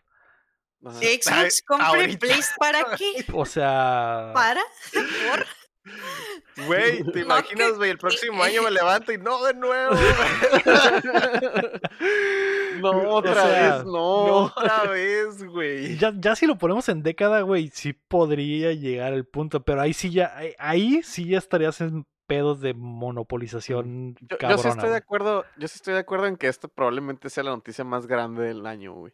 [0.83, 2.17] Xbox, compre.
[2.17, 3.25] Place para qué?
[3.33, 4.31] O sea.
[4.33, 4.61] ¿Para?
[4.93, 5.45] ¿Por?
[6.67, 7.89] Güey, ¿te No, imaginas, que- güey?
[7.91, 9.95] El próximo año me levanto y no de nuevo,
[12.81, 14.25] No, otra sea, vez, No, no.
[14.45, 15.97] otra vez, güey.
[15.97, 19.93] Ya, ya si lo ponemos en década, güey, sí podría llegar al punto, pero ahí
[19.93, 24.63] sí ya, ahí- sí ya estarías en pedos de monopolización Yo, yo cabrona.
[24.63, 27.51] sí estoy de acuerdo, yo sí estoy de acuerdo en que esto probablemente sea la
[27.51, 29.13] noticia más grande del año, güey.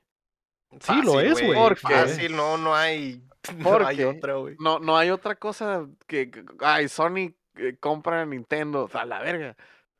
[0.81, 1.53] Sí, lo es, güey.
[1.53, 1.93] ¿Por qué?
[1.93, 3.23] Fácil, no, no hay.
[3.57, 4.05] No ¿Por hay qué?
[4.05, 4.55] otra, güey.
[4.59, 9.55] No, no hay otra cosa que, ay, Sony eh, compra Nintendo, a la verga.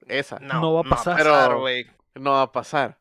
[0.06, 1.16] Esa no, No va a pasar.
[1.16, 1.88] Pero- güey.
[2.18, 2.98] va a pasar.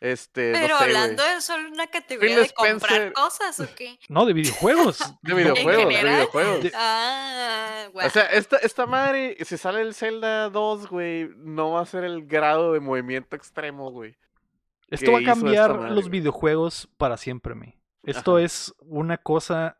[0.00, 1.34] Este, no Pero sé, hablando güey.
[1.34, 3.98] de solo una categoría Phil de comprar Spencer- cosas o qué.
[4.08, 4.98] No, de videojuegos.
[5.22, 6.62] de videojuegos, de videojuegos.
[6.62, 8.06] De- Ah, guau.
[8.06, 12.04] O sea, esta, esta madre, si sale el Zelda 2, güey, no va a ser
[12.04, 14.16] el grado de movimiento extremo, güey.
[14.90, 17.74] Esto va a cambiar los videojuegos para siempre, mi.
[18.02, 18.44] Esto Ajá.
[18.44, 19.78] es una cosa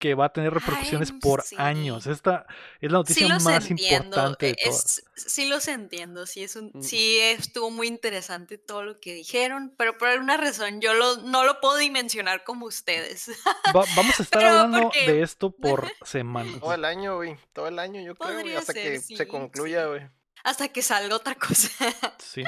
[0.00, 1.56] que va a tener repercusiones Ay, por sí.
[1.58, 2.06] años.
[2.06, 2.46] Esta
[2.80, 4.04] es la noticia sí más entiendo.
[4.06, 4.98] importante de eh, todas.
[4.98, 6.24] es- sí los entiendo.
[6.24, 6.82] Sí, es un, Mm.
[6.82, 11.42] sí estuvo muy interesante todo lo que dijeron, pero por alguna razón yo lo, no
[11.44, 13.28] lo puedo dimensionar como ustedes.
[13.76, 16.60] Va- vamos a estar Pero hablando porque- de esto por semanas.
[16.60, 17.36] Todo el año, güey.
[17.52, 18.42] Todo el año, yo creo, güey.
[18.42, 19.88] Podría Hasta ser, que sí, se concluya, sí.
[19.88, 20.02] güey.
[20.48, 21.68] Hasta que salga otra cosa.
[22.18, 22.42] Sí.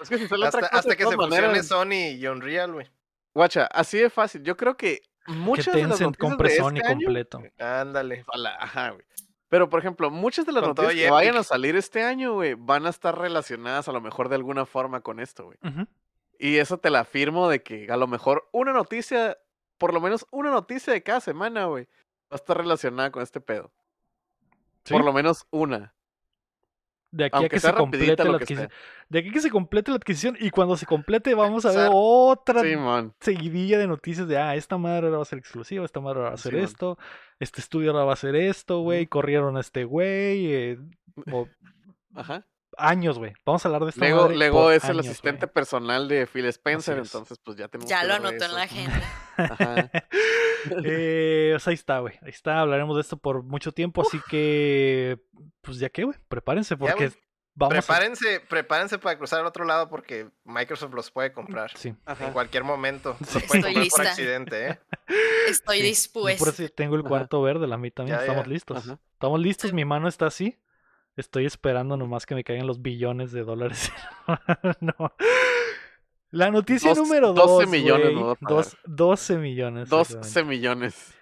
[0.00, 2.26] Es que si sale Hasta, otra cosa, hasta de que se fusione maneras- Sony y
[2.26, 2.90] Unreal, güey.
[3.34, 4.42] Guacha, así de fácil.
[4.42, 7.42] Yo creo que Que muchas de las Tencent noticias compre de Sony este año- completo.
[7.58, 8.24] Ándale.
[8.28, 9.04] Ojalá, ajá, güey.
[9.48, 12.34] Pero, por ejemplo, muchas de las Con noticias y que vayan a salir este año,
[12.34, 15.58] güey, van a estar relacionadas a lo mejor de alguna forma con esto, güey.
[16.38, 19.38] Y eso te la afirmo de que a lo mejor una noticia,
[19.78, 23.40] por lo menos una noticia de cada semana, güey, va a estar relacionada con este
[23.40, 23.72] pedo.
[24.84, 24.92] Sí.
[24.94, 25.94] Por lo menos una.
[27.12, 28.70] De aquí a que se complete la adquisición.
[29.08, 31.90] De aquí a que se complete la adquisición y cuando se complete vamos a ver
[31.92, 32.74] otra Sí,
[33.20, 36.30] seguidilla de noticias de, ah, esta madre ahora va a ser exclusiva, esta madre ahora
[36.30, 36.64] va a hacer Sí, man.
[36.64, 36.98] esto,
[37.38, 40.78] este estudio ahora va a hacer esto, güey, corrieron a este güey, eh,
[42.14, 42.46] Ajá.
[42.78, 43.32] Años, güey.
[43.44, 46.98] Vamos a hablar de esta Lego, madre Lego es el asistente personal de Phil Spencer,
[46.98, 47.06] es.
[47.06, 49.02] entonces pues ya tenemos ya que lo anotó en la agenda.
[49.36, 49.90] Ajá.
[50.84, 52.14] Eh, pues ahí está, güey.
[52.22, 55.18] Ahí está, hablaremos de esto por mucho tiempo, así que,
[55.60, 57.10] pues ya que, güey, prepárense porque
[57.54, 61.72] vamos Prepárense, prepárense para cruzar al otro lado porque Microsoft los puede comprar.
[61.74, 61.76] a...
[61.76, 61.94] Sí.
[62.20, 63.16] En cualquier momento.
[63.26, 63.40] Sí.
[63.40, 64.02] Lo pueden Estoy comprar por lista.
[64.02, 64.78] accidente, ¿eh?
[65.48, 65.82] Estoy sí.
[65.82, 66.38] Yo dispuesta.
[66.44, 67.08] Por eso tengo el Ajá.
[67.08, 68.18] cuarto verde, la mí también.
[68.18, 68.50] Ya, Estamos ya.
[68.52, 68.84] listos.
[69.14, 70.56] Estamos listos, mi mano está así.
[71.16, 73.92] Estoy esperando nomás que me caigan los billones de dólares.
[74.80, 75.12] no.
[76.30, 78.36] La noticia Dos- número 12 dos, millones pagar.
[78.40, 79.88] Dos- 12 millones.
[79.90, 80.56] 12 exactamente.
[80.56, 81.14] millones.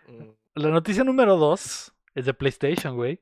[0.55, 3.21] La noticia número 2 es de PlayStation, güey.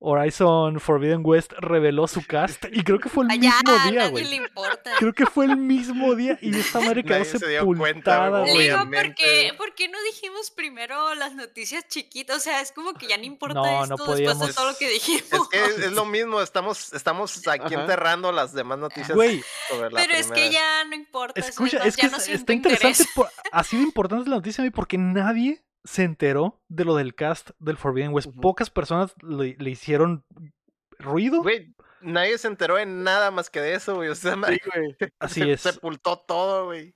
[0.00, 3.98] Horizon Forbidden West reveló su cast y creo que fue el ya, mismo a día,
[4.02, 4.24] nadie güey.
[4.26, 4.92] le importa.
[4.98, 8.40] Creo que fue el mismo día y esta madre quedó Nadie se dio cuenta, sepultada,
[8.40, 8.64] güey, güey.
[8.68, 8.78] Digo.
[8.78, 12.36] ¿por qué, por qué no dijimos primero las noticias chiquitas?
[12.36, 14.46] O sea, es como que ya no importa No, no esto después podíamos.
[14.46, 15.48] de todo lo que dijimos.
[15.52, 17.80] Es que lo mismo, estamos, estamos aquí Ajá.
[17.82, 21.40] enterrando las demás noticias Güey, sobre la Pero es que ya no importa.
[21.40, 23.04] eso escucha, es que ya no es- siento está interesante.
[23.14, 27.14] por- así de importante es la noticia, güey, porque nadie se enteró de lo del
[27.14, 28.28] cast del Forbidden West.
[28.42, 30.22] Pocas personas le, le hicieron
[30.98, 31.42] ruido.
[31.42, 34.10] Güey, nadie se enteró de nada más que de eso, güey.
[34.10, 34.40] O sea, Sí,
[34.74, 34.96] güey.
[35.18, 35.62] Así se es.
[35.62, 36.94] sepultó todo, güey.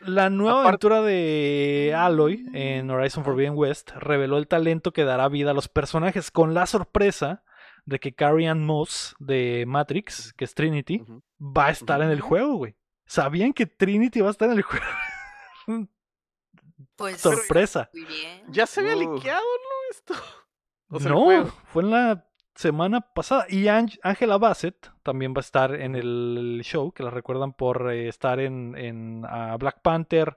[0.00, 5.50] La nueva aventura de Aloy en Horizon Forbidden West reveló el talento que dará vida
[5.50, 7.44] a los personajes con la sorpresa
[7.84, 11.04] de que Carrie Ann Moss de Matrix, que es Trinity,
[11.38, 12.74] va a estar en el juego, güey.
[13.04, 14.86] ¿Sabían que Trinity va a estar en el juego?
[16.96, 17.90] Pues, Sorpresa.
[17.92, 18.42] Muy bien.
[18.48, 19.14] Ya se había Uh.
[19.14, 19.90] liqueado, ¿no?
[19.90, 20.14] Esto.
[20.92, 22.26] O sea, el no, fue en la
[22.56, 23.46] semana pasada.
[23.48, 27.92] Y Ang- Angela Bassett también va a estar en el show, que la recuerdan por
[27.92, 30.36] eh, estar en, en ah, Black Panther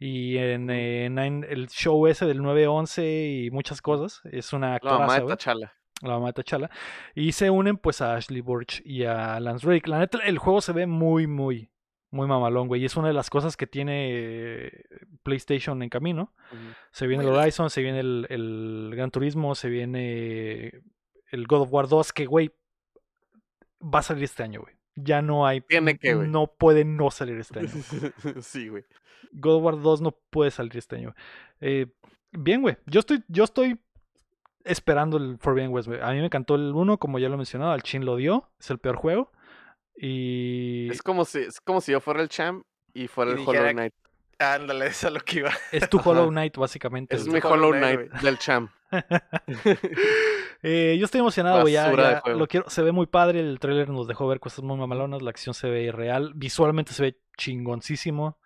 [0.00, 4.20] y en, eh, el show ese del 9-11 y muchas cosas.
[4.24, 5.72] Es una La mamá de Tachala.
[6.02, 6.70] la mamá de T'Challa.
[7.14, 9.88] Y se unen pues a Ashley Burch y a Lance Drake.
[9.88, 11.70] La neta, el juego se ve muy, muy,
[12.12, 12.82] Muy mamalón, güey.
[12.82, 14.84] Y es una de las cosas que tiene
[15.24, 16.32] PlayStation en camino.
[16.92, 17.30] Se viene el.
[17.30, 20.82] Horizon, se viene el, el Gran Turismo, se viene
[21.32, 22.52] el God of War 2, que, güey,
[23.82, 24.76] va a salir este año, güey.
[24.94, 25.62] Ya no hay...
[25.62, 26.28] Tiene que, güey.
[26.28, 27.70] No puede no salir este año.
[28.40, 28.84] sí, güey.
[29.32, 31.14] God of War 2 no puede salir este año.
[31.60, 31.86] Eh,
[32.30, 32.76] bien, güey.
[32.86, 33.80] Yo estoy, yo estoy
[34.64, 36.00] esperando el Forbidden West, güey.
[36.02, 37.72] A mí me encantó el 1, como ya lo he mencionado.
[37.72, 38.50] Al Chin lo dio.
[38.60, 39.32] Es el peor juego.
[39.96, 42.64] Y Es como si, es como si yo fuera el champ
[42.94, 43.94] y fuera Y el Hollow que- Knight.
[44.38, 45.52] Ándale, eso es lo que iba.
[45.70, 46.10] es tu Ajá.
[46.10, 47.14] Hollow Knight, básicamente.
[47.14, 48.70] Es mi Hollow Knight, del champ.
[50.64, 51.72] Eh, yo estoy emocionado, güey.
[51.74, 51.90] Ya,
[52.24, 52.70] lo quiero.
[52.70, 53.40] Se ve muy padre.
[53.40, 55.20] El trailer nos dejó ver cosas muy mamalonas.
[55.20, 56.32] La acción se ve real.
[56.36, 58.38] Visualmente se ve chingoncísimo.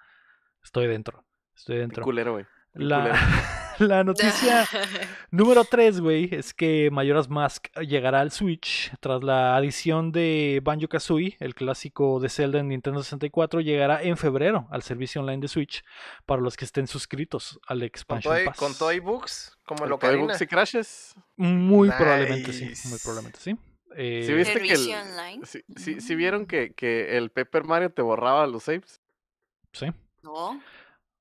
[0.65, 1.27] Estoy dentro.
[1.55, 2.03] Estoy dentro.
[2.05, 2.47] culero, güey.
[2.73, 3.17] La, culero.
[3.89, 4.67] la noticia
[5.31, 10.89] número 3, güey, es que Majora's Mask llegará al Switch tras la adición de Banjo
[10.89, 15.49] Kazooie, el clásico de Zelda en Nintendo 64, llegará en febrero al servicio online de
[15.49, 15.85] Switch
[16.25, 18.57] para los que estén suscritos al Con Expansion Toy, Pass.
[18.57, 21.15] con Toy Books, como lo Toy Books y Crashes.
[21.37, 23.57] Muy probablemente sí, muy probablemente sí.
[23.99, 25.47] Eh, ¿Sí viste que el, online.
[25.47, 29.01] sí, sí- sí vieron que, que el Paper Mario te borraba los saves?
[29.73, 29.87] sí.
[30.23, 30.61] No.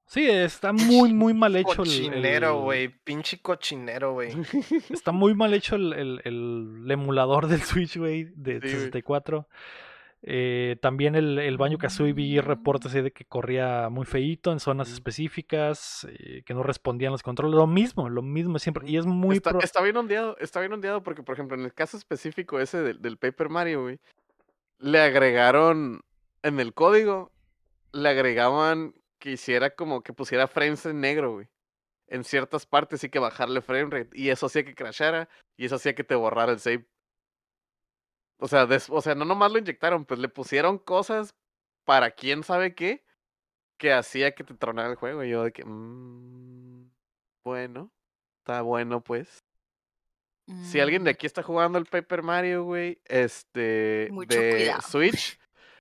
[0.07, 2.87] Sí, está muy, muy mal hecho el- Cochinero, el, güey.
[3.03, 4.29] Pinche cochinero, güey.
[4.89, 8.71] Está muy mal hecho el, el- el emulador del Switch, güey, de güey.
[8.71, 9.47] 64.
[10.27, 14.91] Eh, también el, el Banjo Kazooie vi reportes de que corría muy feíto en zonas
[14.91, 17.55] específicas, eh, que no respondían los controles.
[17.55, 18.89] Lo mismo, lo mismo siempre.
[18.89, 21.63] Y es muy está, pro- está bien ondeado, está bien ondeado porque, por ejemplo, en
[21.65, 23.99] el caso específico ese del, del Paper Mario, güey,
[24.79, 26.01] le agregaron
[26.41, 27.31] en el código,
[27.91, 28.93] le agregaban
[29.25, 31.47] que hiciera como que pusiera frames en negro, güey.
[32.07, 34.09] En ciertas partes y que bajarle frame rate.
[34.13, 35.27] Y eso hacía que crashara
[35.57, 36.85] y eso hacía que te borrara el save.
[38.39, 41.33] O sea, des- o sea, no nomás lo inyectaron, pues le pusieron cosas
[41.85, 43.03] para quién sabe qué
[43.79, 45.23] que hacía que te tronara el juego.
[45.23, 46.91] Y yo de que, "Mm,
[47.43, 47.91] bueno,
[48.43, 49.39] está bueno pues.
[50.61, 54.81] Si alguien de Mm, aquí está jugando el Paper Mario, güey, este, Mucho de cuidado.
[54.83, 55.39] Switch,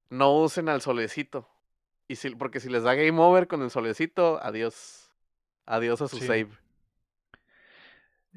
[0.08, 1.53] no usen al solecito.
[2.08, 5.10] Y si, porque si les da game over con el solecito, adiós.
[5.66, 6.26] Adiós a su Sí.
[6.26, 6.48] save.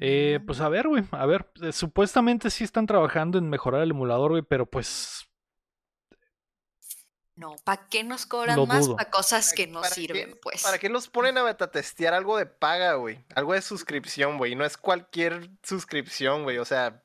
[0.00, 1.50] Eh, pues a ver, güey, a ver.
[1.60, 5.24] eh, supuestamente sí están trabajando en mejorar el emulador, güey, pero pues
[7.34, 10.62] No, ¿para qué nos cobran más para cosas que no ¿Para sirven, qué- pues?
[10.64, 13.24] ¿Para qué los ponen a betatestear algo de paga, güey?
[13.34, 14.56] Algo de suscripción, güey.
[14.56, 16.58] No es cualquier suscripción, güey.
[16.58, 17.04] O sea,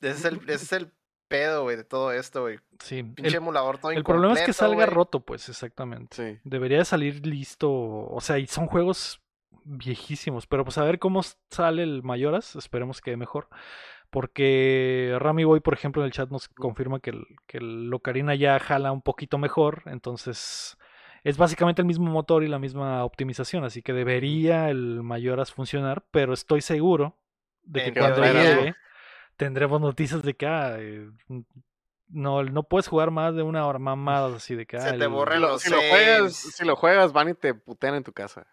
[0.00, 0.92] ese es el, ese es el
[1.28, 2.58] pedo, güey, de todo esto, güey.
[2.80, 3.02] sí.
[3.02, 6.16] Pinche El, emulador todo el problema es que salga roto, pues, exactamente.
[6.16, 6.40] Sí.
[6.44, 7.70] Debería de salir listo.
[7.70, 9.20] O sea, y son juegos
[9.68, 10.46] viejísimos.
[10.46, 12.56] Pero pues a ver cómo sale el Mayoras.
[12.56, 13.48] Esperemos que mejor.
[14.10, 18.34] Porque Rami Boy, por ejemplo, en el chat nos confirma que el, que el Ocarina
[18.34, 19.82] ya jala un poquito mejor.
[19.86, 20.78] Entonces
[21.24, 23.64] es básicamente el mismo motor y la misma optimización.
[23.64, 26.04] Así que debería el Mayoras funcionar.
[26.10, 27.18] Pero estoy seguro
[27.62, 28.74] de que En cuando llegue
[29.38, 31.08] tendremos noticias de que ah, eh,
[32.08, 35.04] no, no puedes jugar más de una hora mamadas así de que Se ah, te
[35.04, 37.94] el- borra Si lo, los si lo juegas, si lo juegas, van y te putean
[37.94, 38.46] en tu casa.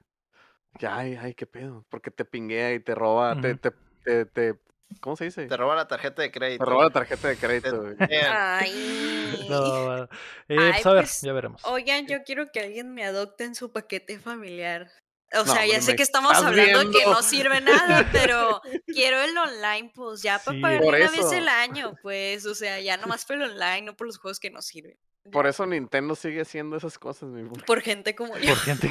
[0.78, 1.86] Que, ay, ay, qué pedo.
[1.90, 3.72] Porque te pinguea y te roba, te, te,
[4.04, 4.60] te, te-
[5.00, 5.48] ¿cómo se dice?
[5.48, 6.64] Te roba la tarjeta de crédito.
[6.64, 7.84] Te roba la tarjeta de crédito,
[8.30, 9.46] Ay.
[9.50, 10.08] No, eh,
[10.50, 11.62] Ay, pues a ver, pues, ya veremos.
[11.66, 14.90] Oigan, yo quiero que alguien me adopte en su paquete familiar.
[15.36, 19.38] O No, sea, ya sé que estamos hablando que no sirve nada, pero quiero el
[19.38, 23.26] online, pues ya para Sí, pagar una vez el año, pues, o sea, ya nomás
[23.26, 24.98] por el online, no por los juegos que no sirven.
[25.32, 28.50] Por eso Nintendo sigue haciendo esas cosas, mi por Por gente como yo.
[28.54, 28.90] Por gente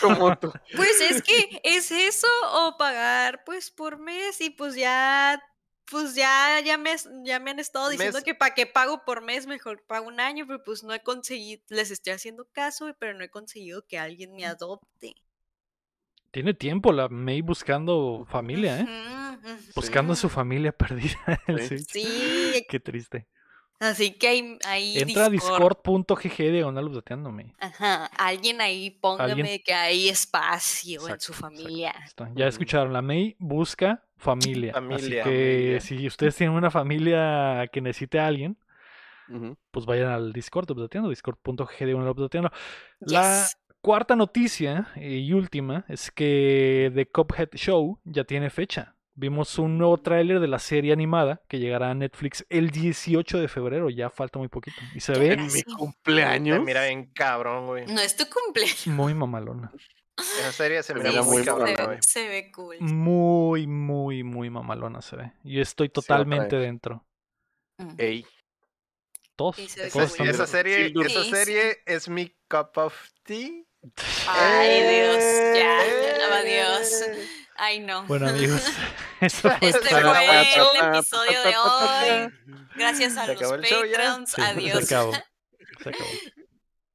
[0.00, 0.50] como tú.
[0.74, 5.42] Pues es que es eso o pagar pues por mes y pues ya
[5.90, 6.94] pues ya ya me
[7.24, 8.24] ya me han estado diciendo Mes.
[8.24, 11.62] que para qué pago por mes mejor pago un año, pero pues no he conseguido
[11.68, 15.14] les estoy haciendo caso, pero no he conseguido que alguien me adopte.
[16.30, 18.86] Tiene tiempo la May buscando familia, ¿eh?
[19.74, 21.16] Buscando a su familia perdida
[21.58, 22.64] Sí.
[22.68, 23.26] Qué triste.
[23.80, 25.76] así que ahí, ahí Entra a Discord.
[25.84, 27.54] discord.gg diagonal updateándome.
[27.60, 31.94] Ajá, alguien ahí póngame Alguien- que hay espacio en su familia.
[32.34, 34.72] Ya escucharon, la May busca familia.
[34.74, 35.22] Familia.
[35.22, 35.80] Así que Familia.
[35.80, 38.58] si ustedes tienen una familia que necesite a alguien,
[39.70, 42.50] pues vayan al Discord updateando, discord.gg diagonal updateando.
[43.00, 43.56] La Yes.
[43.80, 48.94] Cuarta noticia eh, y última es que The Cuphead Show ya tiene fecha.
[49.14, 53.48] Vimos un nuevo tráiler de la serie animada que llegará a Netflix el 18 de
[53.48, 54.76] febrero, ya falta muy poquito.
[54.94, 56.62] Y se ve En mi cumpleaños.
[56.64, 57.86] mira bien cabrón, güey.
[57.86, 58.86] No es tu cumpleaños.
[58.86, 59.72] muy mamalona.
[60.16, 61.84] Esa serie se Se mira muy se, mamalona.
[61.84, 61.96] güey.
[61.96, 62.76] ve, se ve cool.
[62.80, 65.32] Muy, muy, muy mamalona se ve.
[65.42, 67.04] Y estoy totalmente dentro.
[67.78, 67.94] Mm.
[67.98, 68.26] Ey.
[69.34, 69.88] Todos, Esa,
[70.46, 73.64] serie, esa Sí, serie es mi cup of tea.
[74.26, 75.24] Ay, Dios,
[75.54, 76.18] ya, Eh.
[76.32, 77.04] adiós.
[77.56, 78.04] Ay, no.
[78.06, 78.64] Bueno, amigos,
[79.20, 82.32] eso fue Este fue el episodio de hoy.
[82.76, 83.40] Gracias a los.
[83.42, 84.30] Patreons.
[84.30, 84.84] Sí, Adiós.
[84.84, 85.12] Se acabó.
[85.82, 86.08] Se acabó.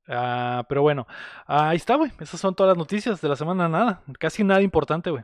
[0.08, 1.08] Ah, pero bueno,
[1.48, 2.12] ahí está, güey.
[2.20, 3.68] Esas son todas las noticias de la semana.
[3.70, 5.24] Nada, casi nada importante, güey.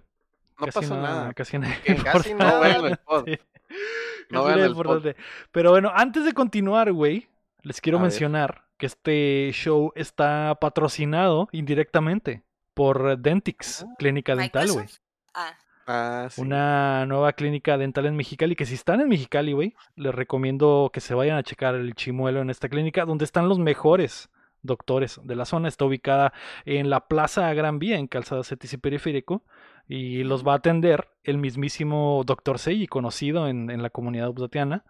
[0.60, 1.34] No casi pasó nada.
[1.34, 1.76] Casi nada.
[1.86, 2.34] Casi importante.
[2.36, 2.54] nada.
[2.54, 3.26] No vean el pod.
[3.26, 3.40] Sí.
[4.30, 5.08] No Casi vean nada el pod.
[5.52, 7.30] Pero bueno, antes de continuar, güey,
[7.62, 8.10] les quiero A ver.
[8.12, 12.44] mencionar que este show está patrocinado indirectamente
[12.74, 14.88] por Dentix, clínica dental, güey.
[15.36, 15.56] Ah,
[15.92, 16.40] Ah, sí.
[16.40, 21.02] Una nueva clínica dental en Mexicali, que si están en Mexicali, güey, les recomiendo que
[21.02, 24.30] se vayan a checar el chimuelo en esta clínica, donde están los mejores
[24.62, 25.68] doctores de la zona.
[25.68, 26.32] Está ubicada
[26.66, 29.44] en la Plaza Gran Vía, en Calzada Cetis y Periférico,
[29.88, 34.86] y los va a atender el mismísimo doctor Seiji, conocido en, en la comunidad updatiana,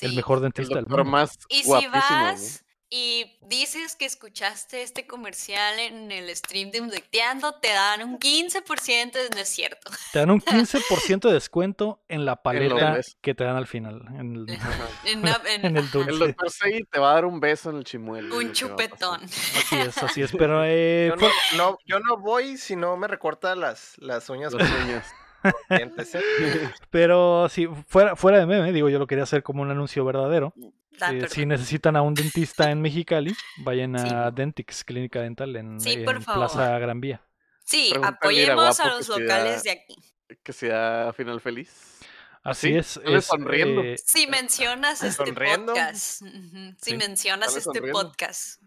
[0.00, 1.04] el mejor El dentista del mundo.
[1.04, 2.00] más Y si guapísimo.
[2.00, 2.63] vas
[2.96, 9.34] y dices que escuchaste este comercial en el stream de Undecteando, te dan un 15%,
[9.34, 9.90] no es cierto.
[10.12, 14.00] Te dan un 15% de descuento en la paleta que te dan al final.
[14.16, 14.46] en el-
[15.06, 16.10] En, una- en- En el dulce.
[16.12, 18.36] El doctor Sei te va a dar un beso en el chimuelo.
[18.36, 19.24] un chupetón.
[19.24, 20.30] Así es, así es.
[20.30, 24.52] Pero eh, Yo no, no- yo no voy si no me recorta las, las uñas.
[24.52, 25.06] Las uñas.
[25.70, 26.70] ¿eh?
[26.90, 30.54] Pero sí, fuera, fuera de meme, digo, yo lo quería hacer como un anuncio verdadero.
[31.00, 34.08] Ah, Eh, si necesitan a un dentista en Mexicali, vayan Sí.
[34.14, 36.48] a Dentix, Clínica Dental, en, Sí, en por favor.
[36.48, 37.20] Plaza Gran Vía.
[37.64, 39.96] Sí, Pregúntale, apoyemos a los locales da- de aquí.
[40.42, 42.00] Que sea final feliz.
[42.42, 42.76] Así ¿Sí?
[42.76, 43.00] es.
[43.04, 43.82] Es, sonriendo.
[43.82, 45.72] eh, Si mencionas este Sonriendo.
[45.72, 46.22] podcast.
[46.22, 46.96] Si Sí.
[46.96, 48.00] mencionas este sonriendo.
[48.02, 48.60] podcast.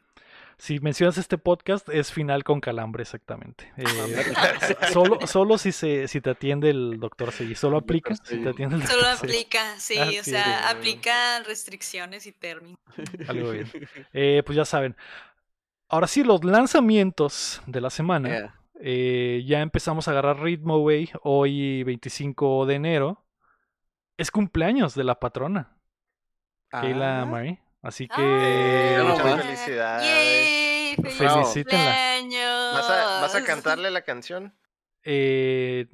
[0.58, 3.72] Si mencionas este podcast, es final con calambre, exactamente.
[3.78, 3.86] Eh,
[4.92, 7.56] solo, solo si se, si te atiende el doctor Segui.
[7.56, 12.26] Solo aplica si te atiende el Solo doctor aplica, sí, Así o sea, aplica restricciones
[12.26, 12.80] y términos.
[13.28, 13.70] Algo bien.
[14.14, 14.96] Eh, pues ya saben.
[15.90, 18.30] Ahora sí, los lanzamientos de la semana.
[18.30, 18.60] Yeah.
[18.80, 21.10] Eh, ya empezamos a agarrar ritmo, güey.
[21.24, 23.26] Hoy, 25 de enero,
[24.18, 25.78] es cumpleaños de la patrona,
[26.70, 27.62] Kayla Ah, Marie.
[27.88, 30.04] Así Ah, que muchas felicidades.
[30.06, 30.96] ¡Yay!
[30.98, 31.86] ¡Feliz Felicítenla.
[31.86, 32.74] cumpleaños!
[32.74, 34.54] ¿Vas a, vas a cantarle la canción?
[35.04, 35.88] eh,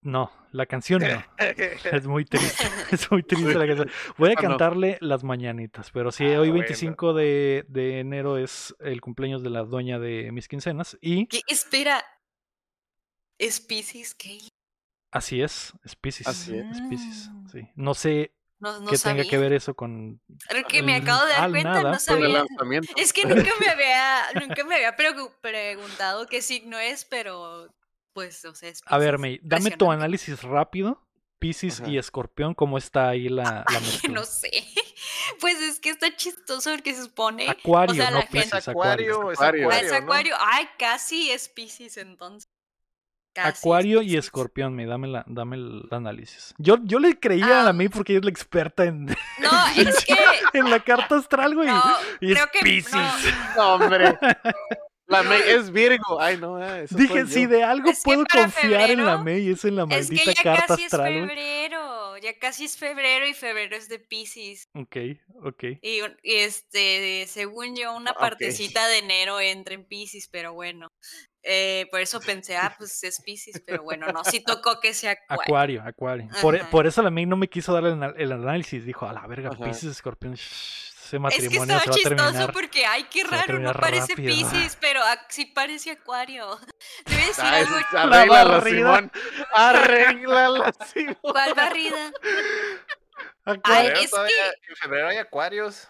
[0.00, 1.22] no, la canción no.
[1.92, 2.64] Es muy triste.
[2.92, 3.90] Es muy triste la canción.
[4.16, 4.48] Voy a Ah, no.
[4.48, 6.62] cantarle las mañanitas, pero sí, Ah, hoy bueno.
[6.62, 10.96] 25 de, de enero es el cumpleaños de la dueña de mis quincenas.
[11.02, 11.40] Y ¿Qué?
[11.46, 12.02] Espera.
[13.38, 14.16] ¿Es Pisces
[15.10, 16.26] así es, es Pisces.
[16.26, 16.64] Así es.
[16.70, 17.68] es Pisces, sí.
[17.74, 19.22] No sé No, no qué sabía.
[19.22, 20.20] tenga que ver eso con.
[20.68, 22.44] Que me acabo de dar cuenta, nada, no pero sabía.
[22.96, 27.72] Es que nunca me había, nunca me había pregu- preguntado qué signo es, pero
[28.12, 29.20] pues, o sea, es A ver, Piscis.
[29.20, 31.04] May, dame tu análisis rápido.
[31.38, 33.64] Pisces y Escorpión, ¿cómo está ahí la, la
[34.02, 34.50] Ay, no sé.
[35.40, 37.48] Pues es que está chistoso porque se supone.
[37.48, 39.68] Acuario, o sea, no la gente- Es acuario, es Acuario.
[39.70, 39.86] Ah, acuario.
[39.86, 39.98] es ¿no?
[39.98, 40.36] acuario.
[40.40, 42.50] Ay, casi es Pisces entonces.
[43.42, 44.16] Casi es Acuario y.
[44.16, 46.54] Escorpión, me dame, la, dame el análisis.
[46.58, 47.72] Yo, yo le creía a la Ah.
[47.72, 49.14] May porque ella es la experta en, No,
[49.76, 50.16] es que.
[50.54, 51.68] en la carta astral, güey.
[51.68, 51.82] No,
[52.20, 52.82] y es que.
[52.92, 53.08] No.
[53.56, 54.18] No, hombre.
[55.08, 56.20] La May es Virgo.
[56.20, 57.48] Ay, no, ah, eso Dije, si yo.
[57.48, 60.42] de algo Es puedo confiar en la May, es en la Es maldita que ya
[60.42, 62.18] carta casi es astral, febrero.
[62.18, 64.68] Ya casi es febrero y febrero es de Pisces.
[64.74, 64.96] Ok,
[65.44, 65.64] ok.
[65.80, 70.88] Y, este, según yo, una Ah, partecita de enero entra en Pisces, pero bueno.
[71.50, 75.12] Eh, por eso pensé, ah, pues es Pisces, pero bueno, no, sí tocó que sea
[75.28, 75.42] Acuario.
[75.42, 76.28] Acuario, Acuario.
[76.42, 78.84] Por, e- por eso la May no me quiso dar el, el análisis.
[78.84, 79.64] Dijo, a la verga, Ajá.
[79.64, 82.52] Pisces, Escorpión, shh, ese Es que matrimonio estaba se va a chistoso terminar.
[82.52, 84.28] porque, ay, qué a raro, no parece rápido.
[84.50, 86.58] Pisces, pero ah, sí parece Acuario.
[87.06, 87.76] Debe decir Ay, algo.
[87.96, 88.76] arréglala, barrida.
[88.78, 89.12] Simón.
[89.54, 91.16] Arréglala, Simón.
[91.22, 92.12] ¿Cuál barrida?
[93.44, 93.62] Acuario.
[93.96, 95.88] Ay, Febrero es que- En febrero hay acuarios.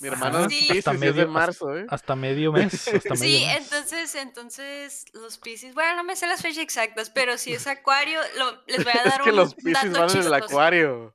[0.00, 0.68] Mi hermano Sí.
[0.78, 1.86] Hasta y es medio- de marzo, ¿eh?
[1.88, 2.74] Hasta medio mes.
[2.88, 3.56] Hasta medio Sí, mes.
[3.58, 8.20] entonces, entonces los Pisces, bueno, no me sé las fechas exactas, pero si es Acuario,
[8.36, 10.34] lo- les voy a dar Es que un los Piscis dato van en el chistoso.
[10.34, 11.14] acuario.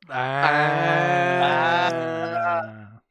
[2.01, 3.01] Ah.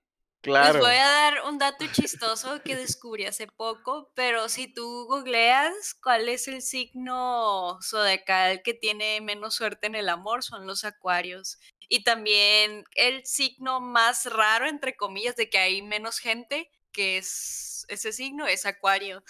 [0.43, 0.73] Claro.
[0.73, 5.95] Les voy a dar un dato chistoso que descubrí hace poco, pero si tú googleas
[6.03, 11.59] cuál es el signo zodiacal que tiene menos suerte en el amor, son los acuarios.
[11.93, 17.85] Y también el signo más raro, entre comillas, de que hay menos gente, que es
[17.89, 19.25] ese signo, es acuario.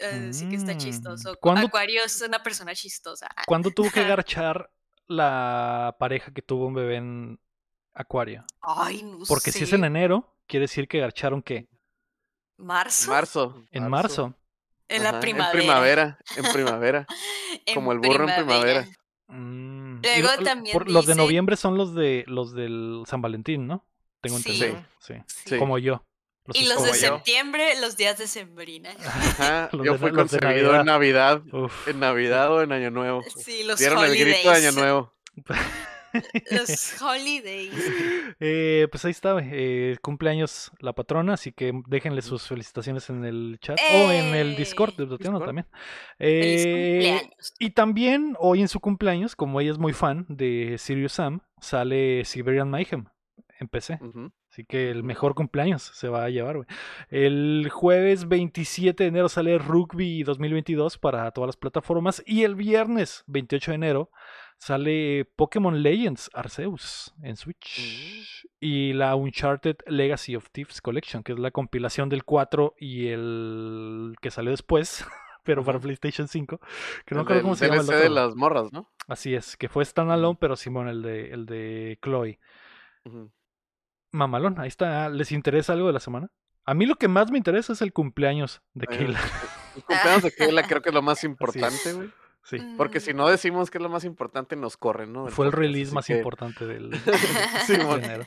[0.00, 1.36] Así que está Mm, chistoso.
[1.40, 3.28] ¿cuándo- Acuario es una persona chistosa.
[3.46, 4.70] ¿Cuándo tuvo que garchar
[5.06, 7.38] la pareja que tuvo un bebé en
[7.92, 8.44] Acuario?
[8.62, 11.68] Ay, no Porque si es en enero, quiere decir que garcharon ¿qué?
[12.56, 13.10] ¿Marzo?
[13.10, 13.62] Marzo.
[13.70, 14.34] En marzo.
[14.88, 15.52] En Ajá, la primavera.
[15.52, 16.18] En primavera.
[16.36, 17.06] En primavera.
[17.66, 18.88] En como el burro en primavera.
[19.28, 19.73] Mm,
[20.20, 23.86] Luego también por- Los de noviembre son los de los del San Valentín, ¿no?
[24.20, 24.50] Tengo Sí.
[24.52, 24.84] entendido.
[25.00, 25.14] Sí.
[25.46, 25.58] Sí.
[25.58, 26.04] Como yo.
[26.46, 26.94] Los Y los de yo.
[26.94, 28.90] septiembre, los días de sembrina.
[29.04, 31.42] Ajá, yo de- fui concebido en Navidad.
[31.52, 31.88] Uf.
[31.88, 33.22] En Navidad o en Año Nuevo.
[33.36, 35.14] Sí, los Dieron el grito de Año Nuevo.
[36.50, 37.72] Los holidays.
[38.40, 43.58] Eh, pues ahí está, eh, cumpleaños la patrona, así que déjenle sus felicitaciones en el
[43.60, 45.44] chat o en el Discord de Discord.
[45.44, 45.66] también.
[46.18, 47.54] Feliz Eh, cumpleaños.
[47.58, 52.24] y también hoy en su cumpleaños, como ella es muy fan de Sirius Sam, sale
[52.24, 53.06] Siberian Mayhem
[53.58, 53.98] en PC.
[54.00, 54.30] Ujú.
[54.54, 56.68] Así que el mejor cumpleaños se va a llevar, güey.
[57.10, 62.22] El jueves 27 de enero sale Rugby 2022 para todas las plataformas.
[62.24, 64.10] Y el viernes 28 de enero
[64.56, 68.46] sale Pokémon Legends Arceus en Switch.
[68.60, 74.14] Y la Uncharted Legacy of Thieves Collection, que es la compilación del 4 y el
[74.20, 75.04] que salió después,
[75.42, 75.80] pero para.
[75.80, 76.60] PlayStation 5.
[77.04, 78.08] Que no El creo cómo se llama el DLC de otro.
[78.08, 78.88] las morras, ¿no?
[79.08, 82.38] Así es, que fue standalone, pero Simón, el de, el de Chloe.
[84.14, 85.08] Mamalón, ahí está.
[85.08, 86.30] ¿Les interesa algo de la semana?
[86.64, 89.20] A mí lo que más me interesa es el cumpleaños de Kayla.
[89.76, 92.10] El cumpleaños de Kayla creo que es lo más importante, güey.
[92.44, 92.58] Sí.
[92.76, 95.26] Porque si no decimos que es lo más importante, nos corren, ¿no?
[95.28, 96.90] Fue el release así más que importante del
[97.66, 98.26] Sí, de enero.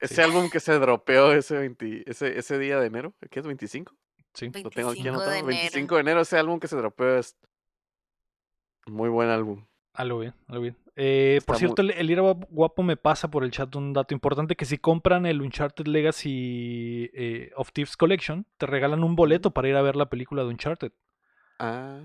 [0.00, 0.20] Ese Sí.
[0.20, 3.46] álbum que se dropeó ese, 20 ese, ese día de enero, ¿qué es?
[3.46, 3.92] ¿25?
[4.34, 4.50] Sí.
[4.62, 5.30] Lo tengo aquí 25 anotado.
[5.30, 5.46] de enero.
[5.48, 7.36] 25 de enero, ese álbum que se dropeó es
[8.86, 9.64] muy buen álbum.
[9.94, 10.76] Algo bien, algo bien.
[10.98, 14.56] Eh, por cierto, el, el Ira Guapo me pasa por el chat un dato importante,
[14.56, 19.68] que si compran el Uncharted Legacy eh, of Thieves Collection, te regalan un boleto para
[19.68, 20.92] ir a ver la película de Uncharted,
[21.58, 22.00] Ah,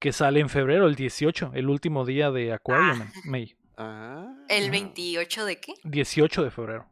[0.00, 3.56] que sale en febrero, el 18, el último día de Aquarium, en May.
[3.76, 4.34] ah.
[4.48, 5.74] ¿El 28 de qué?
[5.84, 6.86] 18 de febrero.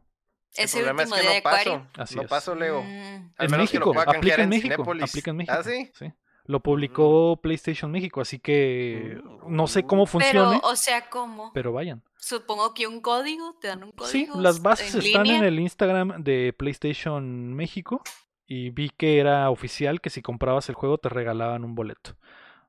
[0.55, 1.69] El ¿Es el problema es último que día de no paso.
[1.73, 1.87] Acuario?
[1.97, 2.27] Así no es.
[2.29, 2.81] paso, Leo.
[2.83, 5.55] Mm, Al en menos que lo México, aplica en en México, aplica en México.
[5.57, 5.91] ¿Ah, sí?
[6.51, 11.51] Lo publicó PlayStation México, así que no sé cómo Pero, funcione, o sea, ¿cómo?
[11.53, 12.03] pero vayan.
[12.17, 14.41] Supongo que un código, te dan un Sí, código.
[14.41, 18.01] las bases en están en el Instagram de PlayStation México
[18.47, 22.17] y vi que era oficial que si comprabas el juego te regalaban un boleto.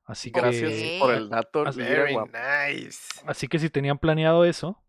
[0.04, 1.66] Así Gracias que por el dato.
[1.66, 3.00] Así- Very nice.
[3.26, 4.80] así que si tenían planeado eso,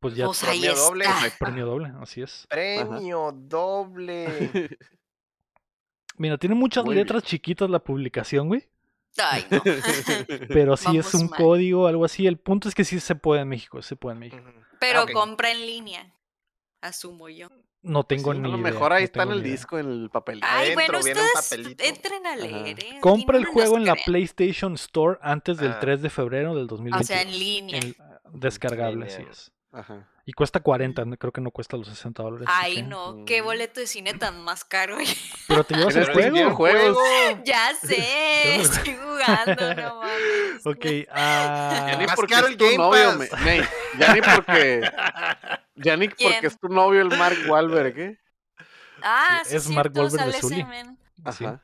[0.00, 1.04] pues ya Pues ahí premio doble.
[1.06, 2.46] hay premio doble, así es.
[2.48, 4.26] Premio doble.
[6.18, 8.64] Mira, tiene muchas Muy letras chiquitas la publicación, güey,
[9.18, 9.62] Ay, no.
[10.48, 11.38] pero sí es un mal.
[11.40, 12.26] código, algo así.
[12.26, 14.44] El punto es que sí se puede en México, se puede en México.
[14.80, 16.12] Pero Ah, compra en línea.
[16.82, 17.48] Asumo yo.
[17.82, 19.52] No tengo Sí, ni a lo idea, mejor ahí no está en tengo el idea.
[19.52, 20.46] disco, en el papelito.
[20.50, 22.98] Ay, Adentro bueno, ustedes entren a leer, ¿eh?
[23.00, 23.94] Compra el juego en la.
[23.94, 25.80] PlayStation Store antes del Ah.
[25.80, 27.04] 3 de febrero del 2020.
[27.04, 27.78] O sea, en línea.
[27.80, 27.94] En-
[28.32, 29.32] descargable, así Línea.
[29.32, 29.52] es.
[29.78, 30.08] Ajá.
[30.24, 32.48] Y cuesta 40, no- creo que no cuesta los 60 dólares.
[32.50, 33.44] Ay, no, qué Mm.
[33.44, 34.96] boleto de cine tan más caro.
[35.48, 36.10] Pero te llevas el
[36.52, 36.98] juego.
[37.44, 40.66] ya sé, estoy jugando, no mames.
[40.66, 43.32] Ok, Ya ah, ni Más porque caro es el tu Game novio, Pass.
[43.40, 43.62] me- Ney,
[43.98, 44.90] ya ni porque.
[45.76, 46.32] Ya ni ¿Quién?
[46.32, 48.20] porque es tu novio el Mark Wahlberg, ¿eh?
[49.02, 50.64] Ah, Sí, sí, es Mark Wahlberg de sí,
[51.24, 51.62] Ajá.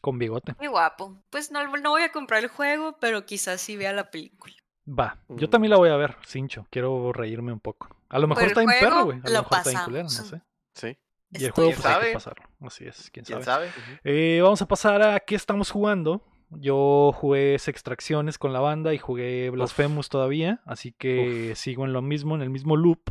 [0.00, 0.54] con bigote.
[0.58, 1.20] Muy guapo.
[1.30, 4.54] Pues no, no voy a comprar el juego, pero quizás sí vea la película.
[4.88, 6.66] Va, yo también la voy a ver, Cincho.
[6.70, 7.88] Quiero reírme un poco.
[8.08, 9.18] A lo mejor está en perro, güey.
[9.18, 10.28] A lo lo mejor está en culero, no pasamos.
[10.30, 10.42] sé.
[10.74, 10.98] Sí.
[11.30, 12.12] Y el juego ¿Quién pues hay que sabe?
[12.14, 12.44] pasarlo.
[12.62, 13.70] Así es, quién ¿Quién sabe.
[13.70, 13.82] sabe?
[14.04, 16.22] Eh, vamos a pasar a qué estamos jugando.
[16.50, 22.00] Yo jugué Extracciones con la banda y jugué Blasphemous todavía, así que sigo en lo
[22.00, 23.10] mismo, en el mismo loop.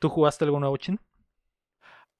[0.00, 0.98] ¿Tú jugaste algo nuevo, Chin?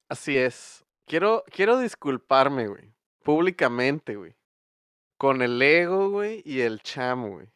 [0.07, 0.85] Así es.
[1.07, 2.93] Quiero, quiero disculparme, güey.
[3.23, 4.35] Públicamente, güey.
[5.17, 7.47] Con el ego, güey, y el chamo, güey.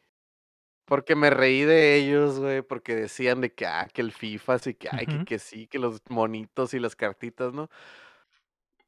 [0.86, 4.74] Porque me reí de ellos, güey, porque decían de que, ah, que el FIFA, sí,
[4.74, 7.68] que, ay, que, que sí, que los monitos y las cartitas, ¿no?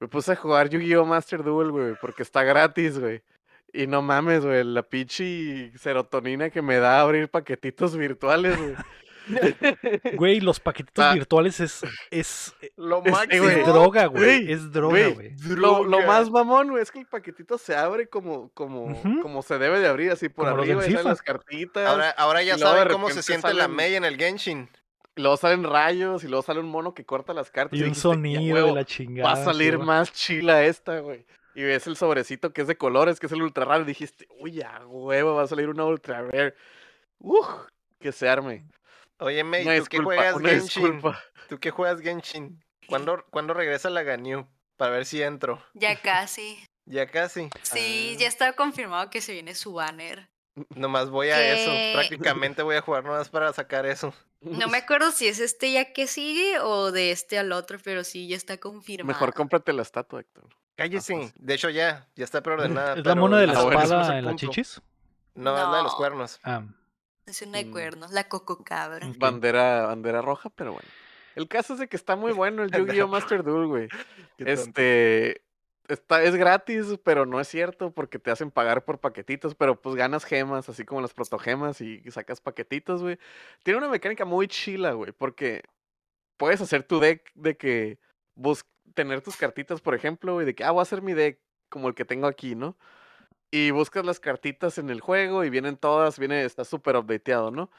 [0.00, 1.04] Me puse a jugar Yu-Gi-Oh!
[1.04, 3.22] Master Duel, güey, porque está gratis, güey.
[3.72, 8.76] Y no mames, güey, la pinche serotonina que me da abrir paquetitos virtuales, güey.
[10.14, 11.14] Güey, los paquetitos Ah.
[11.14, 13.48] virtuales es, es, Lo Este, máximo.
[13.48, 14.22] es droga, güey.
[14.44, 15.36] Güey, Es droga, Güey, güey.
[15.56, 19.78] Lo, más mamón, güey, es que el paquetito se abre como, como, como se debe
[19.80, 21.08] de abrir, así por Como arriba, y salen FIFA.
[21.10, 24.68] las cartitas, Ahora, ahora ya saben cómo se siente la Mei en el Genshin.
[25.16, 27.76] y luego salen rayos, y luego sale un mono que corta las cartas.
[27.78, 29.34] Y un dijiste, "Ya, sonido de la chingada.
[29.34, 29.86] Va a salir güey.
[29.86, 31.26] más chila esta, güey.
[31.56, 34.28] Y ves el sobrecito que es de colores, que es el ultra raro, y dijiste,
[34.38, 36.54] uy, a huevo, va a salir una ultra rare.
[37.18, 37.46] Uf,
[37.98, 38.64] que se arme.
[39.20, 40.82] Oye, Mei, Una ¿tú qué disculpa, juegas una Genshin?
[40.82, 41.20] disculpa.
[41.48, 42.62] ¿Tú qué juegas Genshin?
[42.86, 44.46] ¿Cuándo, ¿Cuándo regresa la Ganyu?
[44.76, 45.62] Para ver si entro.
[45.74, 46.58] Ya casi.
[46.90, 47.50] Ya casi.
[47.60, 48.18] Sí, Ah.
[48.20, 50.30] ya está confirmado que se viene su banner.
[50.74, 51.52] Nomás voy a ¿Qué?
[51.92, 51.98] eso.
[51.98, 54.14] Prácticamente voy a jugar nomás para sacar eso.
[54.40, 58.04] No me acuerdo si es este ya que sigue o de este al otro, pero
[58.04, 59.06] sí, ya está confirmado.
[59.06, 60.48] Mejor cómprate la estatua, Héctor.
[60.76, 61.14] Cállese.
[61.14, 61.32] pues.
[61.36, 62.08] De hecho, ya.
[62.16, 62.92] Ya está preordenada.
[62.92, 64.46] ¿Es la pero mona de la Ah, bueno, ese no es espada en la punto.
[64.46, 64.80] chichis?
[65.34, 65.98] No, es la de los No.
[65.98, 66.40] cuernos.
[66.42, 66.62] Ah,
[67.28, 67.70] Es una de Mm.
[67.72, 69.06] cuernos, la coco cabra.
[69.06, 69.16] ok.
[69.18, 70.88] Bandera, bandera roja, pero bueno.
[71.34, 73.08] El caso es de que está muy bueno el Yu-Gi-Oh!
[73.08, 73.88] Master Duel, güey.
[74.38, 75.42] Este.
[75.88, 79.94] Está, es gratis, pero no es cierto porque te hacen pagar por paquetitos, pero pues
[79.96, 83.18] ganas gemas, así como las protogemas y sacas paquetitos, güey.
[83.62, 85.62] Tiene una mecánica muy chila, güey, porque
[86.36, 87.98] puedes hacer tu deck de que
[88.34, 91.38] bus tener tus cartitas, por ejemplo, güey, de que, ah, voy a hacer mi deck
[91.70, 92.76] como el que tengo aquí, ¿no?
[93.50, 97.70] Y buscas las cartitas en el juego y vienen todas, viene, está súper updateado, ¿no?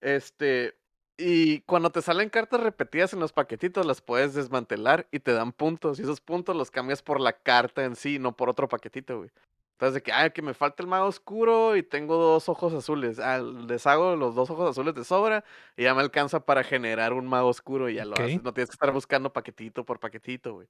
[0.00, 0.76] Este,
[1.16, 5.52] y cuando te salen cartas repetidas en los paquetitos, las puedes desmantelar y te dan
[5.52, 5.98] puntos.
[5.98, 9.30] Y esos puntos los cambias por la carta en sí, no por otro paquetito, güey.
[9.76, 13.18] Entonces, de que, ay, que me falta el mago oscuro y tengo dos ojos azules.
[13.18, 15.44] Ah, les hago los dos ojos azules de sobra
[15.76, 18.42] y ya me alcanza para generar un mago oscuro y ya lo haces.
[18.42, 20.66] No tienes que estar buscando paquetito por paquetito, güey.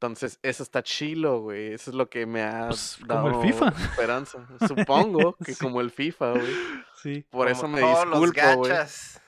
[0.00, 1.72] Entonces, eso está chilo, güey.
[1.72, 3.68] Eso es lo que me ha Pues, como el dado FIFA.
[3.68, 4.46] esperanza.
[4.68, 5.60] Supongo que Sí.
[5.64, 6.54] como el FIFA, güey.
[7.02, 7.24] Sí.
[7.30, 8.32] Por Como eso me disculpo, güey.
[8.70, 9.20] gachas.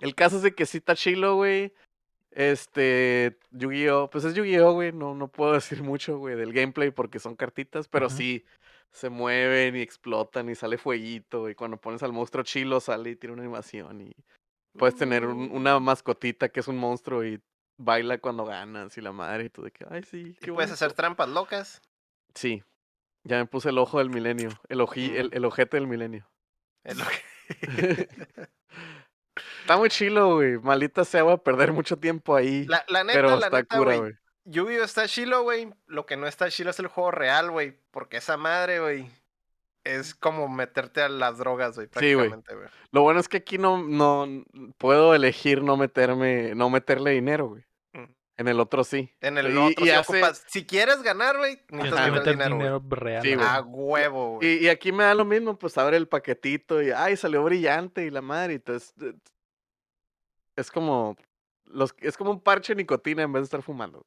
[0.00, 1.72] El caso es de que sí está chilo, güey.
[2.32, 4.10] Este, Yu-Gi-Oh!
[4.10, 4.92] Pues es Yu-Gi-Oh, güey.
[4.92, 8.44] No, no puedo decir mucho, güey, del gameplay porque son cartitas, pero sí
[8.92, 11.48] se mueven y explotan y sale fueguito.
[11.48, 14.00] Y cuando pones al monstruo chilo sale y tiene una animación.
[14.00, 14.12] Y
[14.76, 15.84] puedes tener un- una Mm.
[15.84, 17.40] mascotita que es un monstruo y
[17.82, 19.44] baila cuando ganas y la madre.
[19.46, 20.96] Y tú de que, ay, sí, Y qué puedes hacer bonito".
[20.96, 21.82] trampas locas.
[22.34, 22.62] Sí,
[23.24, 24.50] ya me puse el ojo del milenio.
[24.68, 25.34] El, ojí, el, Mm.
[25.34, 26.26] el ojete del milenio.
[29.62, 30.58] Está muy chilo, güey.
[30.58, 32.64] Maldita sea, voy a perder mucho tiempo ahí.
[32.66, 34.12] La, la neta, pero la está neta, cura, güey.
[34.44, 35.72] Yu-Gi-Oh está chilo, güey.
[35.86, 37.78] Lo que no está chilo es el juego real, güey.
[37.90, 39.08] Porque esa madre, güey,
[39.84, 42.28] es como meterte a las drogas, güey, Sí, güey.
[42.28, 42.68] prácticamente, güey.
[42.90, 44.44] Lo bueno es que aquí no, no
[44.78, 47.64] puedo elegir no meterme, no meterle dinero, güey.
[48.40, 49.12] En el otro sí.
[49.20, 52.10] En el Y- otro, y si, hace- ocupas- si quieres ganar, güey, necesitas que Ajá.
[52.10, 53.22] meter meter dinero, dinero real.
[53.22, 53.34] Sí.
[53.38, 54.48] A huevo, güey.
[54.60, 58.04] Y, y aquí me da lo mismo, pues abre el paquetito y ay, salió brillante
[58.04, 58.54] y la madre.
[58.54, 59.12] y Entonces, eh,
[60.56, 61.16] es como
[61.66, 64.04] los, es como un parche de nicotina en vez de estar fumando.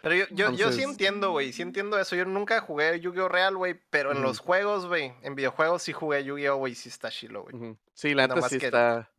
[0.00, 1.52] Pero yo, yo, yo sí entiendo, güey.
[1.52, 2.16] Sí entiendo eso.
[2.16, 3.78] Yo nunca jugué Yu-Gi-Oh real, güey.
[3.90, 6.74] Pero en los juegos, güey, en videojuegos sí jugué Yu-Gi-Oh, güey.
[6.74, 7.76] Sí está chilo, güey.
[7.92, 9.10] Sí, la neta sí que- está.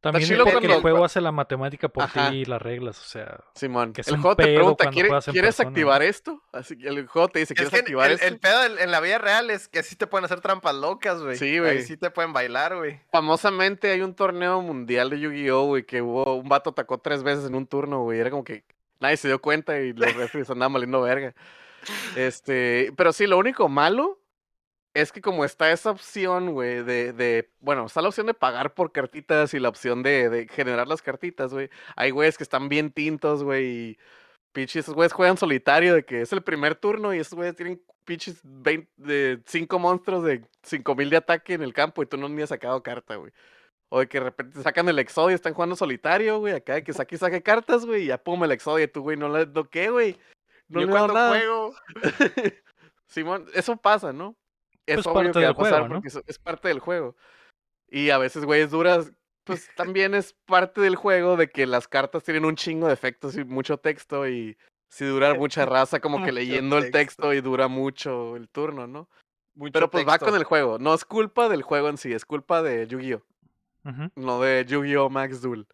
[0.00, 2.30] También chilo porque el cuando- juego hace la matemática por Ajá.
[2.30, 3.38] ti y las reglas, o sea.
[3.54, 3.92] Simón.
[3.92, 6.42] Que es el juego te pregunta, cuando "¿Quiere- juegas en ¿quieres persona, ¿no?" activar esto?
[6.52, 8.26] Así que el juego te dice, Es ¿quieres que activar el, esto?
[8.26, 11.36] el pedo en, la vida real es que sí te pueden hacer trampas locas, güey.
[11.36, 11.82] Sí, güey.
[11.82, 12.98] Sí te pueden bailar, güey.
[13.12, 17.44] Famosamente hay un torneo mundial de Yu-Gi-Oh, güey, que hubo un vato atacó tres veces
[17.46, 18.18] en un turno, güey.
[18.18, 18.64] Era como que
[18.98, 21.32] nadie se dio cuenta y los referees andaban valiendo verga.
[22.16, 24.18] Este, pero sí, lo único malo
[24.94, 28.74] es que como está esa opción, güey, de, de, bueno, está la opción de pagar
[28.74, 31.70] por cartitas y la opción de, de generar las cartitas, güey.
[31.96, 33.98] Hay güeyes que están bien tintos, güey, y
[34.52, 37.82] pinches, esos güeyes juegan solitario de que es el primer turno y esos güeyes tienen
[38.04, 42.28] pinches 20, de 5 monstruos de 5000 de ataque en el campo y tú no
[42.28, 43.32] ni has sacado carta, güey.
[43.88, 46.54] O de que de repente sacan el Exodio y están jugando solitario, güey.
[46.54, 48.04] Acá de que saque y saque cartas, güey.
[48.04, 48.86] Y ya pum, el Exodio.
[48.86, 49.44] Y tú, güey, no le.
[49.44, 50.18] ¿No qué, güey?
[50.68, 51.28] No yo le cuando nada.
[51.28, 51.74] juego,
[53.06, 54.34] Simón, eso pasa, ¿no?
[54.86, 55.94] Es Pues obvio parte que va a pasar juego, ¿no?
[56.00, 57.16] porque es parte del juego.
[57.88, 59.12] Y a veces, güeyes duras,
[59.44, 63.36] pues también es parte del juego de que las cartas tienen un chingo de efectos
[63.36, 64.28] y mucho texto.
[64.28, 64.56] Y
[64.88, 67.32] si dura mucha raza, como que leyendo el texto.
[67.34, 69.08] y dura mucho el turno, ¿no?
[69.54, 70.78] mucho Pero pues va con el juego.
[70.78, 73.22] No es culpa del juego en sí, es culpa de Yu-Gi-Oh!
[74.16, 75.10] No de Yu-Gi-Oh!
[75.10, 75.66] Max Duel.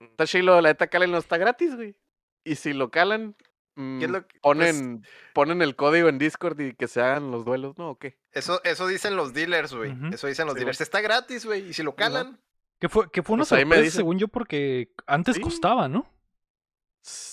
[0.00, 1.96] Está chilo, la neta Calen no está gratis, güey.
[2.44, 3.36] Y si lo calan,
[3.76, 7.30] ¿Qué es lo que- pues ponen, ponen el código en Discord y que se hagan
[7.32, 7.90] los duelos, ¿no?
[7.90, 8.16] ¿O qué?
[8.32, 9.94] Eso, eso dicen los dealers, güey.
[10.12, 10.80] Eso dicen los Sí, dealers.
[10.80, 11.68] Está gratis, güey.
[11.68, 12.38] Y si lo calan,
[12.80, 15.40] Que fue, que fue una Pues ahí me sorpresa, según yo, porque antes Sí.
[15.42, 16.06] costaba, ¿no?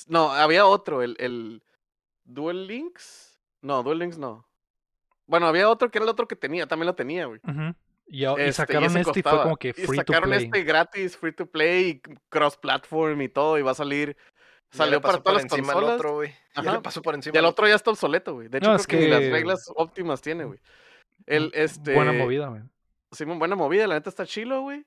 [0.08, 1.64] No, había otro, el, el
[2.24, 3.40] Duel Links.
[3.62, 4.48] No, Duel Links no.
[5.26, 7.40] Bueno, había otro que era el otro que tenía, también lo tenía, güey.
[7.44, 7.74] Ujú.
[8.08, 10.44] Y, Este, sacaron este y fue como que Y free to sacaron play.
[10.46, 14.18] este gratis, free to play, y cross-platform y todo, y va a salir.
[14.72, 15.95] Salió para todas las encima al consolas.
[15.99, 16.30] otro, güey.
[16.56, 16.73] Ya Ajá.
[16.73, 18.48] le pasó por encima Y el al otro ya está obsoleto, güey.
[18.48, 20.60] De hecho, No, creo es que, ni las reglas óptimas tiene, güey.
[21.26, 21.93] El, Mm, este...
[21.95, 22.61] Buena movida, güey.
[23.11, 24.85] Simón, buena movida, la neta está chilo, güey.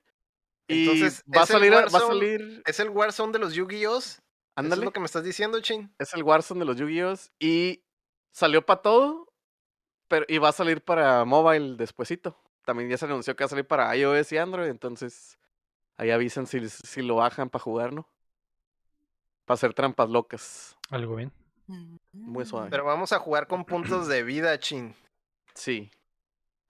[0.66, 3.52] Y Entonces, va a ¿es el salir, va a salir, Es el Warzone de los
[3.54, 4.04] Yu-Gi-Ohs.
[4.06, 4.22] ¿Eso
[4.56, 5.92] ándale, es lo que me estás diciendo, Chin?
[5.98, 7.14] es el Warzone de los Yu-Gi-Oh!
[7.38, 7.84] Y
[8.32, 9.32] salió para todo,
[10.08, 12.40] pero y va a salir para mobile despuesito.
[12.64, 15.38] También ya se anunció que va a salir para iOS y Android, entonces
[15.98, 18.08] ahí avisan si, si lo bajan para jugar, ¿no?
[19.44, 20.76] Para hacer trampas locas.
[20.90, 21.32] Algo bien.
[22.12, 22.68] Muy suave.
[22.70, 24.94] Pero vamos a jugar con puntos de vida, Chin.
[25.54, 25.90] Sí.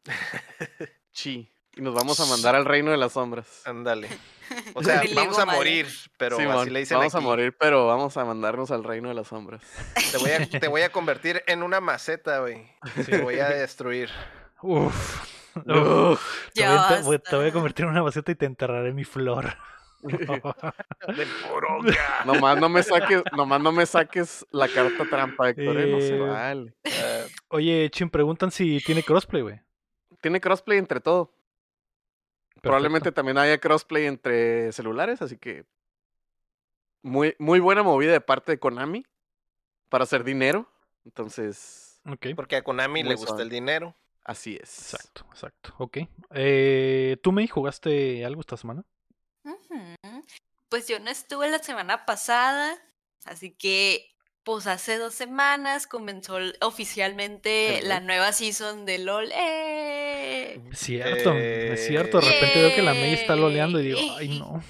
[1.12, 1.48] Chi.
[1.76, 3.62] Y nos vamos a mandar al reino de las sombras.
[3.66, 4.08] Ándale.
[4.74, 5.88] O sea, vamos a morir,
[6.18, 9.14] pero Simón, así le dicen vamos a morir, pero vamos a mandarnos al reino de
[9.14, 9.62] las sombras.
[10.12, 12.70] Te voy a, te voy a convertir en una maceta, güey.
[13.06, 14.10] Te voy a destruir.
[14.60, 15.24] Uf.
[15.56, 15.66] Uf.
[15.66, 16.50] Uf.
[16.52, 19.04] Te, Ya voy a, te voy convertir en una maceta y te enterraré en mi
[19.04, 19.56] flor.
[21.16, 21.94] De poronga.
[22.26, 25.86] nomás no me saques, nomás no me saques la carta trampa, Héctor, ¿eh?
[25.86, 26.74] No se Eh, vale.
[26.84, 29.60] Eh, Oye, Chin, preguntan si tiene crossplay, güey.
[30.20, 31.34] Tiene crossplay entre todo.
[32.60, 35.66] Probablemente también haya crossplay entre celulares, así que
[37.02, 39.04] muy, muy buena movida de parte de Konami
[39.90, 40.66] para hacer dinero.
[41.04, 42.00] Entonces,
[42.34, 43.42] porque a Konami Muy le gusta suave.
[43.42, 43.94] el dinero.
[44.24, 44.94] así es.
[44.94, 45.74] exacto, exacto.
[45.78, 45.98] Ok.
[46.30, 48.84] Eh, ¿Tú, May, jugaste algo esta semana?
[50.68, 52.76] Pues yo no estuve la semana pasada,
[53.24, 54.10] así que
[54.44, 59.30] pues hace dos semanas comenzó oficialmente la nueva season de LOL.
[59.32, 60.60] ¡Eh!
[60.70, 62.20] Es cierto, es cierto.
[62.20, 64.62] De repente veo que la May está loleando y digo, ay, no.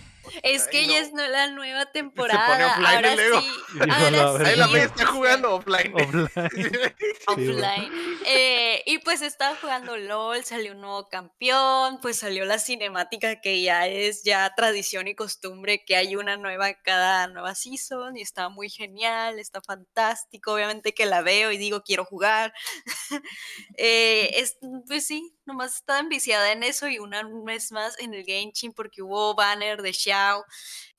[0.42, 1.06] Es que Ay, ya no.
[1.06, 2.76] es no la nueva pone temporada.
[2.76, 3.48] offline Ahora sí.
[3.90, 4.48] Ahora.
[4.48, 5.94] Ahí la sí, May está jugando offline.
[6.54, 7.90] Sí, offline.
[8.26, 13.62] Eh, y pues estaba jugando LOL, salió un nuevo campeón, pues salió la cinemática que
[13.62, 18.48] ya es ya tradición y costumbre que hay una nueva cada nueva season y está
[18.48, 22.52] muy genial, está fantástico, obviamente que la veo y digo quiero jugar.
[23.76, 28.24] Eh, es, pues sí, nomás estaba enviciada en eso y una vez más en el
[28.24, 30.44] Genshin porque hubo banner de Xiao.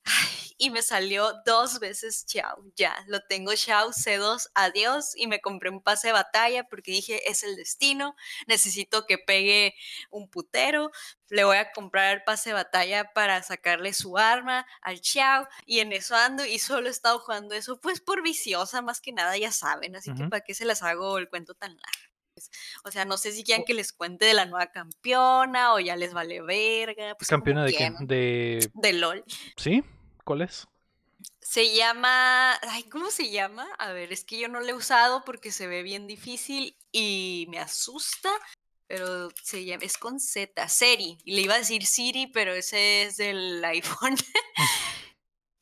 [0.04, 5.42] Ay, y me salió dos veces Xiao, ya, lo tengo Xiao C2, adiós, y me
[5.42, 8.16] compré un pase de batalla porque dije, es el destino,
[8.48, 9.74] necesito que pegue
[10.12, 10.92] un putero,
[11.30, 15.80] le voy a comprar el pase de batalla para sacarle su arma al Xiao, y
[15.80, 19.36] en eso ando, y solo he estado jugando eso, pues por viciosa, más que nada,
[19.38, 22.15] ya saben, así que para qué se les hago el cuento tan largo.
[22.50, 22.82] Pues.
[22.84, 25.96] O sea, no sé si quieran que les cuente de la nueva campeona o ya
[25.96, 27.16] les vale verga.
[27.16, 27.92] Pues ¿Campeona de qué?
[28.00, 28.70] De...
[28.74, 29.24] De LOL.
[29.58, 29.84] ¿Sí?
[30.24, 30.68] ¿Cuál es?
[31.42, 32.54] Se llama.
[32.70, 33.68] Ay, ¿cómo se llama?
[33.78, 37.46] A ver, es que yo no lo he usado porque se ve bien difícil y
[37.50, 38.30] me asusta.
[38.88, 41.18] Pero se llama, es con Z, Seri.
[41.24, 44.16] Y le iba a decir Siri, pero ese es del iPhone.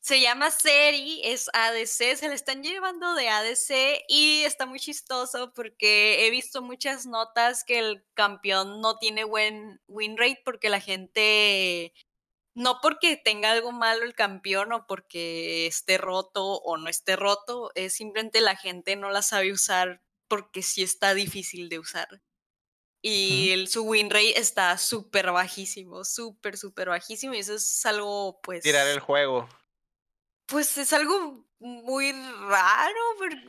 [0.04, 5.54] Se llama Seri, es ADC, se le están llevando de ADC y está muy chistoso
[5.54, 10.82] porque he visto muchas notas que el campeón no tiene buen win rate porque la
[10.82, 11.94] gente
[12.54, 17.72] no porque tenga algo malo el campeón o porque esté roto o no esté roto,
[17.74, 22.22] es simplemente la gente no la sabe usar porque sí está difícil de usar.
[23.02, 27.34] Y el, su win rate está súper bajísimo, súper, súper bajísimo.
[27.34, 28.64] Y eso es algo, pues.
[28.64, 29.50] Tirar el juego.
[30.54, 33.00] Pues es algo muy raro.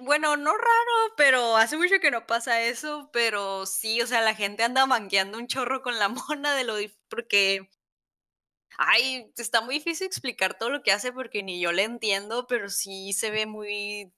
[0.01, 3.11] Bueno, no raro, pero hace mucho que no pasa eso.
[3.13, 6.09] Pero sí, o sea, la gente anda manqueando un chorro con la
[6.39, 6.77] mona de lo
[7.09, 7.69] porque.
[8.79, 12.71] Ay, está muy difícil explicar todo lo que hace porque ni yo le entiendo, pero
[12.71, 14.13] sí se ve muy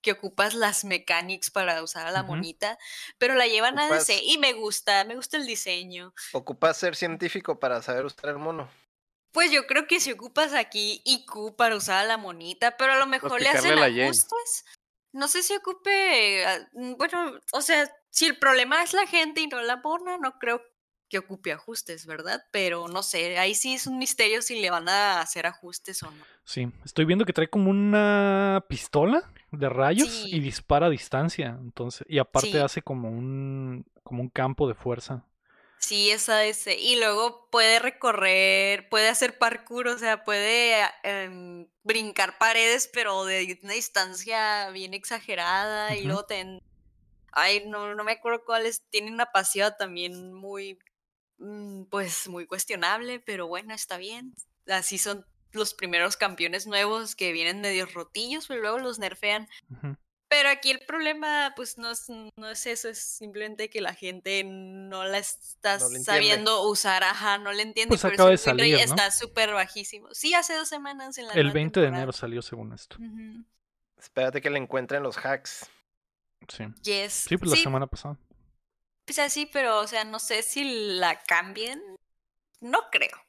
[0.00, 2.76] que ocupas las mechanics para usar a la monita,
[3.18, 6.12] pero la llevan a Ocupas- DC y me gusta, me gusta el diseño.
[6.32, 8.68] Ocupas ser científico para saber usar el mono.
[9.34, 12.98] Pues yo creo que si ocupas aquí IQ para usar a la monita, pero a
[12.98, 14.64] lo mejor le hacen ajustes.
[15.12, 19.40] No sé si ocupe, ah, mm, bueno, o sea, si el problema es la gente
[19.40, 20.62] y no la mona, no creo
[21.08, 22.44] que ocupe ajustes, ¿verdad?
[22.52, 26.10] Pero no sé, ahí sí es un misterio si le van a hacer ajustes o
[26.12, 26.24] no.
[26.44, 32.06] Sí, estoy viendo que trae como una pistola de rayos y dispara a distancia, entonces,
[32.08, 32.58] y aparte Sí.
[32.58, 35.24] hace como un como un campo de fuerza.
[35.84, 36.66] Sí, esa es.
[36.66, 43.58] Y luego puede recorrer, puede hacer parkour, o sea, puede em, brincar paredes, pero de
[43.62, 45.94] una distancia bien exagerada.
[45.94, 46.58] Y luego ten,
[47.32, 50.78] ay, no, no me acuerdo cuál es, tiene una pasiva también muy,
[51.36, 54.32] mm, pues, muy cuestionable, pero bueno, está bien.
[54.66, 59.50] Así son los primeros campeones nuevos que vienen medio rotillos, pero luego los nerfean.
[59.68, 59.96] Ujú.
[60.34, 64.42] Pero aquí el problema, pues no es, no es eso, es simplemente que la gente
[64.42, 67.90] no la está No sabiendo usar, ajá, no le entiende.
[67.90, 68.82] Pues por eso acaba de salir, ¿no?
[68.82, 70.08] Está súper bajísimo.
[70.12, 72.96] Sí, hace dos semanas en la El nueva 20 de enero salió según esto.
[73.96, 75.70] Espérate que le encuentren los hacks.
[76.48, 76.64] Sí.
[76.82, 77.12] Yes.
[77.28, 78.18] Sí, pues la semana pasada.
[79.04, 80.64] pues así, pero o sea, no sé si
[80.98, 81.80] la cambien.
[82.60, 83.22] No creo.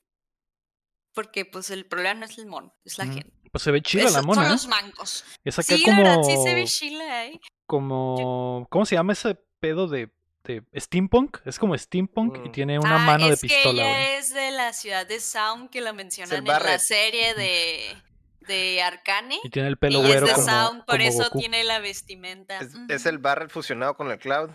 [1.13, 3.31] Porque pues el problema no es el mono, es la gente.
[3.55, 4.41] Pues se ve chida Es- la mona.
[4.41, 4.49] Son ¿eh?
[4.51, 5.23] los mancos.
[5.45, 7.39] Es acá Sí, como la verdad, sí se ve chila, ¿eh?
[7.65, 10.09] como ¿cómo se llama ese pedo de,
[10.43, 11.37] de steampunk?
[11.45, 12.51] Es como steampunk y Mm.
[12.51, 15.69] tiene una ah, mano de es que pistola, ella es de la ciudad de Sound
[15.69, 17.95] que la mencionan en la serie de,
[18.41, 19.39] de Arcane.
[19.41, 21.39] Y tiene el pelo y es güero de como, Sound, por como eso Goku.
[21.39, 22.59] tiene la vestimenta.
[22.59, 22.85] Es, Ujú.
[22.89, 24.49] es el Barret fusionado con el Cloud.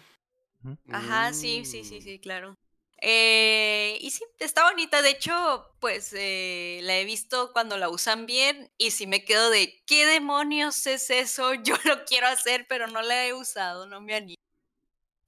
[0.92, 1.84] Ajá, sí, sí, Mm.
[1.86, 2.54] sí, sí, claro.
[3.00, 5.02] Eh, y sí, está bonita.
[5.02, 9.50] De hecho, pues eh, la he visto cuando la usan bien y sí me quedo
[9.50, 11.54] de, ¿qué demonios es eso?
[11.64, 14.36] Yo lo quiero hacer, pero no la he usado, no me animo.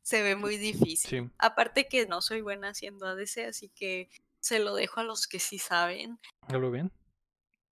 [0.03, 1.23] Se ve muy difícil.
[1.25, 1.31] Sí.
[1.39, 5.39] Aparte que no soy buena haciendo ADC, así que se lo dejo a los que
[5.39, 6.19] sí saben.
[6.49, 6.93] ¿Ya lo ven?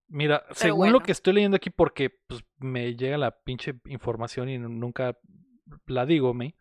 [0.06, 0.92] Mira, según bueno.
[0.94, 5.16] lo que estoy leyendo aquí, porque pues, me llega la pinche información y nunca
[5.86, 6.56] la digo, me.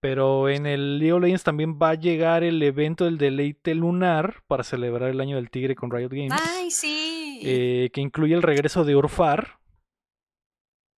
[0.00, 4.42] Pero en el League of Legends también va a llegar el evento del deleite lunar
[4.46, 6.32] para celebrar el año del tigre con Riot Games.
[6.32, 7.40] Ay, sí.
[7.42, 9.59] eh, que incluye el regreso de Urfar.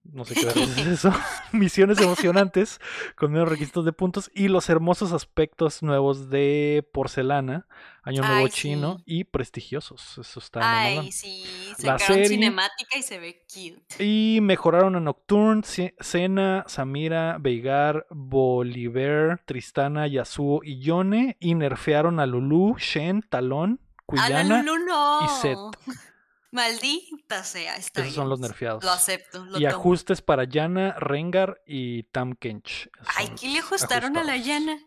[0.05, 1.13] No sé qué es eso.
[1.53, 2.81] Misiones emocionantes
[3.17, 7.67] con menos requisitos de puntos y los hermosos aspectos nuevos de porcelana,
[8.03, 9.05] año nuevo Ay, chino sí.
[9.07, 10.19] y prestigiosos.
[10.19, 10.61] Eso está.
[10.63, 11.45] Ay, sí.
[11.85, 14.05] La serie- cinemática y se ve cute.
[14.05, 21.37] Y mejoraron a Nocturne, Ce- Senna, Samira, Veigar, Bolívar, Tristana, Yasuo y Yone.
[21.41, 24.63] Y nerfearon a Lulu, Shen, Talón, A la Quillana.
[24.63, 25.21] Lulu no.
[25.25, 25.57] y Zed.
[26.53, 27.77] Maldita sea.
[27.77, 28.85] Está Esos son los nerfeados.
[28.85, 29.45] Lo acepto.
[29.47, 29.69] Lo Y tomo.
[29.75, 32.89] ajustes para Yana, Rengar y Tam Kench.
[33.17, 34.79] Ay, ¿qué le ajustaron a la llana?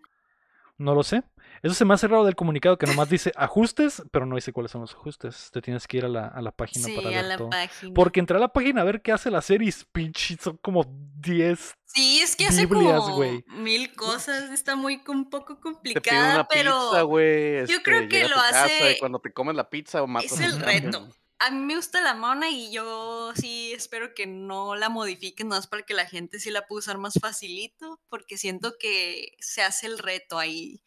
[0.77, 1.23] No lo sé.
[1.63, 4.71] Eso se me hace raro del comunicado que nomás dice ajustes, pero no dice cuáles
[4.71, 5.49] son los ajustes.
[5.51, 7.49] Te tienes que ir a la, a la página Sí, para a ver la todo.
[7.49, 7.93] página.
[7.95, 10.83] Porque entré a la página a ver qué hace la serie y pinche, son como
[11.17, 13.43] 10 Sí, es que hace Biblias, como güey.
[13.47, 14.51] mil cosas.
[14.51, 17.65] Está muy un poco Te complicada, una pero pizza, güey.
[17.67, 20.03] yo creo este, que llega a lo casa hace- y cuando te comes la pizza
[20.03, 21.07] o matas es a el reto.
[21.39, 25.67] A mí me gusta la mona y yo sí espero que no la modifiquen, es
[25.67, 29.87] para que la gente sí la pueda usar más facilito, porque siento que se hace
[29.87, 30.81] el reto ahí,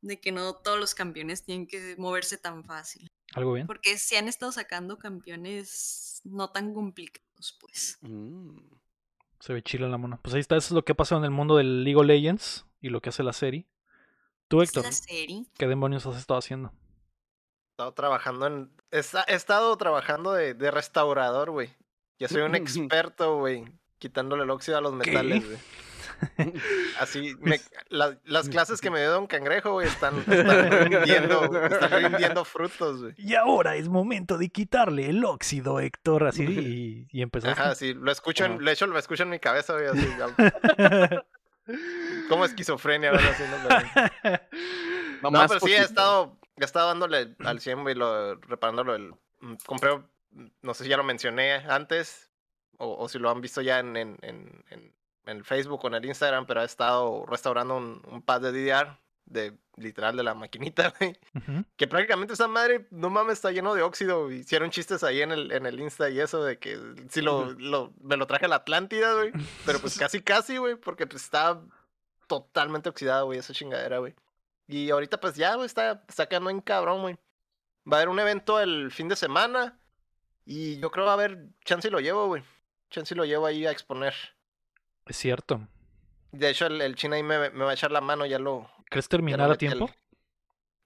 [0.00, 3.66] de que no todos los campeones tienen que moverse tan fácil, algo bien.
[3.66, 7.98] porque si han estado sacando campeones no tan complicados, pues.
[8.00, 8.58] Mm.
[9.38, 10.20] Se ve chila la mona.
[10.20, 12.06] Pues ahí está, eso es lo que ha pasado en el mundo del League of
[12.06, 13.66] Legends y lo que hace la serie.
[14.48, 15.46] Tú, Es Héctor, la serie.
[15.56, 16.74] ¿qué demonios has estado haciendo?
[17.80, 18.70] He estado trabajando en.
[18.90, 21.74] He, esta- he estado trabajando de, de restaurador, güey.
[22.18, 23.64] Ya soy un experto, güey.
[23.98, 25.58] Quitándole el óxido a los metales, güey.
[27.00, 31.90] Así, me- la- las clases que me dio Don Cangrejo, güey, están, están rindiendo, están
[32.02, 33.14] rindiendo frutos, güey.
[33.16, 36.26] Y ahora es momento de quitarle el óxido, Héctor.
[36.26, 37.26] Así y, y.
[37.48, 41.24] Ajá, sí, lo escucho, en, de hecho lo escucho en mi cabeza, güey, así, ya-
[42.28, 43.30] como esquizofrenia, ¿verdad?
[43.30, 44.40] Así, no, güey.
[45.22, 48.94] No, pero sí he estado, he estado dándole al 100, güey, lo, reparándolo.
[48.94, 49.96] El, mm, compré,
[50.30, 52.30] mm, no sé si ya lo mencioné antes,
[52.78, 54.94] o, o si lo han visto ya en, en, en, en-
[55.26, 58.52] en el Facebook o en el Instagram, pero he estado restaurando un, un pad de
[58.52, 61.16] DDR, de literal de la maquinita, güey.
[61.76, 64.30] Que prácticamente esa madre, no mames, está lleno de óxido.
[64.32, 66.78] Hicieron chistes ahí en el, en el Insta y eso de que
[67.10, 69.30] si lo, lo- me lo traje a la Atlántida, güey.
[69.66, 71.60] Pero pues casi, casi, güey, porque pues está
[72.26, 74.14] totalmente oxidado, güey, esa chingadera, güey.
[74.70, 77.16] Y ahorita pues ya, güey, está, está quedando en cabrón, güey.
[77.90, 79.80] Va a haber un evento el fin de semana
[80.44, 82.44] y yo creo va a haber, chance y lo llevo, güey.
[82.88, 84.14] Chance y lo llevo ahí a exponer.
[85.06, 85.66] Es cierto.
[86.30, 88.70] De hecho, el, el chino ahí me, me va a echar la mano, ya lo...
[88.88, 89.90] ¿Crees lo terminar a tiempo?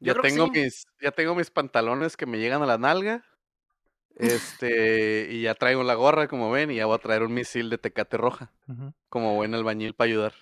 [0.01, 0.52] Yo Ya tengo, sí.
[0.52, 3.23] mis, ya tengo mis pantalones que me llegan a la nalga.
[4.16, 7.69] Este, y ya traigo la gorra, como ven, y ya voy a traer un misil
[7.69, 8.51] de tecate roja,
[9.11, 10.35] como buen albañil para ayudar.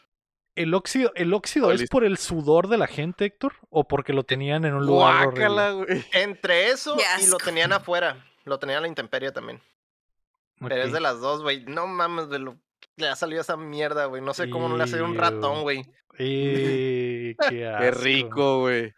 [0.55, 3.55] ¿El óxido, el óxido es por el sudor de la gente, Héctor?
[3.71, 5.25] ¿O porque lo tenían en un lugar?
[5.31, 6.05] Guácala, güey.
[6.13, 8.25] Entre eso y lo tenían afuera.
[8.45, 9.61] Lo tenían a la intemperie también.
[10.61, 11.65] Pero es de las dos, güey.
[11.65, 12.57] No mames, de lo...
[12.97, 14.21] le ha salido esa mierda, güey.
[14.23, 15.85] No sé cómo no le ha salido un ratón, güey.
[16.19, 18.95] Qué, rico, güey.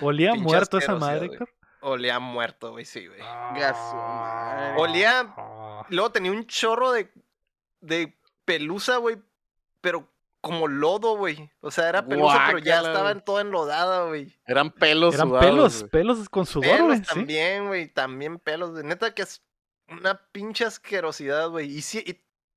[0.00, 1.26] ¿Olía muerto esa madre.
[1.26, 1.50] Héctor?
[1.80, 3.20] Olía muerto, güey, sí, güey.
[3.20, 4.74] Madre.
[4.78, 5.86] Olía- Ah.
[5.90, 7.12] Luego tenía un chorro de,
[7.80, 9.18] de pelusa, güey.
[9.86, 10.08] Pero
[10.40, 11.48] como lodo, güey.
[11.60, 14.36] O sea, era pelusa, pero ya estaba en toda enlodada, güey.
[14.44, 16.98] Eran pelos Eran sudados, pelos, pelos con sudor, güey.
[16.98, 17.04] ¿sí?
[17.04, 17.86] también, güey.
[17.86, 18.74] También pelos.
[18.74, 19.42] De neta que es
[19.88, 21.70] una pinche asquerosidad, güey.
[21.70, 22.02] Y, sí,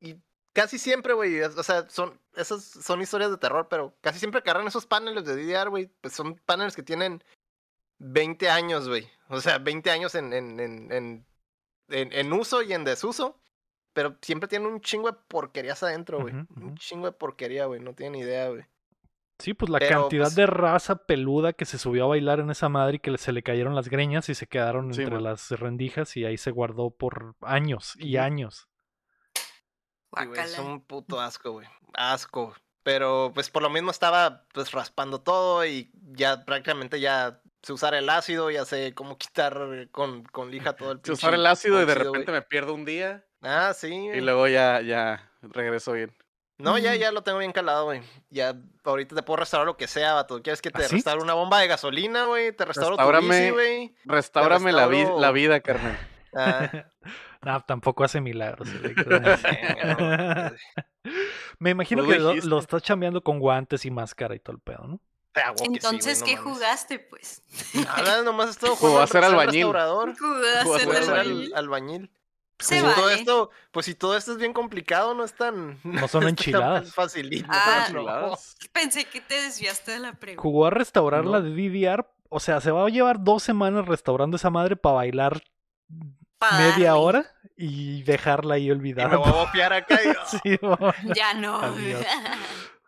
[0.02, 0.18] y, y
[0.54, 1.40] casi siempre, güey.
[1.42, 5.36] O sea, son, esas son historias de terror, pero casi siempre agarran esos paneles de
[5.36, 5.92] DDR, güey.
[6.02, 7.24] Pues son paneles que tienen
[8.00, 9.08] 20 años, güey.
[9.28, 11.26] O sea, 20 años en, en, en, en,
[11.90, 13.40] en- en uso y en desuso.
[14.00, 16.34] Pero siempre tienen un chingo de porquerías adentro, güey.
[16.34, 17.82] Un chingo de porquería, güey.
[17.82, 18.64] No tienen idea, güey.
[19.40, 22.50] Sí, pues la Pero, cantidad pues- de raza peluda que se subió a bailar en
[22.50, 25.26] esa madre y que se le cayeron las greñas y se quedaron Sí, entre man.
[25.26, 28.70] las rendijas y ahí se guardó por años y años.
[30.18, 31.68] Sí, es un puto asco, güey.
[31.94, 32.56] Asco.
[32.84, 37.94] Pero pues por lo mismo estaba pues raspando todo y ya prácticamente ya sé usar
[37.96, 41.82] el ácido, ya sé cómo quitar con, con lija todo el Si usar el ácido
[41.84, 43.94] y de repente me pierdo un día Ah, sí.
[43.94, 46.14] y luego ya, ya regreso bien.
[46.58, 47.00] No, ya, Ujú.
[47.00, 48.02] ya lo tengo bien calado, güey.
[48.30, 48.54] Ya
[48.84, 50.42] ahorita te puedo restaurar lo que sea, vato.
[50.42, 50.96] ¿Quieres que te ¿Ah, sí?
[50.96, 52.52] restaure una bomba de gasolina, güey?
[52.52, 53.96] Te restauro tu bici, güey.
[54.04, 55.98] Restáurame la, vi- la vida, carnal.
[56.36, 56.70] Ah,
[57.42, 58.70] no, tampoco hace milagros.
[61.60, 65.00] Me imagino que lo, estás chambeando con guantes y máscara y todo el pedo, ¿no?
[65.36, 66.54] A huevo que sí, Entonces, no ¿qué mames.
[66.54, 67.42] jugaste, pues?
[67.74, 69.54] Nada, nomás estuvo Jugó jugando a ser albañil.
[69.66, 70.18] restaurador.
[70.18, 71.54] Jugaste Jugó a Jugó ser ser al- albañil.
[71.56, 72.12] albañil.
[72.60, 73.16] Se Pues, todo vale.
[73.20, 75.80] esto, pues si todo esto es bien complicado, no es tan.
[75.84, 76.94] No son enchiladas.
[76.94, 77.48] Facilito.
[77.50, 78.00] Ah, no.
[78.00, 78.58] Enchiladas.
[78.74, 80.42] Pensé que te desviaste de la pregunta.
[80.42, 82.06] Jugó a restaurar la de DDR.
[82.30, 85.42] O sea, se va a llevar dos semanas restaurando esa madre para bailar
[86.38, 87.04] Pa' media darle.
[87.04, 87.26] hora
[87.58, 89.18] y dejarla ahí Y me olvidada.
[89.18, 90.00] voy a bopear acá.
[90.04, 90.14] y-
[90.44, 90.60] Sí.
[91.16, 91.60] Ya no.
[91.62, 92.06] Adiós.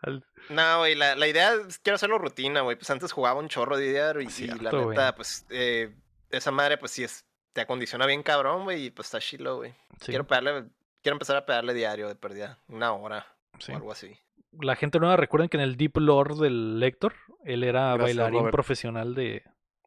[0.03, 2.75] Al- No, güey, la, la idea es quiero hacerlo rutina, güey.
[2.77, 5.95] Pues antes jugaba un chorro de DDR y, la neta, pues eh,
[6.29, 9.71] esa madre, pues sí es, te acondiciona bien cabrón, güey, y pues está chilo, güey.
[9.99, 10.65] sí, Quiero pegarle,
[11.01, 13.25] quiero empezar a pegarle diario de perdida, una hora
[13.59, 13.71] sí.
[13.71, 14.17] o algo así.
[14.59, 17.13] La gente nueva recuerden que en el Deep Lore del Lector,
[17.45, 18.51] él era Gracias, bailarín Robert.
[18.51, 19.43] profesional de,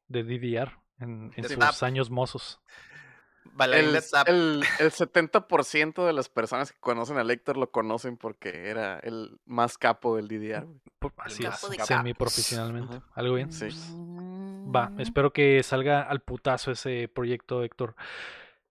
[0.08, 1.82] de DDR en, sus tap.
[1.82, 2.60] años mozos.
[3.52, 4.28] Bailarín El, de tap.
[4.28, 9.38] el, el 70% de las personas que conocen a Lector lo conocen porque era el
[9.44, 10.66] más capo del DDR.
[11.18, 13.02] Así capo es, semi-profesionalmente.
[13.14, 13.52] ¿Algo bien?
[13.52, 13.68] Sí.
[14.74, 15.00] Va, Mm.
[15.00, 17.94] espero que salga al putazo ese proyecto, Héctor.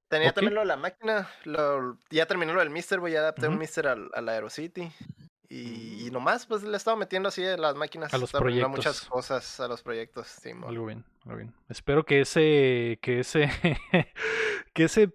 [0.09, 0.35] Tenía ok.
[0.35, 3.57] también lo de la máquina, lo- ya terminé lo del Mister, güey, ya adapté un.
[3.57, 4.91] Mister al, al Aerocity.
[5.49, 8.11] Y, y nomás, pues le he estado metiendo así a las máquinas.
[8.13, 9.09] A los estado aprendiendo muchas proyectos.
[9.09, 10.51] cosas a los proyectos, sí.
[10.65, 11.53] Algo bien, algo bien.
[11.69, 13.49] Espero que ese, que ese,
[14.73, 15.11] que ese,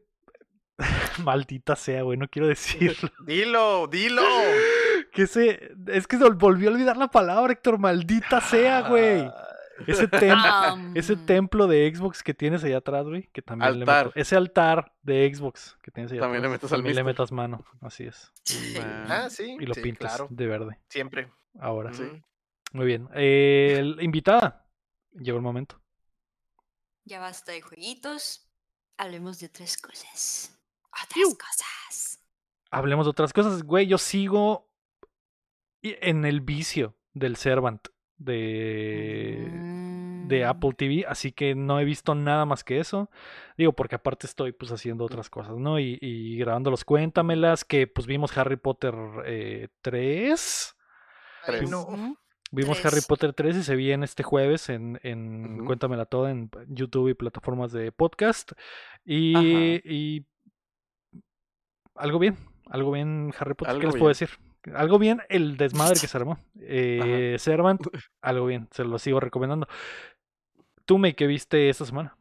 [1.25, 3.11] maldita sea, güey, no quiero decirlo.
[3.25, 4.23] Dilo, dilo.
[5.13, 9.29] Que ese, es que se ol- volví a olvidar la palabra, Héctor, maldita sea, güey.
[9.87, 10.97] Ese, tem- Am.
[10.97, 14.95] ese templo de Xbox que tienes allá atrás, güey, que también le meto- ese altar
[15.03, 18.33] de Xbox que tienes allá También le metes al también le metas mano, así es.
[19.09, 21.31] Ah, sí, Y lo sí, pintas claro, de verde, siempre.
[21.61, 21.93] ahora.
[21.93, 22.05] Sí.
[22.73, 23.09] Muy bien.
[23.15, 24.67] Eh, el- invitada,
[25.13, 25.81] llegó el momento.
[27.05, 28.51] Ya basta de jueguitos.
[28.99, 30.59] Hablemos de otras cosas.
[30.91, 32.21] Otras cosas.
[32.71, 33.87] Hablemos de otras cosas, güey.
[33.87, 34.69] Yo sigo
[35.83, 37.89] en el vicio del Servant
[38.19, 39.49] de,
[40.29, 40.45] de.
[40.45, 43.11] Apple TV, así que no he visto nada más que eso.
[43.57, 45.79] Digo, porque aparte estoy pues haciendo otras cosas, ¿no?
[45.81, 48.95] Y, y grabando los Cuéntamelas, que pues vimos Harry Potter
[49.25, 50.77] eh, 3.
[51.47, 51.71] Ay, Tres.
[51.71, 52.17] no.
[52.51, 52.93] Vimos Tres.
[52.93, 55.67] Harry Potter 3 y se viene este jueves en, en Ujú.
[55.67, 58.53] Cuéntamela Toda en YouTube y plataformas de podcast.
[59.05, 59.37] Y,
[59.85, 60.27] y
[61.95, 62.37] algo bien,
[62.71, 64.31] algo bien Harry Potter, ¿qué les puedo decir?
[64.75, 66.39] Algo bien el desmadre que se armó.
[66.61, 67.81] Eh, Servant,
[68.21, 69.69] algo bien, se lo sigo recomendando.
[70.89, 72.17] Tú, me ¿qué viste esta semana?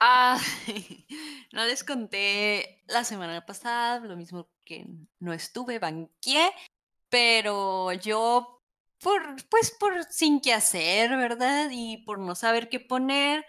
[0.00, 0.38] Ah,
[1.52, 4.84] no les conté la semana pasada, lo mismo que
[5.20, 6.50] no estuve, banqué,
[7.08, 8.60] pero yo,
[9.00, 11.68] por, pues por sin qué hacer, ¿verdad?
[11.70, 13.44] Y por no saber qué poner,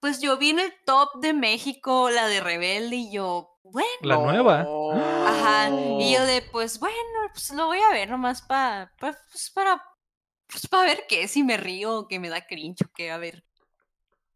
[0.00, 4.16] pues yo vi en el top de México la de Rebelde y yo, bueno, La
[4.18, 4.66] nueva.
[5.28, 6.96] ajá, y yo de, pues bueno,
[7.32, 9.82] pues lo voy a ver nomás pa, pa- pues para,
[10.48, 13.18] pues para ver qué, si me río o que me da cringe o qué, a
[13.18, 13.44] ver.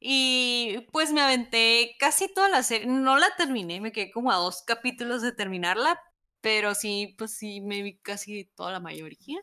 [0.04, 4.36] Y pues me aventé casi toda la serie, no la terminé, me quedé como a
[4.36, 6.00] dos capítulos de terminarla,
[6.40, 9.38] pero sí, pues sí, me vi casi toda la mayoría.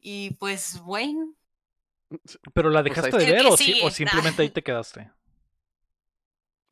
[0.00, 1.34] Y pues bueno,
[2.54, 3.32] ¿Pero la Pues dejaste de está.
[3.32, 5.10] ver o, sí- o simplemente ahí te quedaste?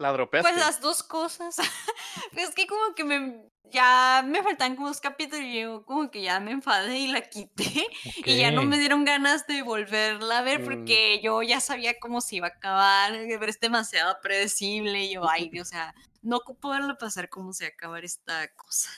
[0.03, 0.51] La dropeaste.
[0.51, 1.57] pues las dos cosas.
[2.37, 6.21] es que como que me, ya me faltan como dos capítulos y yo como que
[6.23, 7.87] ya me enfadé y la quité.
[8.25, 10.65] Y ya no me dieron ganas de volverla a ver Mm.
[10.65, 15.05] porque yo ya sabía cómo se iba a acabar, pero es demasiado predecible.
[15.05, 18.49] Y yo, ay, o sea, no ocupo verlo pasar cómo se va a acabar esta
[18.55, 18.91] cosa.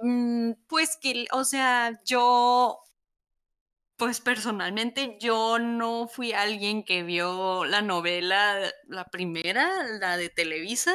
[0.00, 2.80] Mm, Pues que, o sea, yo,
[3.96, 8.58] pues personalmente, yo no fui alguien que vio la novela,
[8.88, 9.70] la primera,
[10.00, 10.94] la de Televisa.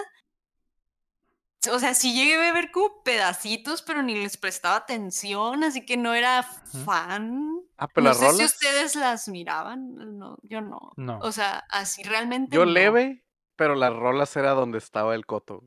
[1.72, 5.98] O sea, sí llegué a ver como pedacitos, pero ni les prestaba atención, así que
[5.98, 7.60] no era fan.
[7.78, 10.94] Ah, pero No las sé si ustedes las miraban, no, yo no.
[10.96, 11.20] No.
[11.20, 12.56] O sea, así realmente.
[12.56, 12.72] Yo no.
[12.72, 13.26] leve,
[13.56, 15.64] pero las rolas era donde estaba el coto.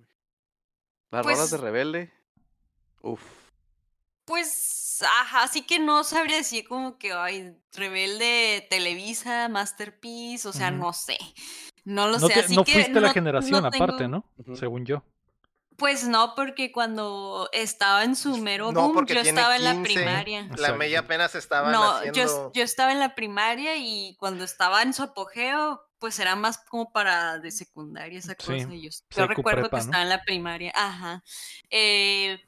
[1.10, 2.12] Las rolas de Pues- Rebelde.
[3.02, 3.22] Uf.
[4.24, 4.52] Pues,
[5.02, 10.92] ajá, así que no sabría decir como que, ay, Rebelde, Televisa, Masterpiece, o sea, no
[10.92, 11.18] sé.
[11.84, 14.24] No lo No, sé, te- así no que fuiste la no- generación no aparte, tengo-
[14.46, 14.56] ¿no?
[14.56, 15.02] Según yo.
[15.76, 19.94] Pues no, porque cuando estaba en su mero No, boom, yo estaba en la 15.
[19.94, 20.48] primaria.
[20.58, 20.74] La.
[20.74, 22.52] Mella apenas estaba No, yo, haciendo.
[22.52, 26.92] yo estaba en la primaria y cuando estaba en su apogeo, pues era más como
[26.92, 28.74] para de secundaria esa Sí, cosa.
[28.74, 29.82] y yo, yo recuerdo prepa, que ¿no?
[29.90, 31.22] estaba en la primaria, ajá.
[31.70, 32.38] Eh,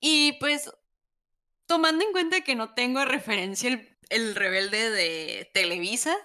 [0.00, 0.68] y pues,
[1.74, 6.16] tomando en cuenta que no tengo de referencia el, el rebelde de Televisa,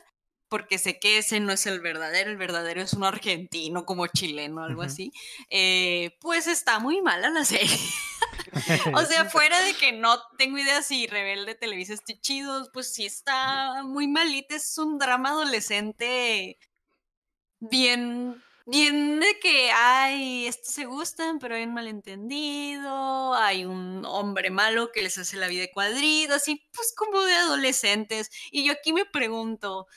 [0.47, 4.63] porque sé que ese no es el verdadero, el verdadero es un argentino como chileno,
[4.63, 5.11] algo así,
[5.49, 7.77] eh, pues está muy mala la serie.
[8.95, 13.05] O sea, fuera de que no tengo idea si Rebelde Televisa esté chido, pues sí
[13.05, 14.55] está muy malita.
[14.55, 16.57] Es un drama adolescente
[17.59, 24.49] bien, bien de que, ay, estos se gustan, pero hay un malentendido, hay un hombre
[24.51, 28.29] malo que les hace la vida de cuadritos, así pues como de adolescentes.
[28.51, 29.87] Y yo aquí me pregunto,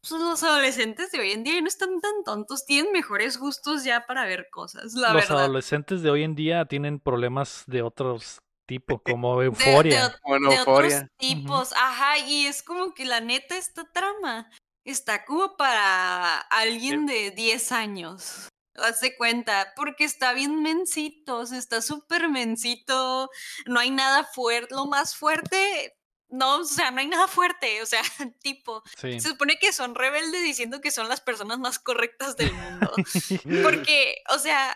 [0.00, 3.84] pues los adolescentes de hoy en día ya no están tan tontos, tienen mejores gustos
[3.84, 5.44] ya para ver cosas, la Los verdad.
[5.44, 10.06] adolescentes de hoy en día tienen problemas de otros tipos, como De- de, euforia.
[10.08, 11.08] ot- Bueno, de otros euforia.
[11.18, 14.50] tipos, ajá, y es como que la neta esta trama
[14.84, 18.48] está como para alguien de 10 años.
[18.74, 23.30] Hazte cuenta, porque está bien mencito, o sea, está súper mencito,
[23.66, 25.94] no hay nada fuerte, lo más fuerte,
[26.30, 28.00] no, o sea, no hay nada fuerte, o sea,
[28.40, 29.20] tipo, Sí.
[29.20, 32.90] se supone que son rebeldes diciendo que son las personas más correctas del mundo.
[33.62, 34.74] Porque, o sea,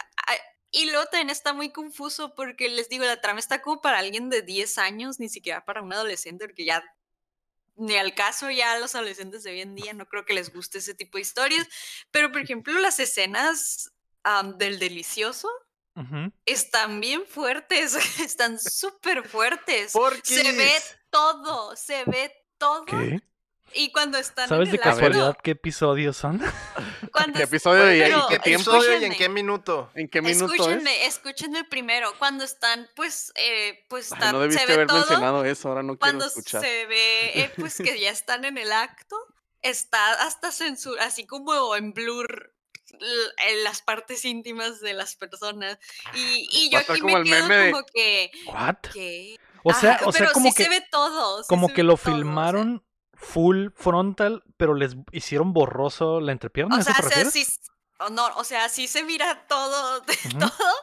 [0.71, 4.29] y luego también está muy confuso porque les digo, la trama está como para alguien
[4.29, 6.85] de 10 años, ni siquiera para un adolescente, porque ya
[7.77, 10.53] ni al caso ya a los adolescentes de hoy en día no creo que les
[10.53, 11.69] guste ese tipo de historias.
[12.11, 13.93] Pero, por ejemplo, las escenas
[14.57, 15.49] del delicioso
[16.45, 19.93] están bien fuertes, están súper fuertes.
[19.93, 20.73] Porque Se ve
[21.11, 22.85] todo, se ve todo.
[22.85, 23.21] ¿Qué?
[23.75, 26.39] Y cuando están ¿Sabes en de acto, casualidad qué episodios son?
[27.35, 28.71] ¿Qué es- episodio y, y pero qué tiempo?
[28.73, 29.17] y en escúchenme.
[29.17, 29.91] qué minuto?
[29.95, 30.61] ¿En qué minuto es?
[30.61, 32.13] Escúchenme, escúchenme primero.
[32.19, 34.99] Cuando están, pues, eh, pues Ay, están, no se debiste ve haber todo.
[34.99, 36.63] mencionado eso, ahora no quiero Cuando escuchar.
[36.63, 39.17] se ve, eh, pues, que ya están en el acto,
[39.63, 42.53] está hasta censura, así como en blur
[43.49, 45.79] en las partes íntimas de las personas.
[46.15, 48.77] Y, y yo aquí como me quedo de- como que, ¿What?
[48.93, 49.37] ¿qué?
[49.65, 51.43] O sea, Ajá, o sea pero como sí que se ve todo.
[51.43, 52.15] sí como se que ve lo todo, o sea.
[52.15, 52.86] filmaron
[53.17, 56.95] full frontal, pero les hicieron borroso la entrepierna, ¿a O sea,
[57.27, 57.47] o sí,
[58.13, 60.75] no, o sea, sí se mira todo, de todo,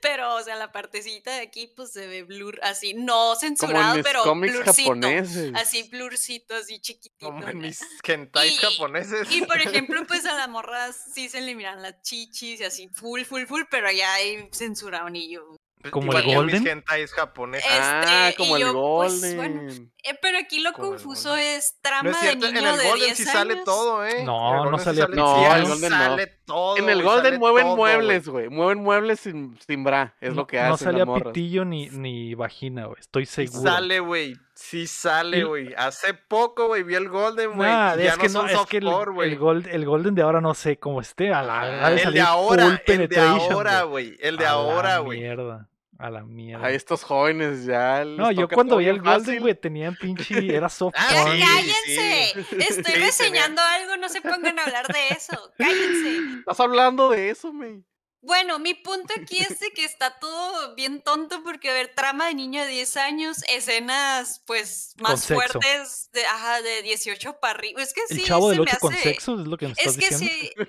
[0.00, 3.90] pero, o sea, la partecita de aquí, pues se ve blur, así, no Como censurado,
[3.90, 5.52] en mis pero cómics blurcito, japoneses.
[5.56, 7.26] así blurcito, así chiquitito.
[7.26, 9.30] Como en mis hentais Y- japoneses.
[9.32, 12.88] Y por ejemplo, pues a la morra sí se le miran las chichis y así,
[12.88, 15.56] full, full, full, pero ya hay censuraron y yo.
[15.90, 16.66] Como el en Golden.
[16.68, 17.70] hentais japoneses.
[17.72, 19.36] ah, este, como y el yo, pues, Golden.
[19.36, 22.70] bueno, Eh, pero aquí lo Como confuso es trama No es cierto, de en niño
[22.70, 23.32] el de Golden 10 sí años.
[23.32, 24.24] sale todo, ¿eh?
[24.24, 25.96] No, En el no salía sale No, el Golden no.
[25.98, 26.76] sale todo.
[26.76, 28.48] en el Golden mueven todo, muebles, güey.
[28.48, 30.14] Mueven muebles sin, sin bra.
[30.20, 31.32] Es no, lo que no hacen salía las morras.
[31.32, 33.00] pitillo ni, ni vagina, güey.
[33.00, 33.62] Estoy seguro.
[33.62, 34.36] sale, güey.
[34.62, 35.72] Sí sale, güey.
[35.74, 37.68] Hace poco, güey, vi el Golden, güey.
[37.70, 38.84] Nah, ya es no que son no, es que el,
[39.14, 39.30] güey.
[39.32, 41.32] el, gold, el Golden de ahora no sé cómo esté.
[41.32, 44.10] A la, de El de ahora, el de ahora, güey.
[44.10, 44.18] güey.
[44.20, 45.20] El de A la ahora, güey.
[45.20, 45.66] Mierda.
[45.98, 46.66] A la mierda.
[46.66, 48.04] A estos jóvenes ya.
[48.04, 50.54] les No, yo cuando vi el Golden, güey, tenían pinche.
[50.54, 51.32] Era soft Ah, porn.
[51.32, 52.30] sí, cállense.
[52.68, 55.52] Estoy Sí, reseñando algo, no se pongan a hablar de eso.
[55.56, 56.38] Cállense.
[56.40, 57.80] Estás hablando de eso, me.
[58.22, 62.26] Bueno, mi punto aquí es de que está todo bien tonto porque, a ver, trama
[62.26, 67.80] de niño de 10 años, escenas, pues, más fuertes, de, ajá, de 18 para arriba.
[67.82, 69.66] Es que El sí, chavo se del me 8 con hace- sexo es lo que
[69.68, 70.34] me estás Es que diciendo.
[70.34, 70.68] sí.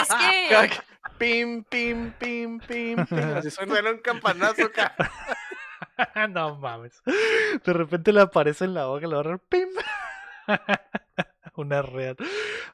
[0.00, 0.08] Es
[0.78, 0.84] que.
[1.18, 3.36] Pim, pim, pim, pim, pim.
[3.36, 3.90] Así suena.
[3.90, 4.96] Un campanazo acá.
[6.30, 7.00] no mames.
[7.04, 9.68] De repente le aparece en la boca, le va a dar pim.
[11.56, 12.16] Una red.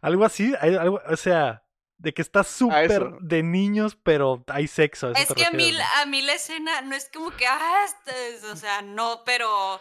[0.00, 1.62] Algo así, hay algo, o sea,
[2.00, 5.12] de que está súper de niños, pero hay sexo.
[5.12, 8.44] Es que a mí, a mí la escena no es como que, ah, este es-
[8.44, 9.78] o sea, no, pero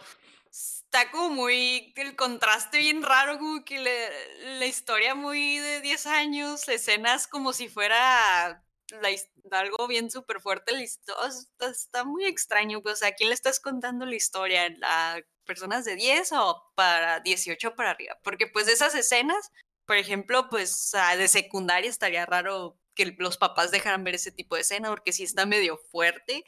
[0.50, 6.06] está como muy, el contraste bien raro, como que le- la historia muy de 10
[6.06, 8.62] años, escenas como si fuera
[9.00, 9.08] la
[9.56, 13.28] algo bien súper fuerte, la histo- está, está muy extraño, pues, o sea, ¿a quién
[13.30, 14.66] le estás contando la historia?
[14.82, 18.18] ¿A personas de 10 o para 18 para arriba?
[18.24, 19.50] Porque pues esas escenas,
[19.90, 24.54] por ejemplo, pues ah, de secundaria estaría raro que los papás dejaran ver ese tipo
[24.54, 26.44] de escena porque sí está medio fuerte.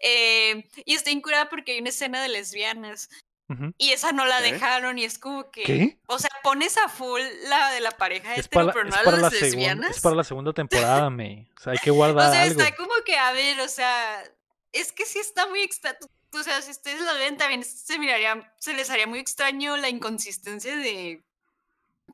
[0.00, 3.08] Eh, y está incurada porque hay una escena de lesbianas
[3.48, 3.72] Ujú.
[3.78, 4.54] y esa no la ¿Qué?
[4.54, 5.62] dejaron y es como que...
[5.62, 5.98] ¿Qué?
[6.08, 9.04] O sea, pones a full la de la pareja Es para, pero no es a
[9.04, 9.96] para la las segunda, lesbianas.
[9.96, 11.48] es para la segunda temporada, May.
[11.56, 12.60] O sea, hay que O guardar sea, algo.
[12.60, 14.24] está como que, a ver, o sea,
[14.72, 15.96] es que sí está muy extra.
[16.32, 19.88] O sea, si ustedes lo ven, también se miraría, se les haría muy extraño la
[19.88, 21.22] inconsistencia de.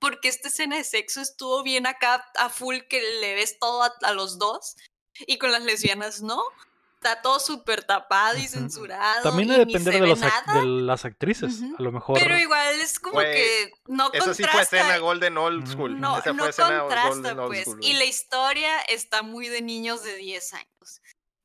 [0.01, 3.93] Porque esta escena de sexo estuvo bien acá a full que le ves todo a,
[4.03, 4.77] a los dos.
[5.27, 6.43] Y con las lesbianas no.
[7.03, 9.23] Está todo súper tapado y censurado.
[9.23, 11.63] También y debe ni depender se de, los las actrices.
[11.79, 12.19] A lo mejor.
[12.21, 14.51] Pero igual es como que no Eso sí contrasta.
[14.51, 15.67] fue escena Golden Old.
[15.67, 15.99] School.
[15.99, 17.65] No, Esa no fue escena contrasta, Old pues.
[17.65, 21.00] School, Y la historia está muy de niños de 10 años.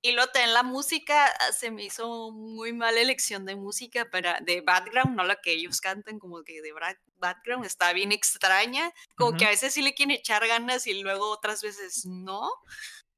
[0.06, 4.40] Y luego también la música, ah, se me hizo muy mala elección de música para,
[4.40, 6.72] de background, no la que ellos cantan, como que de
[7.18, 8.94] background, está bien extraña.
[9.16, 12.48] Como que a veces sí le quieren echar ganas y luego otras veces no.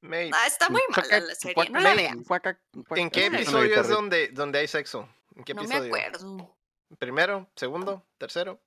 [0.02, 2.24] Ah, está muy mala la serie, no la vean.
[2.96, 5.06] ¿En qué no episodio es donde, donde hay sexo?
[5.36, 6.56] ¿En qué No me acuerdo.
[6.98, 7.50] ¿Primero?
[7.54, 8.06] ¿Segundo?
[8.16, 8.62] ¿Tercero?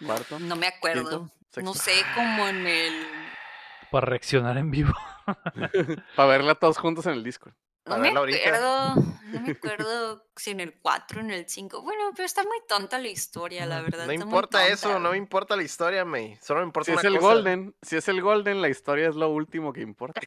[0.00, 0.48] Barton?
[0.48, 1.30] No me acuerdo.
[1.50, 3.06] Quinto, No sé, como en el.
[3.90, 4.94] Para reaccionar en vivo.
[6.16, 7.54] Para verla todos juntos en el Discord.
[7.84, 8.94] No me acuerdo.
[8.94, 11.82] No me acuerdo si en el 4 o en el 5.
[11.82, 14.06] Bueno, pero está muy tonta la historia, la verdad.
[14.06, 16.38] No está muy importa eso, no me importa la historia, May.
[16.40, 17.26] Solo me importa Si una es el cosa.
[17.34, 20.20] Golden, si es el Golden, la historia es lo último que importa.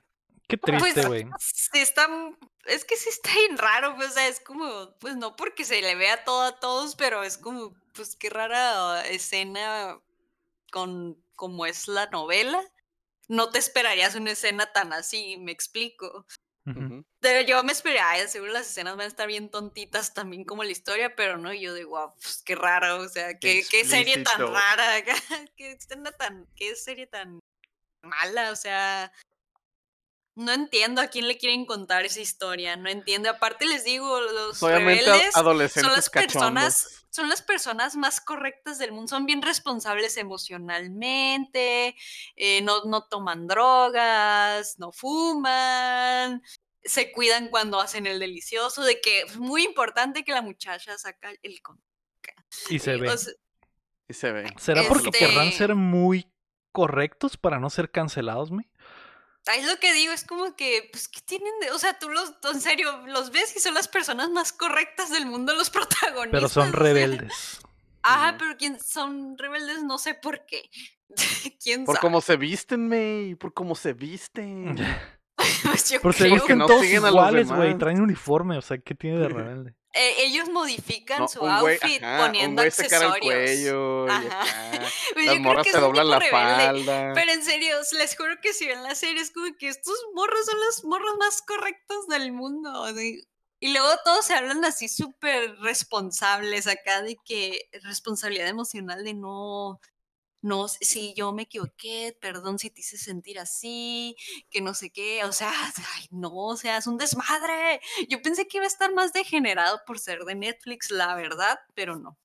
[0.48, 1.28] Qué triste, Pues, güey.
[1.40, 2.08] sí está,
[2.66, 5.82] es que sí está bien raro, pues, o sea, es como, pues no porque se
[5.82, 9.98] le vea todo a todos, pero es como, pues qué rara escena
[10.72, 12.62] con como es la novela.
[13.28, 16.26] No te esperarías una escena tan así, me explico.
[17.20, 20.64] Pero yo me esperaba, ay, seguro las escenas van a estar bien tontitas también como
[20.64, 24.24] la historia, pero no, yo digo, wow, pues qué raro, o sea, qué, qué serie
[24.24, 25.04] tan rara,
[25.56, 27.40] qué escena tan, qué serie tan
[28.02, 29.12] mala, o sea,
[30.36, 33.30] no entiendo a quién le quieren contar esa historia, no entiendo.
[33.30, 37.06] Aparte les digo, los Obviamente a- rebeldes son adolescentes las personas, cachondos.
[37.10, 41.96] son las personas más correctas del mundo, son bien responsables emocionalmente,
[42.36, 46.42] eh, no, no toman drogas, no fuman,
[46.84, 51.32] se cuidan cuando hacen el delicioso, de que es muy importante que la muchacha saca
[51.42, 51.82] el con-
[52.70, 53.10] Y se ve.
[53.10, 53.34] o sea,
[54.08, 54.54] Y se ve.
[54.60, 56.32] ¿Será porque este- querrán ser muy
[56.72, 58.70] correctos para no ser cancelados, me?
[59.54, 61.72] Es lo que digo, es como que, pues, ¿qué tienen de...?
[61.72, 65.26] O sea, tú los, en serio, los ves y son las personas más correctas del
[65.26, 66.32] mundo, los protagonistas.
[66.32, 67.62] Pero son res
[68.08, 69.84] Ajá, pero ¿quién son rebeldes?
[69.84, 70.70] No sé por qué.
[71.64, 72.02] ¿Quién Por sabe?
[72.02, 73.36] cómo se visten, May.
[73.36, 74.78] Por cómo se visten.
[75.64, 76.34] Pues yo Pero creo.
[76.36, 77.78] visten no todos siguen iguales, güey.
[77.78, 79.76] Traen uniforme, o sea, ¿qué tiene de rebelde?
[79.98, 83.20] Eh, ellos modifican No, su outfit ajá, un poniendo el accesorios.
[83.34, 84.08] cuello.
[84.08, 84.42] y Ajá.
[84.42, 84.46] acá.
[85.14, 86.66] Pues yo Las creo morras que se es un doblan la rebelde.
[86.66, 87.14] falda.
[87.14, 90.46] Pero en serio, les juro que si ven la serie es como que estos morros
[90.46, 92.82] son los morros más correctos del mundo.
[92.82, 93.04] o sea,
[93.62, 99.80] Y luego todos se hablan así súper responsables acá de que responsabilidad emocional de no,
[100.46, 104.16] no, si yo me equivoqué, perdón si te hice sentir así,
[104.52, 105.52] que no sé qué, o sea,
[105.96, 107.82] ay, no, o sea, es un desmadre.
[108.10, 111.98] Yo pensé que iba a estar más degenerado por ser de Netflix, la verdad, pero
[111.98, 112.20] no.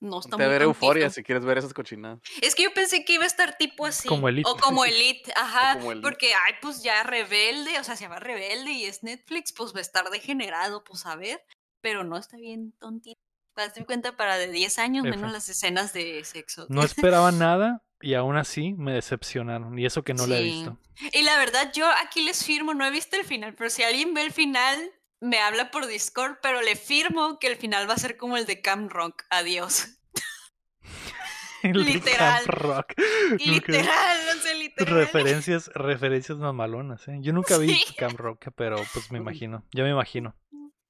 [0.00, 2.18] No está Te muy ver euforia si quieres ver esas cochinadas.
[2.40, 4.08] Es que yo pensé que iba a estar tipo así.
[4.08, 4.50] Como Elite.
[4.50, 5.78] O como Elite, ajá.
[5.78, 6.04] como Elite.
[6.04, 9.78] Porque, ay, pues ya rebelde, o sea, se llama rebelde y es Netflix, pues va
[9.78, 11.44] a estar degenerado, pues a ver.
[11.80, 13.20] Pero no está bien tontito.
[13.56, 15.16] Date cuenta para de 10 años, F.
[15.16, 16.66] menos las escenas de sexo.
[16.68, 19.78] No esperaba nada y aún así me decepcionaron.
[19.78, 20.50] Y eso que no la he Sí.
[20.50, 20.78] visto.
[21.12, 24.14] Y la verdad, yo aquí les firmo, no he visto el final, pero si alguien
[24.14, 24.78] ve el final,
[25.20, 28.44] me habla por Discord, pero le firmo que el final va a ser como el
[28.46, 29.22] de Cam Rock.
[29.30, 29.88] Adiós.
[31.62, 32.44] De Literal.
[32.44, 32.92] Camp Rock.
[33.38, 34.94] Literal, no sé, literal.
[34.94, 37.18] Referencias, referencias mamalonas, ¿eh?
[37.20, 37.94] Yo nunca vi Sí.
[37.94, 39.64] Camp Rock, pero pues me imagino.
[39.72, 40.34] Ya me imagino.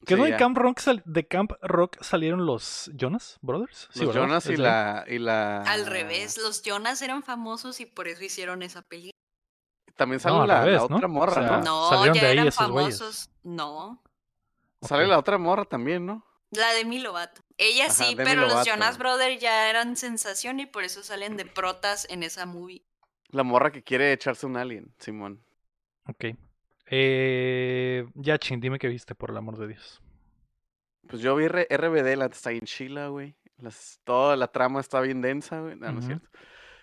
[0.06, 0.36] ¿Qué no Sí, de.
[0.36, 3.88] Camp Rock sal- de Camp Rock salieron los Jonas Brothers?
[3.92, 4.28] Sí, Los ¿verdad?
[4.28, 5.62] Jonas y la, y la.
[5.62, 9.12] Al revés, los Jonas eran famosos y por eso hicieron esa película.
[9.94, 10.96] También No, al la, la revés, ¿no?
[10.96, 11.62] otra O morra, sea, ¿no?
[11.62, 12.98] No, salieron ya de ahí eran esos güeyes.
[12.98, 13.30] famosos.
[13.42, 14.02] No,
[14.80, 16.26] Sale la otra morra también, ¿no?
[16.50, 17.40] la de Lovato.
[17.56, 18.66] Ella Ajá, sí, pero los.
[18.66, 22.84] Jonas Brothers ya eran sensación y por eso salen de protas en esa movie.
[23.28, 25.42] La morra que quiere echarse un alien, Simón.
[26.08, 26.24] Ok.
[26.94, 30.02] Eh, Yachin, dime qué viste, por el amor de Dios.
[31.08, 33.34] Pues yo vi R- RBD, la está en Chila, güey.
[33.56, 35.74] Las- toda la trama está bien densa, güey.
[35.76, 36.28] No, no es cierto.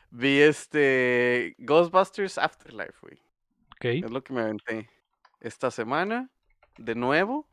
[0.09, 3.21] Vi este Ghostbusters Afterlife, güey.
[3.75, 3.85] Ok.
[4.05, 4.89] Es lo que me aventé
[5.41, 6.29] esta semana.
[6.79, 7.47] De nuevo.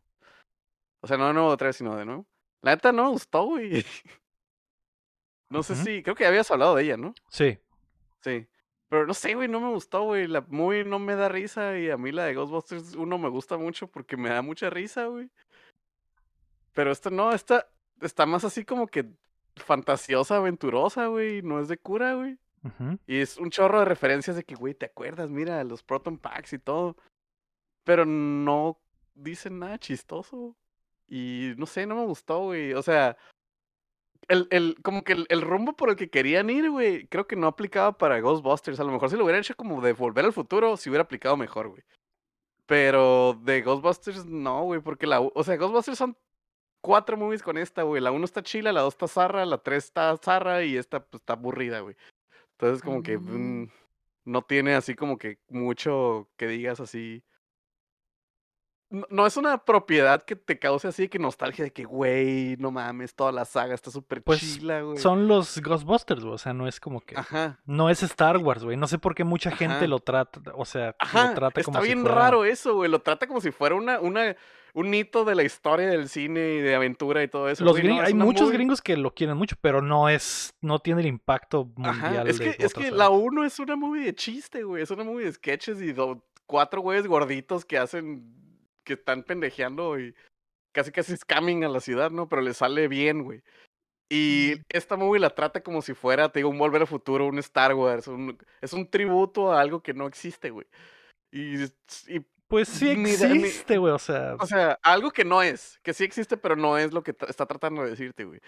[1.02, 2.26] O sea, no de nuevo otra vez, sino de nuevo.
[2.62, 3.84] La neta no me gustó, güey.
[5.50, 6.02] No sé si.
[6.02, 7.14] Creo que habías hablado de ella, ¿no?
[7.30, 7.56] Sí.
[8.22, 8.48] Sí.
[8.88, 10.28] Pero no sé, güey, no me gustó, güey.
[10.28, 13.56] La movie no me da risa y a mí la de Ghostbusters 1 me gusta
[13.56, 15.28] mucho porque me da mucha risa, güey.
[16.72, 17.68] Pero esta no, esta
[18.00, 19.06] está más así como que
[19.56, 21.42] fantasiosa, aventurosa, güey.
[21.42, 22.38] No es de cura, güey.
[23.06, 25.30] Y es un chorro de referencias de que, güey, ¿te acuerdas?
[25.30, 26.96] Mira, los Proton Packs y todo.
[27.84, 28.80] Pero no
[29.14, 30.56] dicen nada chistoso.
[31.08, 32.72] Y no sé, no me gustó, güey.
[32.74, 33.16] O sea,
[34.28, 37.36] el, el, como que el, el rumbo por el que querían ir, güey, creo que
[37.36, 38.80] no aplicaba para Ghostbusters.
[38.80, 41.36] A lo mejor si lo hubieran hecho como de volver al futuro, si hubiera aplicado
[41.36, 41.82] mejor, güey.
[42.66, 46.16] Pero de Ghostbusters, no, güey, porque la, o sea, Ghostbusters son
[46.80, 48.02] cuatro movies con esta, güey.
[48.02, 51.20] La uno está chila, la dos está zarra, la tres está zarra y esta pues,
[51.22, 51.96] está aburrida, güey.
[52.52, 53.62] Entonces como que Mm.
[53.62, 53.70] mm,
[54.24, 57.22] no tiene así como que mucho que digas así.
[59.10, 63.14] No, es una propiedad que te cause así que nostalgia de que, güey, no mames,
[63.14, 64.98] toda la saga está súper Pues chila, güey.
[64.98, 66.35] son los Ghostbusters, güey.
[66.35, 67.16] O sea, no es como que.
[67.16, 67.59] Ajá.
[67.66, 68.77] No es Star Wars, güey.
[68.77, 69.86] No sé por qué mucha gente Ajá.
[69.86, 70.40] lo trata.
[70.55, 72.90] O sea, Ajá, lo trata como está si bien fuera- raro eso, güey.
[72.90, 74.36] Lo trata como si fuera una, una,
[74.74, 77.64] un hito de la historia del cine y de aventura y todo eso.
[77.64, 80.78] Los no, es hay muchos movie- gringos que lo quieren mucho, pero no es, no
[80.78, 82.28] tiene el impacto Ajá, mundial.
[82.28, 84.82] es de que, es que la 1 es una movie de chiste, güey.
[84.82, 88.32] Es una movie de sketches y do- cuatro güeyes gorditos que hacen,
[88.86, 90.14] que están pendejeando y
[90.74, 92.28] casi casi scamming a la ciudad, ¿no?
[92.28, 93.42] Pero le sale bien, güey.
[94.08, 97.38] Y esta movie la trata como si fuera, te digo, un Volver al Futuro, un
[97.40, 98.06] Star Wars.
[98.06, 100.66] un- es un tributo a algo que no existe, güey.
[101.32, 103.92] Y, y, Pues sí existe, güey.
[103.92, 107.02] O sea, o sea, algo que no es, que sí existe, pero no es lo
[107.02, 108.40] que está tratando de decirte, güey.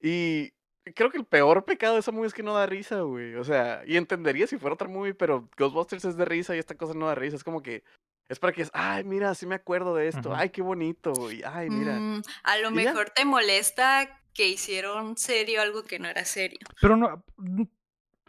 [0.00, 0.52] Y
[0.96, 3.36] creo que el peor pecado de esa movie es que no da risa, güey.
[3.36, 6.74] O sea, y entendería si fuera otra movie, pero Ghostbusters es de risa y esta
[6.76, 7.36] cosa no da risa.
[7.36, 7.84] Es como que,
[8.28, 11.42] es para que es, ay, mira, sí me acuerdo de esto, ay, qué bonito, y
[11.42, 11.98] ay, mira.
[11.98, 16.58] Mm, a lo mejor te molesta que hicieron serio algo que no era serio.
[16.80, 17.24] pero no,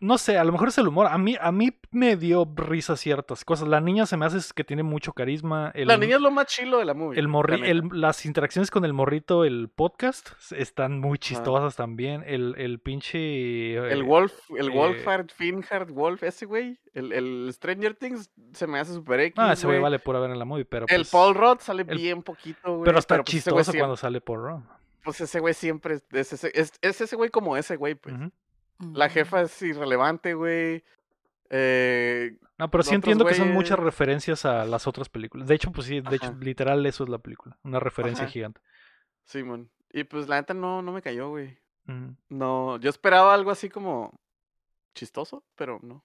[0.01, 1.07] no sé, a lo mejor es el humor.
[1.09, 3.67] A mí, a mí me dio risa ciertas cosas.
[3.67, 5.71] La niña se me hace que tiene mucho carisma.
[5.73, 7.17] El, La niña es lo más chilo de la movie.
[7.19, 12.23] el morri- el- las interacciones con el morrito, el podcast, están muy chistosas también.
[12.25, 13.75] El, el pinche.
[13.75, 18.67] El eh, Wolf, el eh, Wolfhard, Finhard, Wolf, ese güey, el, el Stranger Things se
[18.67, 19.35] me hace super X.
[19.37, 20.85] Ah, ese güey vale pura ver en la movie, pero.
[20.89, 22.83] El pues, Paul Rudd sale bien poquito, güey.
[22.85, 24.61] Pero está pues chistoso siempre- cuando sale por Raw.
[25.03, 28.15] Pues ese güey siempre es, es ese, es, es ese güey como ese güey, pues.
[28.79, 29.01] Mm.
[29.09, 30.83] jefa es irrelevante, güey.
[31.49, 35.47] Eh, No, pero sí entiendo que son muchas referencias a las otras películas.
[35.47, 37.57] De hecho, pues sí, de hecho, literal, eso es la película.
[37.63, 38.31] Una referencia Ajá.
[38.33, 38.61] gigante.
[39.23, 39.69] Simón.
[39.91, 41.57] Y pues la neta no, no me cayó, güey.
[42.29, 44.19] No, yo esperaba algo así como
[44.93, 46.03] chistoso, pero no.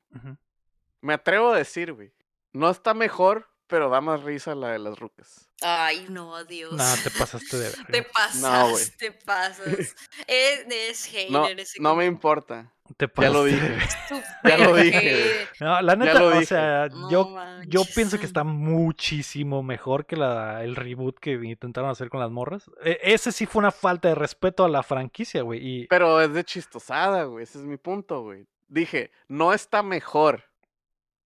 [1.00, 2.12] Me atrevo a decir, güey.
[2.52, 5.46] No está mejor, pero da más risa la de las rucas.
[5.62, 6.72] Ay, no, Dios.
[6.72, 8.08] Nah, te pasaste de Te verga.
[8.12, 8.84] pasas, güey.
[8.98, 9.66] te pasas.
[10.26, 12.72] Es, es hater No, ese no me importa.
[12.96, 13.78] Te Ya lo dije.
[14.44, 15.46] Ya lo dije.
[15.60, 16.46] No, la neta, o dije.
[16.46, 17.36] sea, No yo,
[17.68, 22.30] yo pienso que está muchísimo mejor que la, el reboot que intentaron hacer con las
[22.30, 22.68] morras.
[22.82, 25.60] E- ese sí fue una falta de respeto a la franquicia, güey.
[25.62, 27.44] Y Pero es de chistosada, güey.
[27.44, 28.46] Ese es mi punto, güey.
[28.66, 30.44] Dije, no está mejor,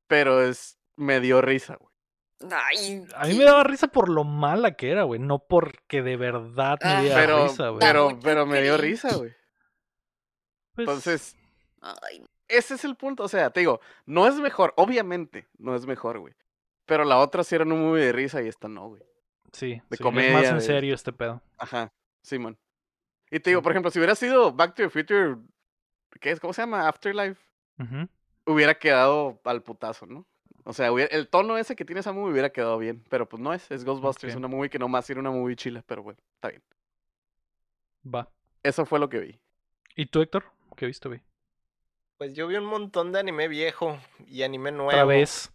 [0.07, 1.94] pero es me dio risa, güey.
[2.53, 5.21] Ay, a mí me daba risa por lo mala que era, güey.
[5.21, 7.81] No porque de verdad me Ah, diera Pero, risa, güey.
[7.81, 9.33] Pero, pero me dio risa, güey.
[10.75, 11.37] Pues, Entonces,
[11.81, 13.23] Ay, ese es el punto.
[13.25, 16.35] O sea, te digo, no es mejor, obviamente, no es mejor, güey.
[16.87, 19.03] Pero la otra sí era un movie de risa y esta no, güey.
[19.53, 21.41] sí, de sí, es comedia, más en de- serio este pedo.
[21.59, 21.93] Ajá,
[22.23, 22.59] Simón.
[23.31, 25.37] Y te digo, por ejemplo, si hubiera sido Back to the Future,
[26.21, 26.41] ¿qué es?
[26.41, 26.89] ¿Cómo se llama?
[26.89, 27.41] Afterlife.
[28.47, 30.27] Hubiera quedado al putazo, ¿no?
[30.65, 33.05] O sea, hubiera- el tono ese que tiene esa movie hubiera quedado bien.
[33.11, 36.03] Pero pues no es, es Ghostbusters, una movie que nomás era una movie chila, pero
[36.03, 36.63] bueno, está bien.
[38.13, 38.29] Va.
[38.63, 39.41] Eso fue lo que vi.
[39.97, 40.45] ¿Y tú, Héctor?
[40.77, 41.21] ¿Qué viste, güey?
[42.17, 44.89] Pues yo vi un montón de anime viejo y anime nuevo.
[44.91, 45.53] Otra vez.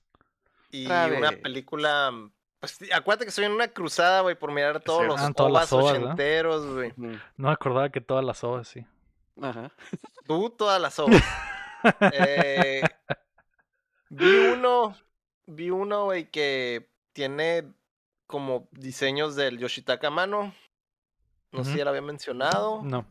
[0.71, 2.11] Y Otra una película.
[2.59, 5.73] Pues acuérdate que estoy en una cruzada, güey, por mirar todos los Ah, todas las
[5.73, 6.93] ovas ochenteros, güey.
[6.97, 8.85] No me acordaba que todas las ovas, sí.
[9.41, 9.71] Ajá.
[10.25, 11.23] Tú, todas las ovas.
[12.13, 12.81] Eh,
[14.09, 14.95] vi uno,
[15.45, 17.71] vi uno, güey, que tiene
[18.27, 20.53] como diseños del Yoshitaka Mano.
[21.51, 22.81] No sé si ya lo había mencionado.
[22.83, 23.05] No.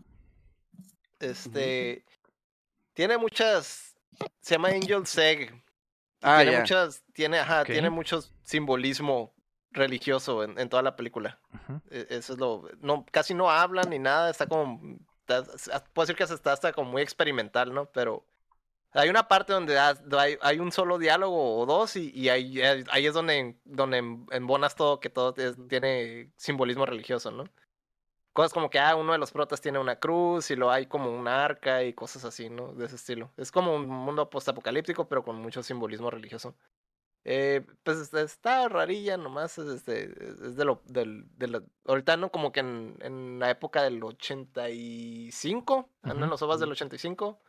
[1.19, 2.05] Este.
[2.95, 3.95] Tiene muchas.
[4.41, 5.53] Se llama Angel Seg.
[6.23, 7.03] Ah, tiene muchas.
[7.13, 9.35] Tiene, ajá, tiene mucho simbolismo
[9.71, 11.39] religioso en, en toda la película.
[11.91, 12.69] E- Eso es lo.
[12.81, 14.31] No, casi no hablan ni nada.
[14.31, 14.99] Está como.
[15.27, 17.87] está- puedo decir que está hasta como muy experimental, ¿no?
[17.87, 18.25] Pero.
[18.93, 22.85] Hay una parte donde hay, hay un solo diálogo o dos y, y ahí, ahí-
[22.91, 27.45] ahí es donde, donde em- embonas todo, que todo es- tiene simbolismo religioso, ¿no?
[28.33, 31.11] Cosas como que, ah, uno de los protas tiene una cruz y lo hay como
[31.11, 32.73] un arca y cosas así, ¿no?
[32.75, 33.33] De ese estilo.
[33.37, 36.55] Es como un mundo postapocalíptico, pero con mucho simbolismo religioso.
[37.25, 40.05] Eh, pues está rarilla nomás, es, este,
[40.45, 44.03] es de lo, del, de lo- ahorita no como que en, en la época del
[44.03, 46.75] 85, andan Ujú, los ovas del ujú.
[46.75, 47.41] 85.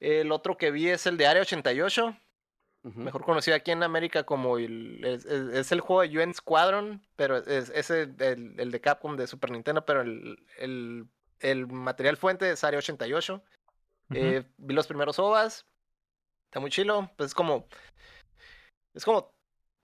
[0.00, 2.16] El otro que vi es el de Área 88,
[2.84, 3.00] Ujú.
[3.00, 7.02] mejor conocido aquí en América como el, es, es- es el juego de UN Squadron,
[7.16, 11.06] pero es, es el, el- el de Capcom de Super Nintendo, pero el, el,
[11.40, 13.34] el material fuente es Área 88.
[14.10, 14.18] Ujú.
[14.18, 15.66] Eh, vi los primeros ovas.
[16.46, 17.10] Está muy chilo.
[17.16, 17.66] Pues es como.
[18.94, 19.32] Es como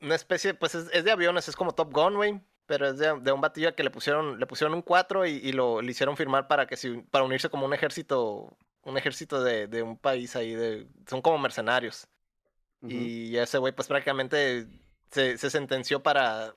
[0.00, 0.54] una especie.
[0.54, 2.40] Pues es, es de aviones, es como Top Gun, güey.
[2.66, 5.52] Pero es de, de un batillo que le pusieron, le pusieron un 4 y, y
[5.52, 8.56] lo le hicieron firmar para que si, para unirse como un ejército.
[8.84, 10.54] Un ejército de, de un país ahí.
[10.54, 12.06] De, son como mercenarios.
[12.82, 12.92] Ujú.
[12.92, 14.66] Y ese güey, pues prácticamente
[15.10, 16.54] se, se sentenció para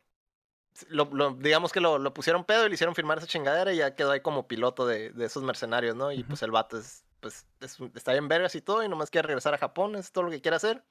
[0.90, 3.78] lo- lo- digamos que lo, lo pusieron pedo y le hicieron firmar esa chingadera y
[3.78, 6.12] ya quedó ahí como piloto de, de esos mercenarios, ¿no?
[6.12, 6.28] Y Ujú.
[6.30, 9.54] pues el vato es, pues, es está en vergas y todo y nomás quiere regresar
[9.54, 10.84] a Japón, es todo lo que quiere hacer.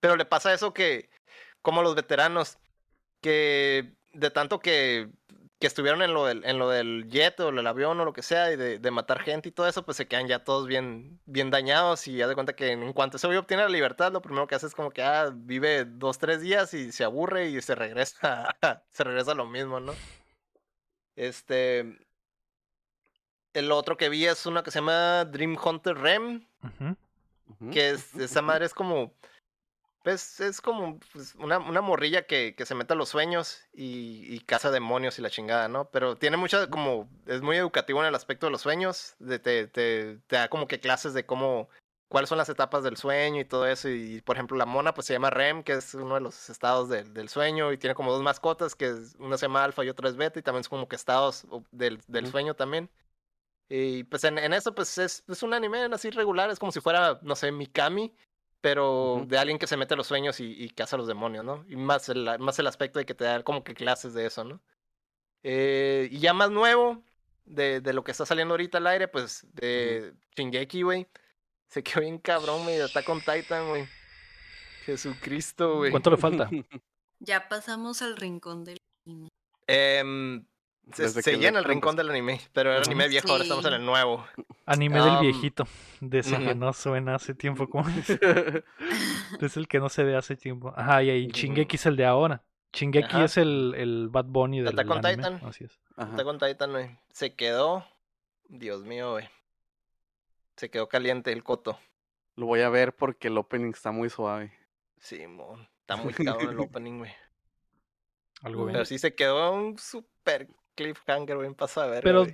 [0.00, 1.10] Pero le pasa eso que,
[1.62, 2.58] como los veteranos,
[3.20, 5.10] que de tanto que,
[5.58, 8.22] que estuvieron en lo, del, en lo del jet o el avión o lo que
[8.22, 11.18] sea, y de, de matar gente y todo eso, pues se quedan ya todos bien,
[11.24, 14.20] bien dañados y ya de cuenta que en cuanto ese güey obtiene la libertad, lo
[14.20, 17.62] primero que hace es como que ah, vive dos, tres días y se aburre y
[17.62, 18.54] se regresa,
[18.90, 19.94] se regresa a lo mismo, ¿no?
[21.16, 21.98] Este...
[23.54, 26.46] El otro que vi es una que se llama Dream Hunter Rem,
[27.72, 29.14] que es, esa madre es como,
[30.06, 34.22] pues, es como pues, una, una morrilla que, que se mete a los sueños y,
[34.32, 35.90] y caza demonios y la chingada, ¿no?
[35.90, 39.66] Pero tiene mucha, como, es muy educativo en el aspecto de los sueños, de, te,
[39.66, 41.68] te, te da como que clases de cómo,
[42.08, 45.08] cuáles son las etapas del sueño y todo eso, y por ejemplo la mona pues
[45.08, 48.12] se llama REM, que es uno de los estados del, del sueño, y tiene como
[48.12, 50.68] dos mascotas, que es, una se llama alfa y otra es beta, y también es
[50.68, 52.88] como que estados del, del sueño también.
[53.68, 56.80] Y pues en, en eso pues es, es un anime así regular, es como si
[56.80, 58.14] fuera, no sé, Mikami,
[58.66, 61.44] pero de alguien que se mete a los sueños y, y caza a los demonios,
[61.44, 61.64] ¿no?
[61.68, 64.42] Y más el, más el aspecto de que te da como que clases de eso,
[64.42, 64.60] ¿no?
[65.44, 67.00] Eh, y ya más nuevo,
[67.44, 71.06] de, de lo que está saliendo ahorita al aire, pues de Shingeki, güey.
[71.68, 73.86] Se quedó bien cabrón, güey, de Attack on Titan, güey.
[74.84, 75.92] Jesucristo, güey.
[75.92, 76.50] ¿Cuánto le falta?
[77.20, 78.78] Ya pasamos al rincón del.
[79.68, 80.44] Em,
[80.92, 83.74] se, se que llena el rincón del anime, pero era anime viejo, ahora estamos en
[83.74, 84.24] el nuevo.
[84.66, 85.66] Anime del Um, viejito.
[86.00, 87.68] De ese que no suena hace tiempo.
[87.68, 87.88] como
[89.40, 90.72] Es el que no se ve hace tiempo.
[90.76, 91.36] Ajá, y ahí Ujú.
[91.36, 92.42] Shingeki es el de ahora.
[92.72, 93.24] Shingeki Ajá.
[93.24, 95.16] es el, el Bad Bunny del Attack on anime.
[95.22, 95.48] Titan.
[95.48, 95.78] Así es.
[95.96, 96.98] Attack on Titan, güey.
[97.12, 97.84] Se quedó.
[98.48, 99.28] Dios mío, güey.
[100.56, 101.78] Se quedó caliente el coto.
[102.36, 104.52] Lo voy a ver porque el opening está muy suave.
[104.98, 105.68] Sí, mon.
[105.80, 107.12] Está muy cabrón el opening, güey.
[108.42, 108.74] Algo bien.
[108.74, 111.52] Pero sí se quedó un super cliffhanger, güey.
[111.54, 112.02] Pasa a ver.
[112.04, 112.26] Pero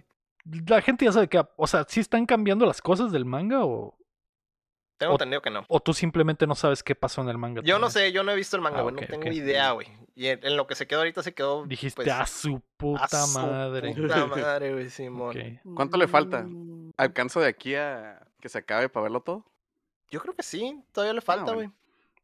[0.67, 3.97] la gente ya sabe que, o sea, ¿sí están cambiando las cosas del manga o,
[4.99, 5.65] Tengo o- entendido que no.
[5.69, 7.63] o tú simplemente no sabes qué pasó en el manga?
[7.65, 8.95] Yo no sé, yo no he visto el manga, Ah, güey.
[8.97, 9.33] no tengo ok.
[9.33, 9.87] idea, güey.
[10.15, 11.65] Y en, en lo que se quedó ahorita se quedó.
[11.65, 13.95] Dijiste, pues, a su puta a su madre.
[13.95, 15.35] Puta madre, güey, Simón.
[15.75, 16.47] ¿Cuánto le falta?
[16.99, 19.47] ¿Alcanzo de aquí a que se acabe para verlo todo?
[20.11, 20.83] Yo creo que sí.
[20.93, 21.73] Todavía le falta, bueno.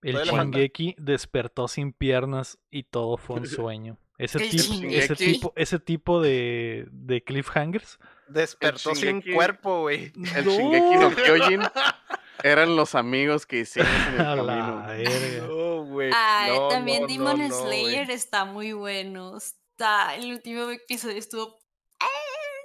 [0.03, 0.12] güey.
[0.15, 0.16] El.
[0.27, 3.97] Shingeki despertó sin piernas y todo fue un sueño.
[4.19, 7.99] Ese tipo, ese tipo, ese tipo de, de cliffhangers.
[8.27, 10.12] Despertó sin cuerpo, güey.
[10.35, 10.51] El No.
[10.51, 11.62] Shingeki no Kyojin
[12.43, 14.86] eran los amigos que hicimos en A el la camino.
[14.86, 15.47] verga.
[15.47, 16.11] No, güey.
[16.12, 19.36] Ah, No, también no, Demon Slayer está muy bueno.
[19.36, 21.59] Está, el último episodio estuvo,
[22.01, 22.05] ¡eh!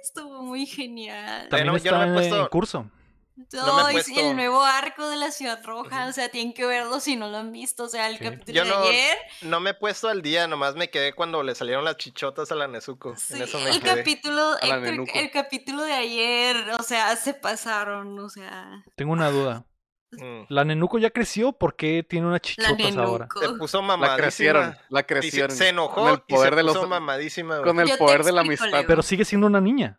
[0.02, 1.48] estuvo muy genial.
[1.48, 2.90] También no- yo no está me he en, puesto- en curso.
[3.36, 6.28] No me he Ay, sí, puesto- el nuevo arco de la Ciudad Roja, o sea,
[6.28, 7.84] tienen que verlo si no lo han visto.
[7.84, 10.76] O sea, el capítulo Yo de no- ayer, No me he puesto al día, nomás
[10.76, 13.16] me quedé cuando le salieron las chichotas a la Nezuko.
[13.16, 13.96] sí, en eso me el quedé.
[13.98, 19.64] capítulo, la el, capítulo de ayer, o sea, se pasaron, o sea, Tengo una duda.
[20.12, 20.44] Mm.
[20.48, 21.52] ¿La Nenuco ya creció?
[21.54, 23.26] ¿Por qué tiene unas la chichotas ahora?
[23.40, 24.16] Se puso La mamadísima.
[24.16, 25.50] crecieron, la Y se, crecieron.
[25.56, 28.22] se enojó con el poder y se de los puso mamadísima, con el Yo poder
[28.22, 28.68] de la amistad.
[28.70, 28.86] Leo.
[28.86, 29.98] Pero sigue siendo una niña.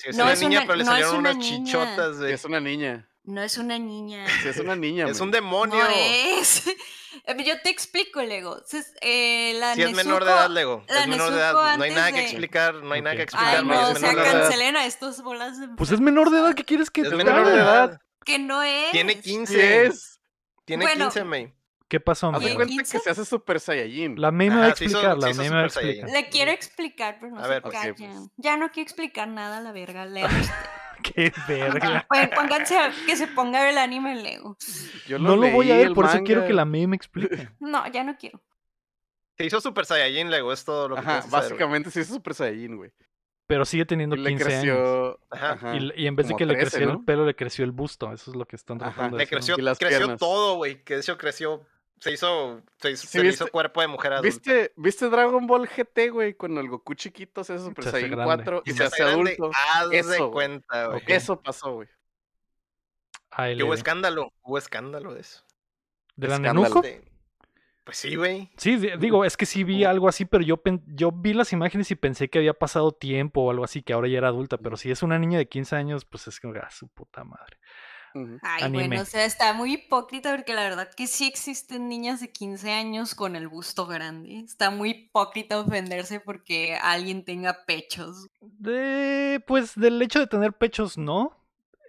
[0.00, 1.64] Sí, es No una es niña, una- pero le no salieron una unas niña.
[1.66, 2.32] chichotas, güey.
[2.32, 3.06] Es una niña.
[3.24, 4.26] No es una niña.
[4.42, 5.06] Sí, es una niña.
[5.08, 5.78] Es un demonio.
[5.78, 6.64] No es.
[7.44, 8.62] Yo te explico, Lego.
[9.02, 10.84] Eh, la Si es menor de edad, Lego.
[10.88, 11.76] la Es menor de edad.
[11.76, 13.56] No hay nada que de- explicar, no hay nada que explicar.
[13.58, 14.24] Ay, no, no, es o sea, edad.
[14.42, 15.68] cancelen a estos bolas de...
[15.76, 17.62] Pues es menor de edad, ¿qué quieres que Es te menor de haga?
[17.62, 18.00] edad.
[18.24, 18.90] Que no es.
[18.92, 19.52] Tiene 15.
[19.52, 20.20] Sí es.
[20.64, 21.04] Tiene Bueno.
[21.06, 21.52] 15, May.
[21.90, 22.98] ¿Qué pasó, Haz de cuenta que 15?
[23.00, 24.20] se hace Super Saiyajin.
[24.20, 26.08] La me va a se explicar, la se va a explicar.
[26.08, 27.94] Le quiero explicar, pero no A se ver, ok, callan.
[27.96, 28.28] pues.
[28.36, 30.04] Ya no quiero explicar nada a la verga.
[30.06, 30.50] Ustedes.
[31.02, 32.06] Qué verga.
[32.08, 34.56] Pues, pónganse a que se ponga a ver el anime Lego.
[35.08, 36.78] Yo No lo voy a ver, por eso quiero que la manga.
[36.78, 37.48] May me explique.
[37.60, 38.40] No, ya no quiero.
[39.36, 40.52] Se hizo Super Saiyajin, Lego.
[40.52, 42.92] Es todo lo que Ajá, saber, básicamente se hizo Super Saiyajin, güey.
[43.48, 44.76] Pero sigue teniendo Y le 15 años.
[44.76, 45.20] creció.
[45.30, 46.98] Ajá, Y, y en vez de que le 13, creciera ¿no?
[47.00, 48.12] el pelo, le creció el busto.
[48.12, 48.92] Eso es lo que están Ajá.
[48.92, 50.84] tratando de Le creció, Y las creció todo, güey.
[50.84, 51.66] Que de hecho creció.
[52.00, 52.62] Se hizo.
[52.80, 54.26] Se, hizo, Sí, se le viste- hizo cuerpo de mujer adulta.
[54.26, 56.34] ¿Viste, ¿Viste Dragon Ball GT, güey?
[56.34, 58.24] Cuando el Goku chiquito se hace Super Saiyan grande.
[58.24, 59.50] 4 y Y se hace grande, adulto.
[59.74, 60.30] Haz de Eso, güey.
[60.32, 61.02] cuenta, güey.
[61.06, 61.88] Eso pasó, güey.
[63.36, 64.32] Que hubo escándalo.
[64.42, 65.44] Hubo escándalo de eso.
[66.16, 66.62] ¿De la escándalo.
[66.68, 66.84] Nenuco?
[66.86, 67.10] Este,
[67.84, 68.50] Pues sí, güey.
[68.56, 71.52] Sí, di- digo, es que sí vi algo así, pero yo, pen- yo vi las
[71.52, 74.58] imágenes y pensé que había pasado tiempo o algo así, que ahora ya era adulta.
[74.58, 77.58] Pero si es una niña de 15 años, pues es que, ah, su puta madre.
[78.42, 78.86] Ay, Anime.
[78.88, 82.70] bueno, o sea, está muy hipócrita porque la verdad que sí existen niñas de 15
[82.72, 84.40] años con el busto grande.
[84.40, 88.26] Está muy hipócrita ofenderse porque alguien tenga pechos.
[88.40, 91.36] De, pues del hecho de tener pechos, no.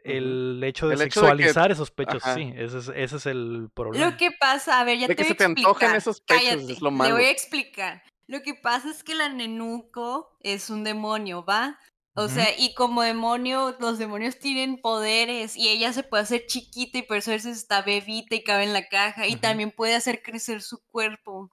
[0.03, 2.33] El hecho de El hecho de que- sexualizar esos pechos, Ajá.
[2.33, 2.51] sí.
[2.55, 4.09] Ese es, ese es el problema.
[4.09, 5.95] Lo que pasa, a ver, ya De te que voy se a te antojen explicar.
[5.97, 7.15] esos pechos, Cállate, es lo malo.
[7.15, 8.03] voy a explicar.
[8.27, 11.77] Lo que pasa es que la Nenuco es un demonio, ¿va?
[12.23, 16.99] O sea, y como demonio, los demonios tienen poderes y ella se puede hacer chiquita
[16.99, 19.95] y por eso a veces está bebita y cabe en la caja y también puede
[19.95, 21.49] hacer crecer su cuerpo.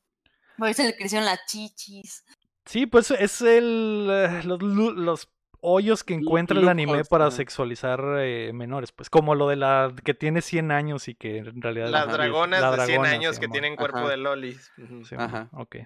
[0.57, 2.25] Por eso le crecieron las chichis.
[2.67, 5.29] Sí, pues es el eh, los, los
[5.61, 10.15] hoyos que encuentra el anime para sexualizar eh, menores, pues como lo de la que
[10.15, 13.49] tiene 100 años y que en realidad Las dragonas la de 100 dragona, años que
[13.49, 14.09] tienen cuerpo Ajá.
[14.11, 14.71] de lolis.
[15.17, 15.49] Ajá.
[15.53, 15.77] ok.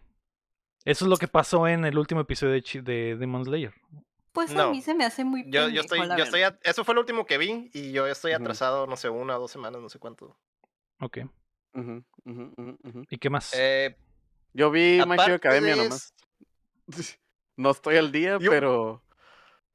[0.85, 3.73] Eso es lo que pasó en el último episodio de, Chi- de Demon Slayer.
[4.33, 6.85] Pues a mí se me hace muy Yo, yo estoy, la yo estoy, a- eso
[6.85, 9.81] fue lo último que vi y yo estoy atrasado, no sé, una o dos semanas,
[9.83, 10.37] no sé cuánto.
[11.01, 11.19] Ok.
[13.11, 13.53] ¿Y qué más?
[13.55, 13.97] Eh,
[14.55, 16.15] Yo vi My Hero Academia de nomás.
[17.57, 19.03] No estoy al día, Yo- pero.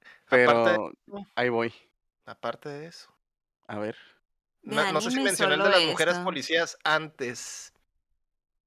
[0.01, 0.91] de Pero
[1.35, 1.71] ahí voy.
[2.25, 3.13] aparte de eso.
[3.67, 3.95] A ver.
[4.63, 7.71] No, no sé si mencioné el de las mujeres policías antes.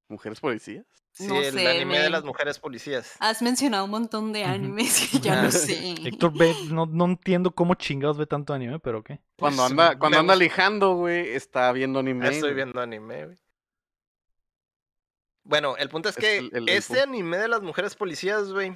[0.08, 0.86] ¿Mujeres policías?
[1.12, 3.16] Sí, No el sé, anime de las mujeres policías.
[3.18, 5.94] Has mencionado un montón de animes que ya no sé.
[6.06, 9.02] Héctor ve, no, no entiendo cómo chingados ve tanto anime, pero.
[9.02, 12.28] Cuando Pues, anda, me cuando anda lijando, güey, está viendo anime.
[12.28, 13.38] Estoy viendo anime, güey.
[15.42, 18.72] Bueno, el punto es que el- el- el este anime de las mujeres policías, güey,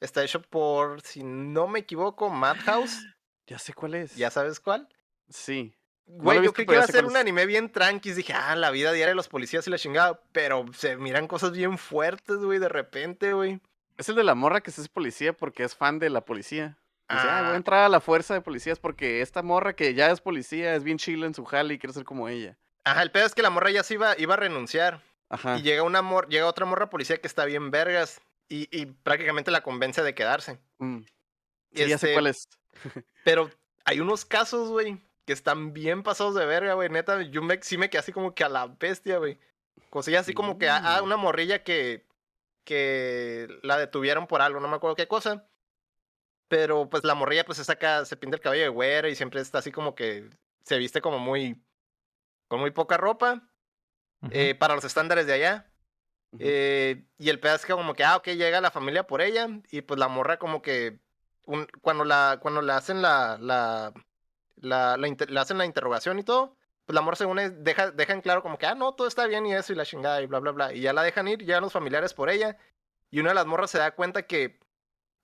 [0.00, 2.98] está hecho por, si no me equivoco, Madhouse.
[3.46, 4.14] Ya sé cuál es.
[4.14, 4.86] ¿Ya sabes cuál?
[5.30, 5.74] Sí.
[6.08, 8.12] Güey, yo creí que iba a ser un anime bien tranqui.
[8.12, 10.20] Dije, ah, la vida diaria de los policías y la chingada.
[10.32, 13.60] Pero se miran cosas bien fuertes, güey, de repente, güey.
[13.98, 16.78] Es el de la morra que es policía porque es fan de la policía.
[17.08, 17.52] Dice, ah, voy Ah.
[17.52, 20.84] a entrar a la fuerza de policías porque esta morra que ya es policía es
[20.84, 22.56] bien chila en su jale y quiere ser como ella.
[22.84, 25.02] Ajá, el pedo es que la morra ya se iba, iba a renunciar.
[25.30, 25.58] Ajá.
[25.58, 28.20] Y llega una mor llega otra morra policía que está bien vergas.
[28.48, 30.58] Y, y prácticamente la convence de quedarse.
[30.78, 31.00] Mm.
[31.00, 31.08] Sí,
[31.74, 32.48] ya sé Este, cuál es.
[33.24, 33.50] Pero
[33.84, 34.98] hay unos casos, güey,
[35.28, 36.88] que están bien pasados de verga, güey.
[36.88, 39.38] Neta, yo me, sí me quedé así como que a la bestia, güey.
[39.90, 41.04] Cosillas así como que, ah, Mm.
[41.04, 42.06] una morrilla que,
[42.64, 45.46] que la detuvieron por algo, no me acuerdo qué cosa.
[46.48, 49.42] Pero pues la morrilla pues se saca, se pinta el cabello de güera y siempre
[49.42, 50.30] está así como que
[50.64, 51.62] se viste como muy,
[52.48, 53.46] con muy poca ropa,
[54.30, 55.70] eh, para los estándares de allá.
[56.38, 59.46] Eh, y el pedazo es que como que, ah, ok, llega la familia por ella.
[59.70, 60.98] Y pues la morra como que
[61.44, 63.92] un- cuando la, cuando le hacen la, la,
[64.60, 68.20] la, le hacen la interrogación y todo, pues la morra según es- deja, deja en
[68.22, 70.38] claro como que, ah, no, todo está bien y eso y la chingada y bla,
[70.40, 70.72] bla, bla.
[70.74, 72.56] Y ya la dejan ir, llegan los familiares por ella.
[73.10, 74.60] Y una de las morras se da cuenta que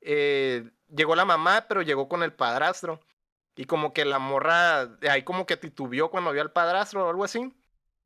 [0.01, 3.01] eh, llegó la mamá, pero llegó con el padrastro.
[3.57, 7.25] Y como que la morra ahí como que titubeó cuando vio al padrastro o algo
[7.25, 7.55] así.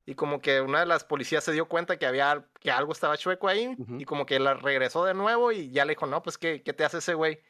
[0.07, 3.17] Y como que una de las policías se dio cuenta que había que algo estaba
[3.19, 3.77] chueco ahí.
[3.99, 6.73] Y como que la regresó de nuevo y ya le dijo, no, pues, ¿qué, qué
[6.73, 7.41] te hace ese güey?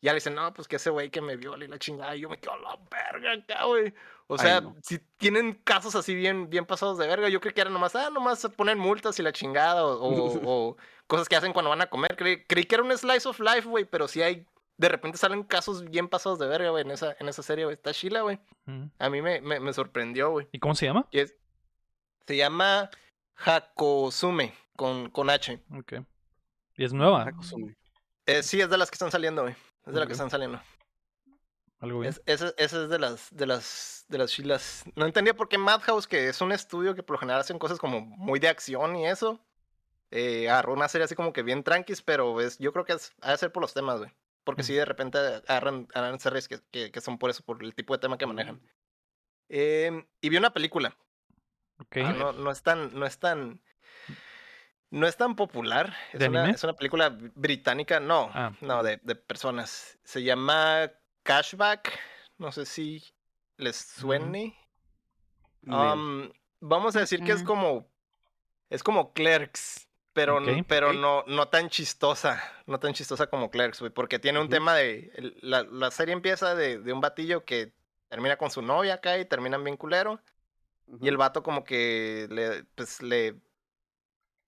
[0.00, 2.14] Y ya le dice, no, pues que ese güey que me viola y la chingada.
[2.16, 3.94] Y yo me quedo a la verga acá, güey.
[4.28, 4.76] O Ay, sea, no.
[4.82, 8.10] si tienen casos así bien, bien pasados de verga, yo creo que era nomás, ah,
[8.10, 9.86] nomás se ponen multas y la chingada.
[9.86, 10.40] O, o-
[10.72, 12.14] o cosas que hacen cuando van a comer.
[12.16, 14.46] Creí, creí que era un slice of life, güey, pero sí hay.
[14.78, 17.74] De repente salen casos bien pasados de verga, güey, en esa, en esa serie, güey.
[17.76, 18.38] Está chila, güey.
[18.66, 18.90] Ujú.
[18.98, 20.46] A mí me, me, me sorprendió, güey.
[20.52, 21.06] ¿Y cómo se llama?
[21.10, 21.34] Y es-
[22.26, 22.90] se llama
[23.36, 25.62] Hakosume, con, con H.
[25.78, 25.94] Ok.
[26.76, 27.22] ¿Y es nueva?
[27.22, 27.74] Hakusumi.
[28.26, 29.54] Eh, sí, es de las que están saliendo, güey.
[29.86, 30.06] Es de Ok.
[30.06, 30.60] que están saliendo.
[31.78, 32.12] Algo bien.
[32.12, 34.84] Es, esa, es de las, de las, de las chilas.
[34.94, 37.78] No entendía por qué Madhouse, que es un estudio que por lo general hacen cosas
[37.78, 39.40] como muy de acción y eso,
[40.10, 43.12] eh, agarró una serie así como que bien tranquis, pero es, yo creo que es,
[43.20, 44.10] ha de ser por los temas, güey.
[44.44, 44.64] Porque Mm.
[44.64, 45.18] sí, de repente
[45.48, 48.26] agarran, agarran series que, que, que son por eso, por el tipo de tema que
[48.26, 48.60] manejan.
[49.48, 50.96] Em, y vi una película.
[51.78, 51.88] Ok.
[51.90, 53.60] que no, no es tan, no es tan,
[54.90, 55.94] no es tan popular.
[56.12, 56.54] Es ¿De una, anime?
[56.54, 58.52] es una película británica, no, Ah.
[58.60, 59.98] no, de, de personas.
[60.04, 60.90] Se llama
[61.22, 61.98] Cashback.
[62.38, 63.02] No sé si
[63.56, 64.54] les suene.
[65.62, 65.74] Nel.
[65.74, 66.30] Um,
[66.60, 67.46] vamos a decir que es Mm.
[67.46, 67.88] como,
[68.70, 69.82] es como Clerks.
[70.12, 70.66] Pero, n- Ok.
[70.66, 74.74] pero no, no tan chistosa, no tan chistosa como Clerks, güey, porque tiene un tema
[74.74, 77.74] de, la, la serie empieza de, de un batillo que
[78.08, 80.18] termina con su novia acá y terminan bien culero,
[81.02, 83.34] y el vato como que le, pues le,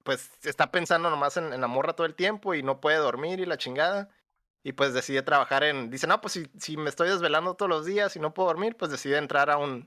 [0.09, 3.40] pues está pensando nomás en, en la morra todo el tiempo y no puede dormir
[3.40, 4.09] y la chingada.
[4.64, 7.85] Y pues decide trabajar en, dice, no, pues si, si me estoy desvelando todos los
[7.85, 9.86] días y no puedo dormir, pues decide entrar a un,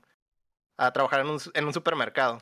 [0.76, 2.40] a trabajar en un, en un supermercado.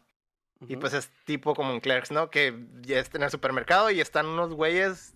[0.68, 2.28] Y pues es tipo como en Clerks, ¿no?
[2.28, 5.14] Que ya está en el supermercado y están unos güeyes,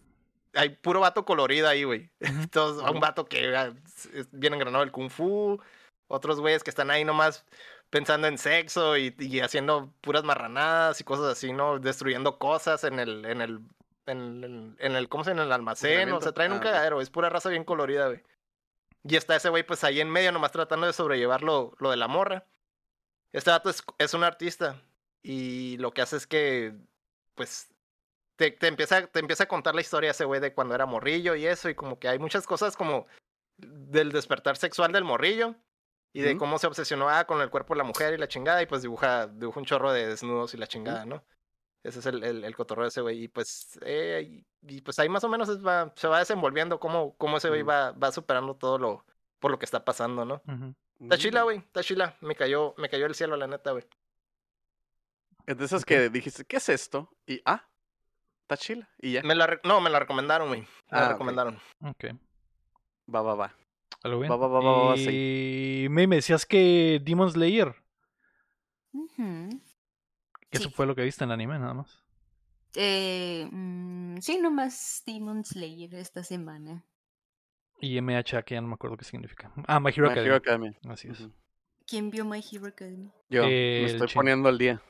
[0.54, 2.10] hay puro vato colorido ahí, güey.
[2.20, 2.46] Ujú.
[2.50, 2.92] Todos, Ujú.
[2.94, 5.60] un vato que ah, es- es bien engranado el kung fu,
[6.08, 7.44] otros güeyes que están ahí nomás
[7.94, 11.78] pensando en sexo y, y haciendo puras marranadas y cosas así, ¿no?
[11.78, 13.60] Destruyendo cosas en el, en el,
[14.06, 15.42] en el, en el ¿cómo se llama?
[15.42, 18.20] En el almacén, o sea, traen un Ah, cagadero, es pura raza bien colorida, güey.
[19.04, 21.96] Y está ese güey pues ahí en medio nomás tratando de sobrellevar lo, lo de
[21.96, 22.44] la morra.
[23.30, 24.82] Este vato es, es un artista
[25.22, 26.74] y lo que hace es que,
[27.36, 27.68] pues,
[28.34, 31.36] te, te empieza, te empieza a contar la historia ese güey de cuando era morrillo
[31.36, 33.06] y eso, y como que hay muchas cosas como
[33.56, 35.54] del despertar sexual del morrillo
[36.14, 38.62] y de cómo se obsesionó ah, con el cuerpo de la mujer y la chingada,
[38.62, 41.22] y pues dibuja, dibuja un chorro de desnudos y la chingada, ¿no?
[41.82, 43.24] Ese es el, el, el cotorreo de ese güey.
[43.24, 46.80] Y pues, eh, y, y pues ahí más o menos es va, se va desenvolviendo
[46.80, 49.04] cómo, cómo ese güey va, va superando todo lo
[49.38, 50.40] por lo que está pasando, ¿no?
[50.98, 52.16] Está chila, güey, está chila.
[52.22, 53.84] Me cayó, me cayó el cielo, la neta, güey.
[55.46, 57.10] Es de esas que dijiste, ¿qué es esto?
[57.26, 57.68] Y, ah,
[58.42, 58.88] está chila.
[58.98, 59.22] Y ya.
[59.22, 60.62] Me la re- no, me la recomendaron, güey.
[60.62, 61.12] Me Ah, la ok.
[61.12, 61.60] recomendaron.
[61.82, 62.04] Ok.
[63.14, 63.54] Va, va, va.
[64.04, 64.30] Algo bien.
[64.30, 67.74] Va, va, va, va, va, y May, me decías que Demon Slayer,
[70.50, 70.74] que eso Sí.
[70.74, 72.02] fue lo que viste en el anime, nada más.
[72.76, 76.84] Eh, mm, sí, nomás Demon Slayer esta semana.
[77.80, 79.52] Y MHA, que ya no me acuerdo qué significa.
[79.66, 80.18] Ah, My Hero My.
[80.18, 80.74] Hero Academia.
[80.88, 81.28] Así es.
[81.86, 83.12] ¿Quién vio My Hero Academia?
[83.30, 84.80] Yo Eh, me estoy poniendo al día.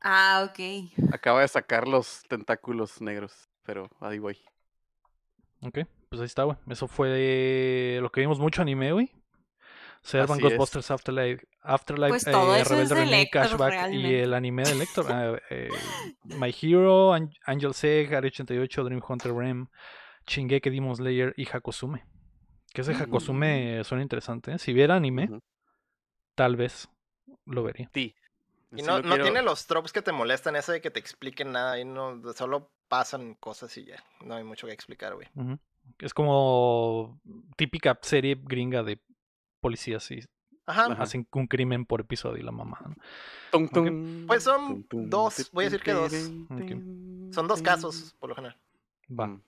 [0.00, 1.10] Ah, ok.
[1.12, 4.38] Acaba de sacar los tentáculos negros, pero ahí voy.
[5.62, 5.78] Ok,
[6.08, 6.56] pues ahí está, güey.
[6.68, 9.10] Eso fue lo que vimos mucho anime, güey.
[10.00, 10.50] Servan Así es.
[10.52, 15.06] Ghostbusters Afterlife, Afterlife Pues todo eh, Rebelde Cashback y el anime de Lector.
[15.10, 15.68] ah, eh,
[16.24, 19.66] My Hero, An- Angel Seg, Area 88, Dream Hunter Rem,
[20.26, 22.04] Shingeki Demon Slayer y Hakosume.
[22.72, 23.02] Que ese Mm.
[23.02, 24.52] Hakosume suena interesante.
[24.52, 24.58] ¿eh?
[24.58, 25.28] Si viera anime,
[26.36, 26.88] tal vez
[27.44, 27.90] lo vería.
[27.92, 28.14] Sí.
[28.72, 31.50] Y no, no quiero- tiene los tropes que te molestan, ese de que te expliquen
[31.52, 31.72] nada.
[31.72, 34.02] Ahí no, solo pasan cosas y ya.
[34.24, 35.26] No hay mucho que explicar, güey.
[35.34, 35.58] Ujú.
[35.98, 37.20] Es como
[37.56, 39.00] típica serie gringa de
[39.60, 40.20] policías y
[40.66, 40.92] Ajá.
[40.98, 42.78] Hacen un crimen por episodio y la mamá.
[42.86, 42.94] ¿no?
[43.50, 46.12] Tum, Pues son tum, tum, dos, voy a decir que dos.
[47.32, 48.56] Son dos casos, por lo general.
[49.08, 49.40] Va.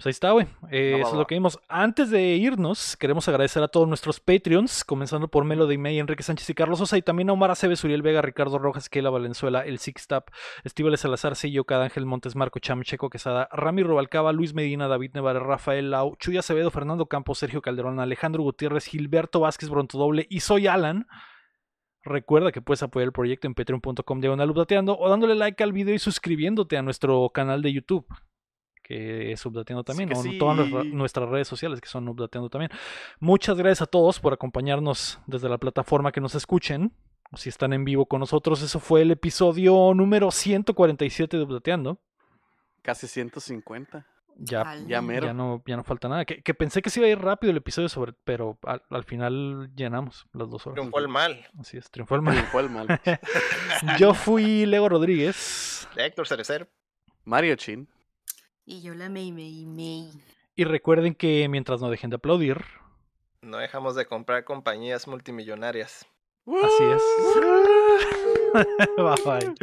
[0.00, 0.46] Pues ahí está, güey.
[0.70, 1.60] Eh, va, eso es lo que vimos.
[1.68, 6.48] Antes de irnos, queremos agradecer a todos nuestros Patreons, comenzando por Melody May, Enrique Sánchez
[6.48, 9.78] y Carlos Sosa, y también a Omar Aceves, Uriel Vega, Ricardo Rojas, Keila Valenzuela, El
[9.78, 10.30] Six Tap,
[10.64, 15.10] Estíbales Salazar, Sillo, Cada Ángel Montes, Marco Cham, Checo Quesada, Rami Rubalcaba, Luis Medina, David
[15.12, 20.40] Nevares, Rafael Lau, Chuy Acevedo, Fernando Campos, Sergio Calderón, Alejandro Gutiérrez, Gilberto Vázquez Brontodoble y
[20.40, 21.08] soy Alan.
[22.02, 25.98] Recuerda que puedes apoyar el proyecto en patreon.com diagonal o dándole like al video y
[25.98, 28.06] suscribiéndote a nuestro canal de YouTube,
[28.90, 30.88] que es Updateando también, o en todas nuestra- sí.
[30.92, 32.70] nuestras redes sociales que son Updateando también.
[33.20, 36.92] Muchas gracias a todos por acompañarnos desde la plataforma que nos escuchen.
[37.32, 42.00] O si están en vivo con nosotros, eso fue el episodio número 147 de Updateando.
[42.82, 44.04] Casi 150.
[44.42, 44.74] Ya.
[44.88, 45.26] Ya mero.
[45.26, 46.24] ya, no, ya no falta nada.
[46.24, 49.04] Que, que pensé que se iba a ir rápido el episodio, sobre, pero al, al
[49.04, 50.74] final llenamos las dos horas.
[50.76, 51.46] Triunfó el mal.
[51.60, 52.34] Así es, triunfó el mal.
[52.34, 53.00] Triunfó el mal.
[53.98, 55.86] Yo fui Lego Rodríguez.
[55.94, 56.68] Héctor Cerecer.
[57.24, 57.86] Mario Chin.
[58.66, 60.10] Y yo la May May May.
[60.56, 62.58] Y recuerden que mientras no dejen de aplaudir,
[63.42, 66.06] No dejamos de comprar compañías multimillonarias.
[66.46, 67.02] así es.
[68.96, 69.54] bye bye.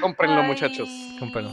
[0.00, 0.88] Cómprenlo, muchachos.
[1.18, 1.50] Cómprenlo.